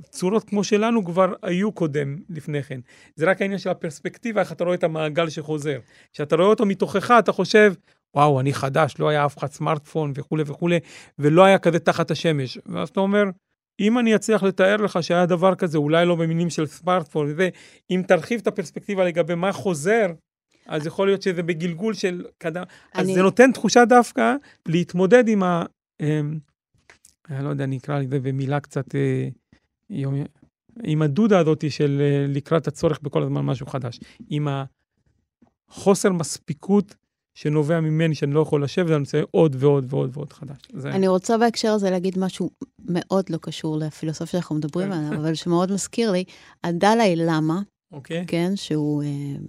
צורות 0.09 0.49
כמו 0.49 0.63
שלנו 0.63 1.05
כבר 1.05 1.33
היו 1.41 1.71
קודם, 1.71 2.17
לפני 2.29 2.63
כן. 2.63 2.79
זה 3.15 3.25
רק 3.25 3.41
העניין 3.41 3.59
של 3.59 3.69
הפרספקטיבה, 3.69 4.41
איך 4.41 4.51
אתה 4.51 4.63
רואה 4.63 4.75
את 4.75 4.83
המעגל 4.83 5.29
שחוזר. 5.29 5.79
כשאתה 6.13 6.35
רואה 6.35 6.47
אותו 6.47 6.65
מתוכך, 6.65 7.11
אתה 7.19 7.31
חושב, 7.31 7.73
וואו, 8.15 8.39
אני 8.39 8.53
חדש, 8.53 8.95
לא 8.99 9.09
היה 9.09 9.25
אף 9.25 9.37
אחד 9.37 9.47
סמארטפון 9.47 10.13
וכולי 10.15 10.43
וכולי, 10.45 10.79
ולא 11.19 11.45
היה 11.45 11.59
כזה 11.59 11.79
תחת 11.79 12.11
השמש. 12.11 12.57
ואז 12.65 12.89
אתה 12.89 12.99
אומר, 12.99 13.23
אם 13.79 13.99
אני 13.99 14.15
אצליח 14.15 14.43
לתאר 14.43 14.75
לך 14.75 15.03
שהיה 15.03 15.25
דבר 15.25 15.55
כזה, 15.55 15.77
אולי 15.77 16.05
לא 16.05 16.15
במינים 16.15 16.49
של 16.49 16.65
סמארטפון, 16.65 17.33
ואם 17.35 18.01
תרחיב 18.07 18.39
את 18.41 18.47
הפרספקטיבה 18.47 19.05
לגבי 19.05 19.35
מה 19.35 19.51
חוזר, 19.51 20.05
אז 20.67 20.85
יכול 20.85 21.07
להיות 21.07 21.21
שזה 21.21 21.43
בגלגול 21.43 21.93
של 21.93 22.25
קדם. 22.37 22.63
אני... 22.95 23.01
אז 23.01 23.15
זה 23.15 23.21
נותן 23.21 23.51
תחושה 23.51 23.85
דווקא 23.85 24.35
להתמודד 24.65 25.27
עם 25.27 25.43
ה... 25.43 25.63
אה, 26.01 26.21
אני 27.29 27.43
לא 27.43 27.49
יודע, 27.49 27.63
אני 27.63 27.77
אקרא 27.77 27.99
לזה 27.99 28.19
במילה 28.19 28.59
קצת... 28.59 28.95
אה, 28.95 29.27
יום... 29.89 30.15
עם 30.83 31.01
הדודה 31.01 31.39
הזאת 31.39 31.71
של 31.71 32.01
אה, 32.01 32.25
לקראת 32.27 32.67
הצורך 32.67 32.99
בכל 33.01 33.23
הזמן 33.23 33.41
משהו 33.41 33.65
חדש. 33.65 33.99
עם 34.29 34.47
החוסר 35.69 36.11
מספיקות 36.11 36.95
שנובע 37.33 37.79
ממני, 37.79 38.15
שאני 38.15 38.33
לא 38.33 38.39
יכול 38.39 38.63
לשבת, 38.63 38.89
אני 38.89 38.99
רוצה 38.99 39.21
עוד 39.31 39.55
ועוד 39.59 39.85
ועוד 39.89 40.09
ועוד 40.13 40.33
חדש. 40.33 40.57
זה... 40.73 40.89
אני 40.89 41.07
רוצה 41.07 41.37
בהקשר 41.37 41.71
הזה 41.71 41.89
להגיד 41.89 42.19
משהו 42.19 42.49
מאוד 42.85 43.29
לא 43.29 43.37
קשור 43.41 43.77
לפילוסופיה 43.77 44.39
שאנחנו 44.39 44.55
מדברים 44.55 44.87
כן. 44.87 44.93
עליו, 44.93 45.19
אבל 45.19 45.35
שמאוד 45.35 45.71
מזכיר 45.71 46.11
לי, 46.11 46.23
הדלאי 46.63 47.15
למה, 47.15 47.61
אוקיי. 47.91 48.25
כן, 48.27 48.55
שהוא 48.55 49.03
uh, 49.03 49.05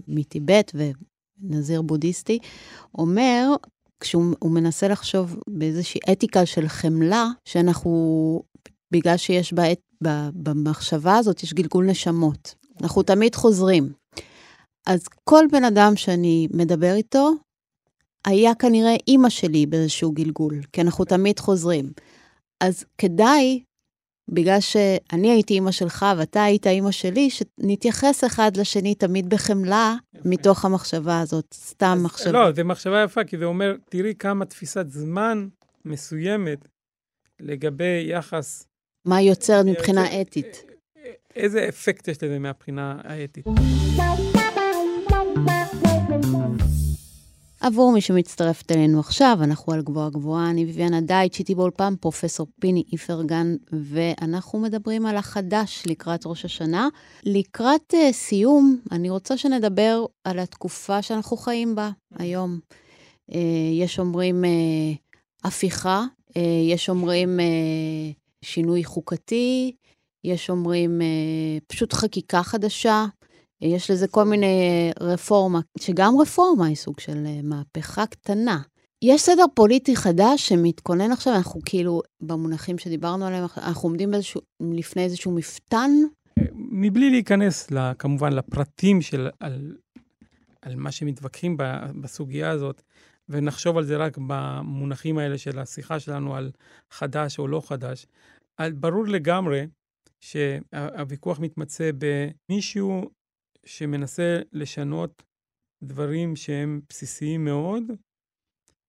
מטיבט 0.09 0.73
ונזיר 0.75 1.83
בודהיסטי, 1.83 2.39
אומר, 2.99 3.49
כשהוא 4.01 4.51
מנסה 4.51 4.89
לחשוב 4.89 5.37
באיזושהי 5.47 6.01
אתיקה 6.13 6.47
של 6.47 6.69
חמלה, 6.69 7.27
שאנחנו, 7.45 8.43
בגלל 8.91 9.17
שיש 9.17 9.53
בעת, 9.53 9.79
במחשבה 10.35 11.17
הזאת, 11.17 11.43
יש 11.43 11.55
גלגול 11.55 11.87
נשמות. 11.87 12.55
אנחנו 12.83 13.03
תמיד 13.03 13.35
חוזרים. 13.35 13.93
אז 14.87 15.05
כל 15.25 15.45
בן 15.53 15.65
אדם 15.65 15.97
שאני 15.97 16.49
מדבר 16.51 16.95
איתו, 16.95 17.31
היה 18.25 18.55
כנראה 18.55 18.97
אימא 19.09 19.29
שלי 19.29 19.67
באיזשהו 19.67 20.13
גלגול, 20.13 20.61
כי 20.73 20.81
אנחנו 20.81 21.05
תמיד 21.05 21.39
חוזרים. 21.39 21.93
אז 22.61 22.85
כדאי 22.99 23.63
בגלל 24.33 24.61
שאני 24.61 25.31
הייתי 25.31 25.55
אימא 25.55 25.71
שלך 25.71 26.07
ואתה 26.19 26.43
היית 26.45 26.67
אימא 26.67 26.91
שלי, 26.91 27.29
שנתייחס 27.31 28.25
אחד 28.25 28.57
לשני 28.57 28.95
תמיד 28.95 29.31
בחמלה 29.31 29.95
יפה. 30.15 30.29
מתוך 30.29 30.65
המחשבה 30.65 31.21
הזאת, 31.21 31.55
סתם 31.55 31.95
אז, 31.97 32.03
מחשבה. 32.03 32.33
לא, 32.33 32.53
זו 32.53 32.65
מחשבה 32.65 33.03
יפה, 33.03 33.25
כי 33.25 33.39
זה 33.39 33.45
אומר, 33.45 33.77
תראי 33.89 34.15
כמה 34.19 34.45
תפיסת 34.45 34.87
זמן 34.89 35.49
מסוימת 35.85 36.69
לגבי 37.41 38.05
יחס... 38.09 38.67
מה 39.05 39.21
יוצר 39.21 39.63
מבחינה 39.67 40.21
אתית. 40.21 40.65
איזה 41.37 41.69
אפקט 41.69 42.09
יש 42.09 42.23
לזה 42.23 42.39
מהבחינה 42.39 43.01
האתית. 43.05 43.47
עבור 47.63 47.93
מי 47.93 48.01
שמצטרפת 48.01 48.73
אלינו 48.73 49.01
עכשיו, 49.01 49.39
אנחנו 49.43 49.73
על 49.73 49.83
גבוהה 49.83 50.11
גבוהה, 50.11 50.51
אני 50.51 50.65
ביביאנה 50.65 51.01
דייט, 51.01 51.39
איתי 51.39 51.55
באולפן 51.55 51.95
פרופסור 52.01 52.47
פיני 52.61 52.85
איפרגן, 52.93 53.57
ואנחנו 53.73 54.59
מדברים 54.59 55.07
על 55.07 55.17
החדש 55.17 55.83
לקראת 55.87 56.27
ראש 56.27 56.45
השנה. 56.45 56.89
לקראת 57.25 57.95
uh, 57.95 58.13
סיום, 58.13 58.79
אני 58.93 59.11
רוצה 59.11 59.37
שנדבר 59.37 60.05
על 60.25 60.39
התקופה 60.39 61.03
שאנחנו 61.03 61.37
חיים 61.37 61.75
בה 61.75 61.91
היום. 62.19 62.59
Uh, 63.31 63.35
יש 63.73 63.99
אומרים 63.99 64.45
uh, 64.45 65.47
הפיכה, 65.49 66.05
uh, 66.31 66.39
יש 66.73 66.89
אומרים 66.89 67.39
uh, 67.41 68.45
שינוי 68.45 68.85
חוקתי, 68.85 69.75
יש 70.25 70.51
אומרים 70.51 71.01
uh, 71.01 71.65
פשוט 71.67 71.93
חקיקה 71.93 72.43
חדשה. 72.43 73.07
יש 73.63 73.91
לזה 73.91 74.09
כל 74.09 74.25
מיני 74.25 74.91
רפורמה, 75.01 75.61
שגם 75.79 76.15
רפורמה 76.21 76.67
היא 76.67 76.77
סוג 76.77 77.01
של 77.01 77.27
אה, 77.27 77.41
מהפכה 77.43 78.07
קטנה. 78.07 78.63
יש 79.03 79.23
סדר 79.23 79.45
פוליטי 79.55 79.97
חדש 79.97 80.49
שמתכונן 80.49 81.13
עכשיו, 81.13 81.35
אנחנו 81.35 81.61
כאילו, 81.65 82.03
במונחים 82.21 82.79
שדיברנו 82.79 83.27
עליהם, 83.27 83.45
אנחנו 83.57 83.89
עומדים 83.89 84.11
באיזשהו, 84.11 84.41
לפני 84.61 85.05
איזשהו 85.05 85.33
מפתן. 85.33 85.91
מבלי 86.55 87.11
להיכנס, 87.11 87.71
לה, 87.71 87.93
כמובן, 87.99 88.33
לפרטים 88.33 89.03
של, 89.03 89.29
על, 89.41 89.77
על 90.63 90.77
מה 90.77 90.93
שמתווכחים 90.93 91.57
בסוגיה 92.01 92.51
הזאת, 92.51 92.83
ונחשוב 93.29 93.79
על 93.79 93.85
זה 93.85 93.97
רק 93.97 94.19
במונחים 94.27 95.19
האלה 95.19 95.39
של 95.39 95.59
השיחה 95.59 96.01
שלנו 96.01 96.37
על 96.37 96.51
חדש 96.91 97.39
או 97.39 97.49
לא 97.49 97.63
חדש, 97.65 98.07
ברור 98.75 99.07
לגמרי 99.07 99.67
שהוויכוח 100.21 101.41
מתמצא 101.41 101.91
במישהו 101.99 103.11
שמנסה 103.67 104.41
לשנות 104.53 105.23
דברים 105.83 106.37
שהם 106.37 106.81
בסיסיים 106.89 107.45
מאוד, 107.45 107.83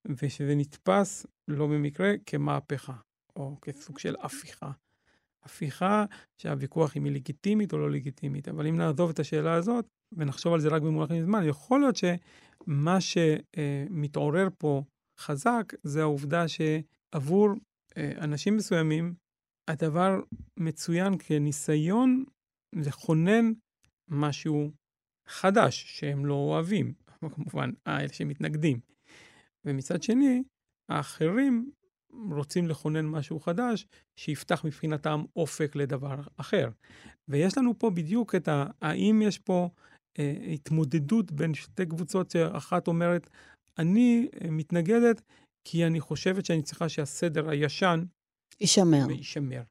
ושזה 0.08 0.56
נתפס 0.56 1.26
לא 1.48 1.68
במקרה 1.68 2.14
כמהפכה, 2.26 2.94
או 3.36 3.58
כסוג 3.62 4.00
של 4.00 4.16
הפיכה. 4.22 4.72
הפיכה 5.44 6.06
שהוויכוח 6.38 6.98
אם 6.98 7.06
היא 7.06 7.14
לגיטימית 7.14 7.74
או 7.74 7.78
לא 7.78 7.92
לגיטימית. 7.92 8.48
אבל 8.48 8.68
אם 8.68 8.78
נעזוב 8.78 9.10
את 9.10 9.20
השאלה 9.20 9.54
הזאת 9.54 9.86
ונחשוב 10.18 10.54
על 10.54 10.60
זה 10.60 10.70
רק 10.70 10.82
במונחים 10.82 11.22
זמן, 11.22 11.44
יכול 11.48 11.80
להיות 11.80 11.96
שמה 11.96 12.98
שמתעורר 13.02 14.48
פה 14.58 14.84
חזק 15.20 15.74
זה 15.84 16.02
העובדה 16.02 16.46
שעבור 16.48 17.50
אה, 17.98 18.12
אנשים 18.18 18.58
מסוימים 18.58 19.14
הדבר 19.68 20.22
מצוין 20.58 21.14
כניסיון 21.20 22.24
לכונן 22.74 23.52
משהו 24.14 24.72
חדש 25.28 25.84
שהם 25.88 26.26
לא 26.26 26.34
אוהבים, 26.34 26.94
כמובן, 27.36 27.70
האלה 27.86 28.14
שמתנגדים. 28.14 28.80
ומצד 29.66 30.04
שני, 30.04 30.44
האחרים 30.90 31.72
רוצים 32.32 32.68
לכונן 32.68 33.06
משהו 33.06 33.40
חדש 33.40 33.88
שיפתח 34.16 34.66
מבחינתם 34.66 35.24
אופק 35.36 35.76
לדבר 35.76 36.16
אחר. 36.38 36.70
ויש 37.28 37.58
לנו 37.58 37.80
פה 37.80 37.90
בדיוק 37.90 38.36
את 38.36 38.48
ה... 38.48 38.66
האם 38.82 39.22
יש 39.22 39.40
פה 39.40 39.70
אה, 40.20 40.34
התמודדות 40.54 41.32
בין 41.32 41.54
שתי 41.54 41.86
קבוצות 41.86 42.32
שאחת 42.32 42.88
אומרת, 42.88 43.30
אני 43.78 44.28
אה, 44.42 44.52
מתנגדת 44.52 45.22
כי 45.64 45.86
אני 45.86 46.00
חושבת 46.00 46.46
שאני 46.46 46.62
צריכה 46.62 46.90
שהסדר 46.90 47.50
הישן 47.50 48.04
יישמר. 48.62 49.06
ויישמר. 49.08 49.62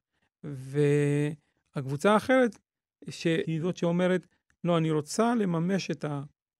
והקבוצה 0.43 2.13
האחרת 2.13 2.59
שהיא 3.09 3.61
זאת 3.61 3.77
שאומרת, 3.77 4.27
לא, 4.63 4.77
אני 4.77 4.91
רוצה 4.91 5.35
לממש 5.35 5.91
את 5.91 6.05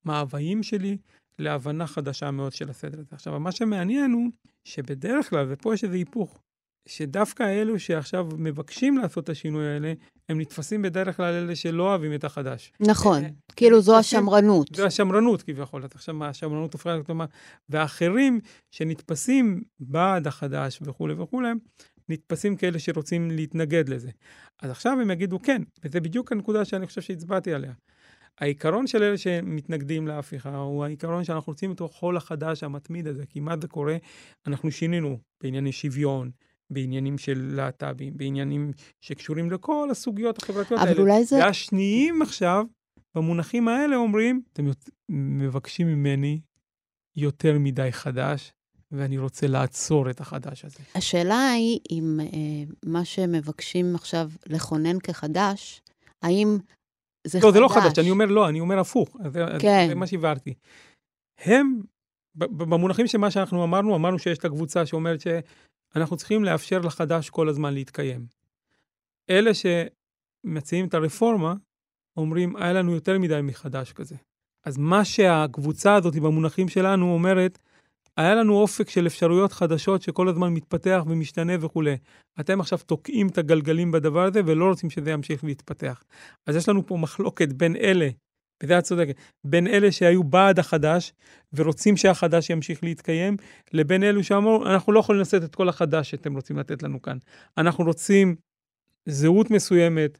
המאוויים 0.05 0.63
שלי 0.63 0.97
להבנה 1.39 1.87
חדשה 1.87 2.31
מאוד 2.31 2.53
של 2.53 2.69
הסדר 2.69 2.99
הזה. 2.99 3.09
עכשיו, 3.11 3.39
מה 3.39 3.51
שמעניין 3.51 4.11
הוא 4.11 4.29
שבדרך 4.67 5.29
כלל, 5.29 5.45
ופה 5.49 5.73
יש 5.73 5.83
איזה 5.83 5.95
היפוך, 5.95 6.39
שדווקא 6.87 7.43
אלו 7.43 7.79
שעכשיו 7.79 8.27
מבקשים 8.37 8.97
לעשות 8.97 9.23
את 9.23 9.29
השינוי 9.29 9.67
האלה, 9.67 9.93
הם 10.29 10.41
נתפסים 10.41 10.81
בדרך 10.81 11.17
כלל 11.17 11.33
אלה 11.33 11.55
שלא 11.55 11.83
אוהבים 11.83 12.13
את 12.13 12.23
החדש. 12.23 12.71
נכון, 12.79 13.23
אה, 13.23 13.29
כאילו 13.55 13.81
זו 13.81 13.97
השמרנות. 13.97 14.67
זו 14.75 14.85
השמרנות 14.85 15.41
כביכול, 15.41 15.85
עכשיו 15.93 16.15
מה, 16.15 16.27
השמרנות 16.27 16.73
הופכת 16.73 16.89
להיות, 17.09 17.29
ואחרים 17.69 18.39
שנתפסים 18.71 19.63
בעד 19.79 20.27
החדש 20.27 20.79
וכולי 20.81 21.13
וכולי, 21.13 21.49
נתפסים 22.09 22.55
כאלה 22.55 22.79
שרוצים 22.79 23.31
להתנגד 23.31 23.89
לזה. 23.89 24.09
אז 24.61 24.71
עכשיו 24.71 25.01
הם 25.01 25.11
יגידו 25.11 25.39
כן, 25.39 25.61
וזה 25.83 25.99
בדיוק 25.99 26.31
הנקודה 26.31 26.65
שאני 26.65 26.87
חושב 26.87 27.01
שהצבעתי 27.01 27.53
עליה. 27.53 27.73
העיקרון 28.39 28.87
של 28.87 29.03
אלה 29.03 29.17
שמתנגדים 29.17 30.07
להפיכה 30.07 30.55
הוא 30.55 30.85
העיקרון 30.85 31.23
שאנחנו 31.23 31.51
רוצים 31.51 31.71
את 31.71 31.81
החול 31.81 32.17
החדש 32.17 32.63
המתמיד 32.63 33.07
הזה, 33.07 33.25
כי 33.25 33.39
מה 33.39 33.55
זה 33.61 33.67
קורה? 33.67 33.97
אנחנו 34.47 34.71
שינינו 34.71 35.17
בענייני 35.43 35.71
שוויון, 35.71 36.31
בעניינים 36.69 37.17
של 37.17 37.49
להט"בים, 37.55 38.17
בעניינים 38.17 38.71
שקשורים 39.01 39.51
לכל 39.51 39.87
הסוגיות 39.91 40.37
החברתיות 40.37 40.79
אבל 40.79 40.87
האלה. 40.87 40.91
אבל 40.91 41.01
אולי 41.01 41.25
זה... 41.25 41.35
והשניים 41.35 42.21
עכשיו, 42.21 42.65
במונחים 43.15 43.67
האלה 43.67 43.95
אומרים, 43.95 44.41
אתם 44.53 44.65
מבקשים 45.09 45.87
ממני 45.87 46.39
יותר 47.15 47.59
מדי 47.59 47.91
חדש, 47.91 48.53
ואני 48.91 49.17
רוצה 49.17 49.47
לעצור 49.47 50.09
את 50.09 50.21
החדש 50.21 50.65
הזה. 50.65 50.79
השאלה 50.95 51.51
היא 51.51 51.79
אם 51.91 52.19
אה, 52.19 52.27
מה 52.85 53.05
שמבקשים 53.05 53.95
עכשיו 53.95 54.29
לכונן 54.47 54.99
כחדש, 54.99 55.81
האם 56.21 56.57
זה 57.27 57.39
לא, 57.39 57.43
חדש? 57.43 57.53
זה 57.53 57.59
לא 57.59 57.67
חדש, 57.67 57.99
אני 57.99 58.11
אומר 58.11 58.25
לא, 58.25 58.49
אני 58.49 58.59
אומר 58.59 58.79
הפוך. 58.79 59.17
זה, 59.29 59.45
כן. 59.59 59.85
זה 59.89 59.95
מה 59.95 60.07
שהבהרתי. 60.07 60.53
הם, 61.37 61.81
במונחים 62.35 63.07
של 63.07 63.17
מה 63.17 63.31
שאנחנו 63.31 63.63
אמרנו, 63.63 63.95
אמרנו 63.95 64.19
שיש 64.19 64.37
את 64.37 64.45
הקבוצה 64.45 64.85
שאומרת 64.85 65.19
שאנחנו 65.21 66.17
צריכים 66.17 66.43
לאפשר 66.43 66.79
לחדש 66.79 67.29
כל 67.29 67.49
הזמן 67.49 67.73
להתקיים. 67.73 68.25
אלה 69.29 69.51
שמציעים 69.53 70.87
את 70.87 70.93
הרפורמה, 70.93 71.53
אומרים, 72.17 72.55
היה 72.55 72.73
לנו 72.73 72.93
יותר 72.93 73.19
מדי 73.19 73.39
מחדש 73.43 73.93
כזה. 73.93 74.15
אז 74.65 74.77
מה 74.77 75.05
שהקבוצה 75.05 75.95
הזאת 75.95 76.15
במונחים 76.15 76.69
שלנו 76.69 77.13
אומרת, 77.13 77.59
היה 78.17 78.35
לנו 78.35 78.53
אופק 78.53 78.89
של 78.89 79.07
אפשרויות 79.07 79.53
חדשות 79.53 80.01
שכל 80.01 80.27
הזמן 80.27 80.53
מתפתח 80.53 81.03
ומשתנה 81.07 81.53
וכולי. 81.59 81.97
אתם 82.39 82.59
עכשיו 82.59 82.79
תוקעים 82.85 83.27
את 83.27 83.37
הגלגלים 83.37 83.91
בדבר 83.91 84.23
הזה 84.23 84.41
ולא 84.45 84.65
רוצים 84.65 84.89
שזה 84.89 85.11
ימשיך 85.11 85.43
להתפתח. 85.43 86.03
אז 86.47 86.55
יש 86.55 86.69
לנו 86.69 86.87
פה 86.87 86.97
מחלוקת 86.97 87.53
בין 87.53 87.75
אלה, 87.75 88.09
וזה 88.63 88.79
את 88.79 88.83
צודקת, 88.83 89.15
בין 89.43 89.67
אלה 89.67 89.91
שהיו 89.91 90.23
בעד 90.23 90.59
החדש 90.59 91.13
ורוצים 91.53 91.97
שהחדש 91.97 92.49
ימשיך 92.49 92.83
להתקיים, 92.83 93.37
לבין 93.73 94.03
אלו 94.03 94.23
שאמרו, 94.23 94.65
אנחנו 94.65 94.93
לא 94.93 94.99
יכולים 94.99 95.21
לשאת 95.21 95.43
את 95.43 95.55
כל 95.55 95.69
החדש 95.69 96.11
שאתם 96.11 96.33
רוצים 96.33 96.57
לתת 96.57 96.83
לנו 96.83 97.01
כאן. 97.01 97.17
אנחנו 97.57 97.83
רוצים 97.83 98.35
זהות 99.05 99.51
מסוימת, 99.51 100.17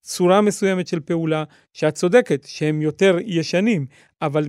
צורה 0.00 0.40
מסוימת 0.40 0.86
של 0.86 1.00
פעולה, 1.00 1.44
שאת 1.72 1.94
צודקת, 1.94 2.44
שהם 2.46 2.82
יותר 2.82 3.16
ישנים, 3.24 3.86
אבל 4.22 4.48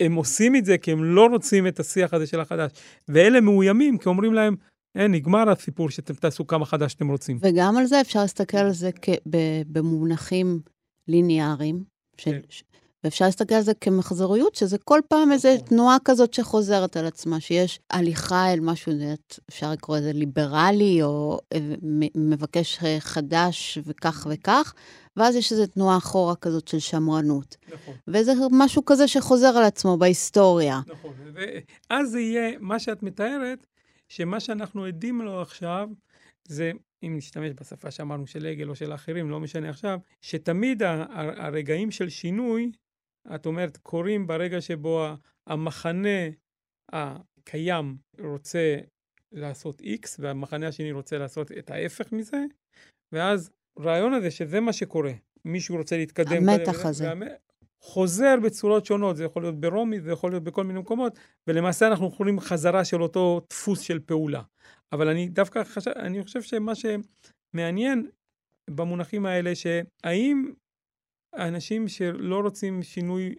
הם 0.00 0.14
עושים 0.14 0.56
את 0.56 0.64
זה 0.64 0.78
כי 0.78 0.92
הם 0.92 1.04
לא 1.04 1.26
רוצים 1.26 1.66
את 1.66 1.80
השיח 1.80 2.14
הזה 2.14 2.26
של 2.26 2.40
החדש. 2.40 2.70
ואלה 3.08 3.40
מאוימים, 3.40 3.98
כי 3.98 4.08
אומרים 4.08 4.34
להם, 4.34 4.56
אין, 4.94 5.12
נגמר 5.12 5.50
הסיפור 5.50 5.90
שאתם 5.90 6.14
תעשו 6.14 6.46
כמה 6.46 6.66
חדש 6.66 6.92
שאתם 6.92 7.08
רוצים. 7.08 7.38
וגם 7.40 7.76
על 7.76 7.86
זה 7.86 8.00
אפשר 8.00 8.20
להסתכל 8.20 8.56
על 8.56 8.72
זה 8.72 8.90
כ- 9.02 9.08
במונחים 9.66 10.60
ליניאריים, 11.08 11.84
של, 12.16 12.30
כן. 12.30 12.40
ואפשר 13.04 13.24
להסתכל 13.24 13.54
על 13.54 13.62
זה 13.62 13.74
כמחזוריות, 13.74 14.54
שזה 14.54 14.78
כל 14.78 15.00
פעם 15.08 15.32
איזו 15.32 15.48
נכון. 15.54 15.66
תנועה 15.66 15.96
כזאת 16.04 16.34
שחוזרת 16.34 16.96
על 16.96 17.06
עצמה, 17.06 17.40
שיש 17.40 17.80
הליכה 17.90 18.52
אל 18.52 18.60
משהו, 18.60 18.92
אפשר 19.48 19.72
לקרוא 19.72 19.96
לזה 19.96 20.12
ליברלי, 20.12 21.02
או 21.02 21.38
אה, 21.52 21.58
מבקש 22.14 22.78
אה, 22.84 22.96
חדש 23.00 23.78
וכך 23.84 24.26
וכך, 24.30 24.74
ואז 25.16 25.36
יש 25.36 25.52
איזו 25.52 25.66
תנועה 25.66 25.96
אחורה 25.96 26.36
כזאת 26.36 26.68
של 26.68 26.78
שמרנות. 26.78 27.56
נכון. 27.72 27.94
וזה 28.08 28.32
משהו 28.50 28.84
כזה 28.84 29.08
שחוזר 29.08 29.56
על 29.56 29.64
עצמו 29.64 29.96
בהיסטוריה. 29.96 30.80
נכון. 30.86 31.14
ואז 31.34 32.10
זה 32.10 32.20
יהיה, 32.20 32.58
מה 32.60 32.78
שאת 32.78 33.02
מתארת, 33.02 33.66
שמה 34.08 34.40
שאנחנו 34.40 34.84
עדים 34.84 35.20
לו 35.20 35.42
עכשיו, 35.42 35.88
זה, 36.48 36.72
אם 37.02 37.16
נשתמש 37.16 37.50
בשפה 37.60 37.90
שאמרנו 37.90 38.26
של 38.26 38.46
עגל 38.46 38.68
או 38.68 38.74
של 38.74 38.94
אחרים, 38.94 39.30
לא 39.30 39.40
משנה 39.40 39.68
עכשיו, 39.70 39.98
שתמיד 40.20 40.82
הרגעים 41.36 41.90
של 41.90 42.08
שינוי, 42.08 42.72
את 43.34 43.46
אומרת, 43.46 43.76
קורים 43.76 44.26
ברגע 44.26 44.60
שבו 44.60 45.06
המחנה 45.46 46.28
הקיים 46.92 47.96
רוצה 48.20 48.78
לעשות 49.32 49.80
X, 49.80 50.16
והמחנה 50.18 50.68
השני 50.68 50.92
רוצה 50.92 51.18
לעשות 51.18 51.52
את 51.52 51.70
ההפך 51.70 52.12
מזה, 52.12 52.44
ואז 53.12 53.50
הרעיון 53.76 54.14
הזה 54.14 54.30
שזה 54.30 54.60
מה 54.60 54.72
שקורה, 54.72 55.12
מישהו 55.44 55.76
רוצה 55.76 55.96
להתקדם. 55.96 56.48
המתח 56.48 56.84
הזה. 56.86 57.12
והמ- 57.12 57.42
חוזר 57.80 58.34
בצורות 58.44 58.86
שונות, 58.86 59.16
זה 59.16 59.24
יכול 59.24 59.42
להיות 59.42 59.60
ברומי, 59.60 60.00
זה 60.00 60.10
יכול 60.10 60.30
להיות 60.30 60.44
בכל 60.44 60.64
מיני 60.64 60.80
מקומות, 60.80 61.18
ולמעשה 61.46 61.86
אנחנו 61.86 62.08
יכולים 62.08 62.40
חזרה 62.40 62.84
של 62.84 63.02
אותו 63.02 63.40
דפוס 63.50 63.80
של 63.80 63.98
פעולה. 63.98 64.42
אבל 64.92 65.08
אני 65.08 65.28
דווקא 65.28 65.64
חשב, 65.64 65.90
אני 65.90 66.22
חושב 66.22 66.42
שמה 66.42 66.72
שמעניין 66.74 68.10
במונחים 68.70 69.26
האלה, 69.26 69.52
שהאם 69.54 70.52
האנשים 71.32 71.88
שלא 71.88 72.40
רוצים 72.40 72.82
שינוי 72.82 73.34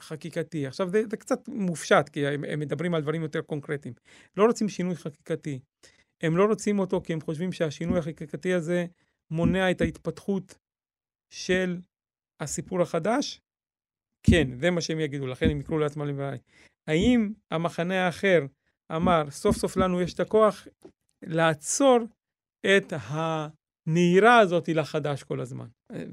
חקיקתי, 0.00 0.66
עכשיו 0.66 0.90
זה, 0.90 1.02
זה 1.10 1.16
קצת 1.16 1.48
מופשט, 1.48 2.08
כי 2.12 2.26
הם, 2.26 2.44
הם 2.44 2.60
מדברים 2.60 2.94
על 2.94 3.02
דברים 3.02 3.22
יותר 3.22 3.40
קונקרטיים, 3.40 3.94
לא 4.36 4.46
רוצים 4.46 4.68
שינוי 4.68 4.96
חקיקתי. 4.96 5.60
הם 6.22 6.36
לא 6.36 6.44
רוצים 6.44 6.78
אותו 6.78 7.00
כי 7.00 7.12
הם 7.12 7.20
חושבים 7.20 7.52
שהשינוי 7.52 7.98
החקיקתי 7.98 8.54
הזה 8.54 8.86
מונע 9.30 9.70
את 9.70 9.80
ההתפתחות 9.80 10.58
של 11.30 11.78
הסיפור 12.40 12.82
החדש? 12.82 13.40
כן, 14.22 14.60
זה 14.60 14.70
מה 14.70 14.80
שהם 14.80 15.00
יגידו, 15.00 15.26
לכן 15.26 15.50
הם 15.50 15.60
יקראו 15.60 15.78
לעצמם 15.78 16.06
ליברלים. 16.06 16.40
האם 16.86 17.32
המחנה 17.50 18.06
האחר 18.06 18.46
אמר, 18.96 19.30
סוף 19.30 19.56
סוף 19.56 19.76
לנו 19.76 20.00
יש 20.00 20.14
את 20.14 20.20
הכוח 20.20 20.66
לעצור 21.22 21.98
את 22.66 22.92
הנהירה 23.88 24.38
הזאת 24.38 24.68
לחדש 24.74 25.22
כל 25.22 25.40
הזמן? 25.40 25.64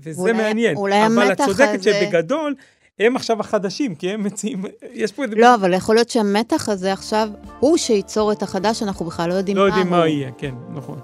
וזה 0.04 0.22
אולי- 0.22 0.34
מעניין. 0.34 0.76
אולי 0.78 1.06
אבל 1.06 1.32
את 1.32 1.40
המתח 1.40 1.46
צודקת 1.46 1.80
הזה- 1.80 2.02
שבגדול, 2.02 2.56
הם 3.00 3.16
עכשיו 3.16 3.40
החדשים, 3.40 3.96
כי 3.96 4.10
הם 4.12 4.24
מציעים, 4.24 4.64
יש 4.94 5.12
פה. 5.12 5.24
לא, 5.36 5.56
אבל 5.56 5.74
יכול 5.74 5.96
להיות 5.96 6.10
שהמתח 6.10 6.70
הזה 6.70 6.94
עכשיו 6.94 7.30
הוא 7.60 7.78
שייצור 7.78 8.32
את 8.32 8.44
החדש, 8.44 8.84
אנחנו 8.84 9.06
בכלל 9.06 9.30
לא 9.30 9.34
יודעים 9.34 9.58
לא 9.58 9.64
מה 9.64 9.70
יודעים 9.70 9.88
הוא. 9.94 9.98
מה 9.98 10.08
יהיה, 10.08 10.32
כן, 10.38 10.54
נכון. 10.76 11.00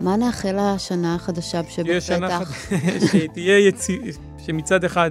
מה 0.00 0.16
נאחל 0.16 0.56
לשנה 0.74 1.14
החדשה 1.14 1.60
תהיה 1.62 2.00
שנה 2.00 2.28
שבפתח? 2.30 2.52
חד- 2.52 2.76
שתהיה 3.12 3.58
יציא... 3.68 3.98
שמצד 4.38 4.84
אחד 4.84 5.10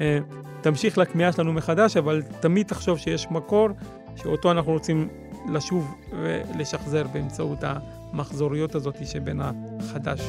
אה, 0.00 0.18
תמשיך 0.60 0.98
לכמיהה 0.98 1.32
שלנו 1.32 1.52
מחדש, 1.52 1.96
אבל 1.96 2.22
תמיד 2.40 2.66
תחשוב 2.66 2.98
שיש 2.98 3.26
מקור 3.30 3.68
שאותו 4.16 4.50
אנחנו 4.50 4.72
רוצים 4.72 5.08
לשוב 5.52 5.94
ולשחזר 6.22 7.06
באמצעות 7.12 7.58
המחזוריות 7.62 8.74
הזאת 8.74 9.06
שבין 9.06 9.40
החדש 9.42 10.20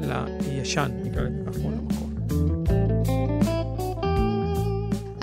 לישן, 0.00 0.90
נקרא 1.04 1.22
לזה 1.22 1.38
ככה, 1.46 1.58
או 1.64 1.70
למקור. 1.70 2.08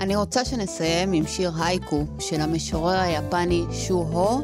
אני 0.00 0.16
רוצה 0.16 0.44
שנסיים 0.44 1.12
עם 1.12 1.26
שיר 1.26 1.52
הייקו 1.58 2.04
של 2.18 2.40
המשורר 2.40 3.00
היפני 3.00 3.64
שו-הו, 3.70 4.40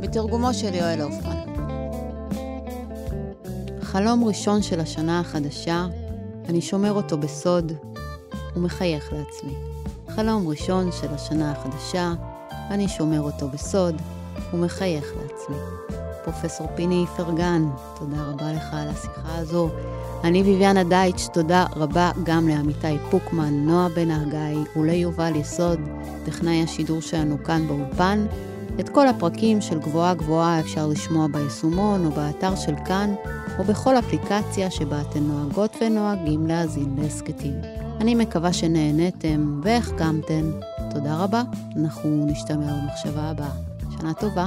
בתרגומו 0.00 0.54
של 0.54 0.74
יואל 0.74 1.00
הופמן. 1.00 1.40
חלום 3.82 4.24
ראשון 4.24 4.62
של 4.62 4.80
השנה 4.80 5.20
החדשה, 5.20 5.86
אני 6.48 6.60
שומר 6.60 6.92
אותו 6.92 7.18
בסוד 7.18 7.72
ומחייך 8.56 9.12
לעצמי. 9.12 9.54
חלום 10.08 10.48
ראשון 10.48 10.92
של 10.92 11.14
השנה 11.14 11.52
החדשה, 11.52 12.12
אני 12.70 12.88
שומר 12.88 13.20
אותו 13.20 13.48
בסוד 13.48 13.94
ומחייך 14.52 15.12
לעצמי. 15.16 15.56
פרופסור 16.24 16.66
פיני 16.74 17.02
איפרגן, 17.02 17.64
תודה 17.98 18.22
רבה 18.22 18.52
לך 18.52 18.74
על 18.74 18.88
השיחה 18.88 19.38
הזו. 19.38 19.68
אני 20.24 20.42
ביביאנה 20.42 20.84
דייטש, 20.84 21.28
תודה 21.32 21.66
רבה 21.76 22.10
גם 22.22 22.48
לעמיתי 22.48 22.98
פוקמן, 23.10 23.54
נועה 23.54 23.88
בן 23.88 24.10
הגיא 24.10 24.60
וליובל 24.76 25.36
יסוד, 25.36 25.80
טכנאי 26.24 26.62
השידור 26.62 27.00
שלנו 27.00 27.44
כאן 27.44 27.66
באולפן. 27.68 28.26
את 28.80 28.88
כל 28.88 29.08
הפרקים 29.08 29.60
של 29.60 29.78
גבוהה 29.78 30.14
גבוהה 30.14 30.60
אפשר 30.60 30.86
לשמוע 30.86 31.26
ביישומון 31.26 32.06
או 32.06 32.10
באתר 32.10 32.56
של 32.56 32.74
כאן, 32.84 33.14
או 33.58 33.64
בכל 33.64 33.98
אפליקציה 33.98 34.70
שבה 34.70 35.00
אתן 35.00 35.20
נוהגות 35.22 35.76
ונוהגים 35.80 36.46
להאזין 36.46 36.96
להסכתים. 36.98 37.54
אני 38.00 38.14
מקווה 38.14 38.52
שנהניתם 38.52 39.60
והחכמתן. 39.64 40.50
תודה 40.90 41.16
רבה, 41.16 41.42
אנחנו 41.76 42.26
נשתמע 42.26 42.72
במחשבה 42.82 43.22
הבאה. 43.22 43.50
שנה 43.98 44.14
טובה. 44.14 44.46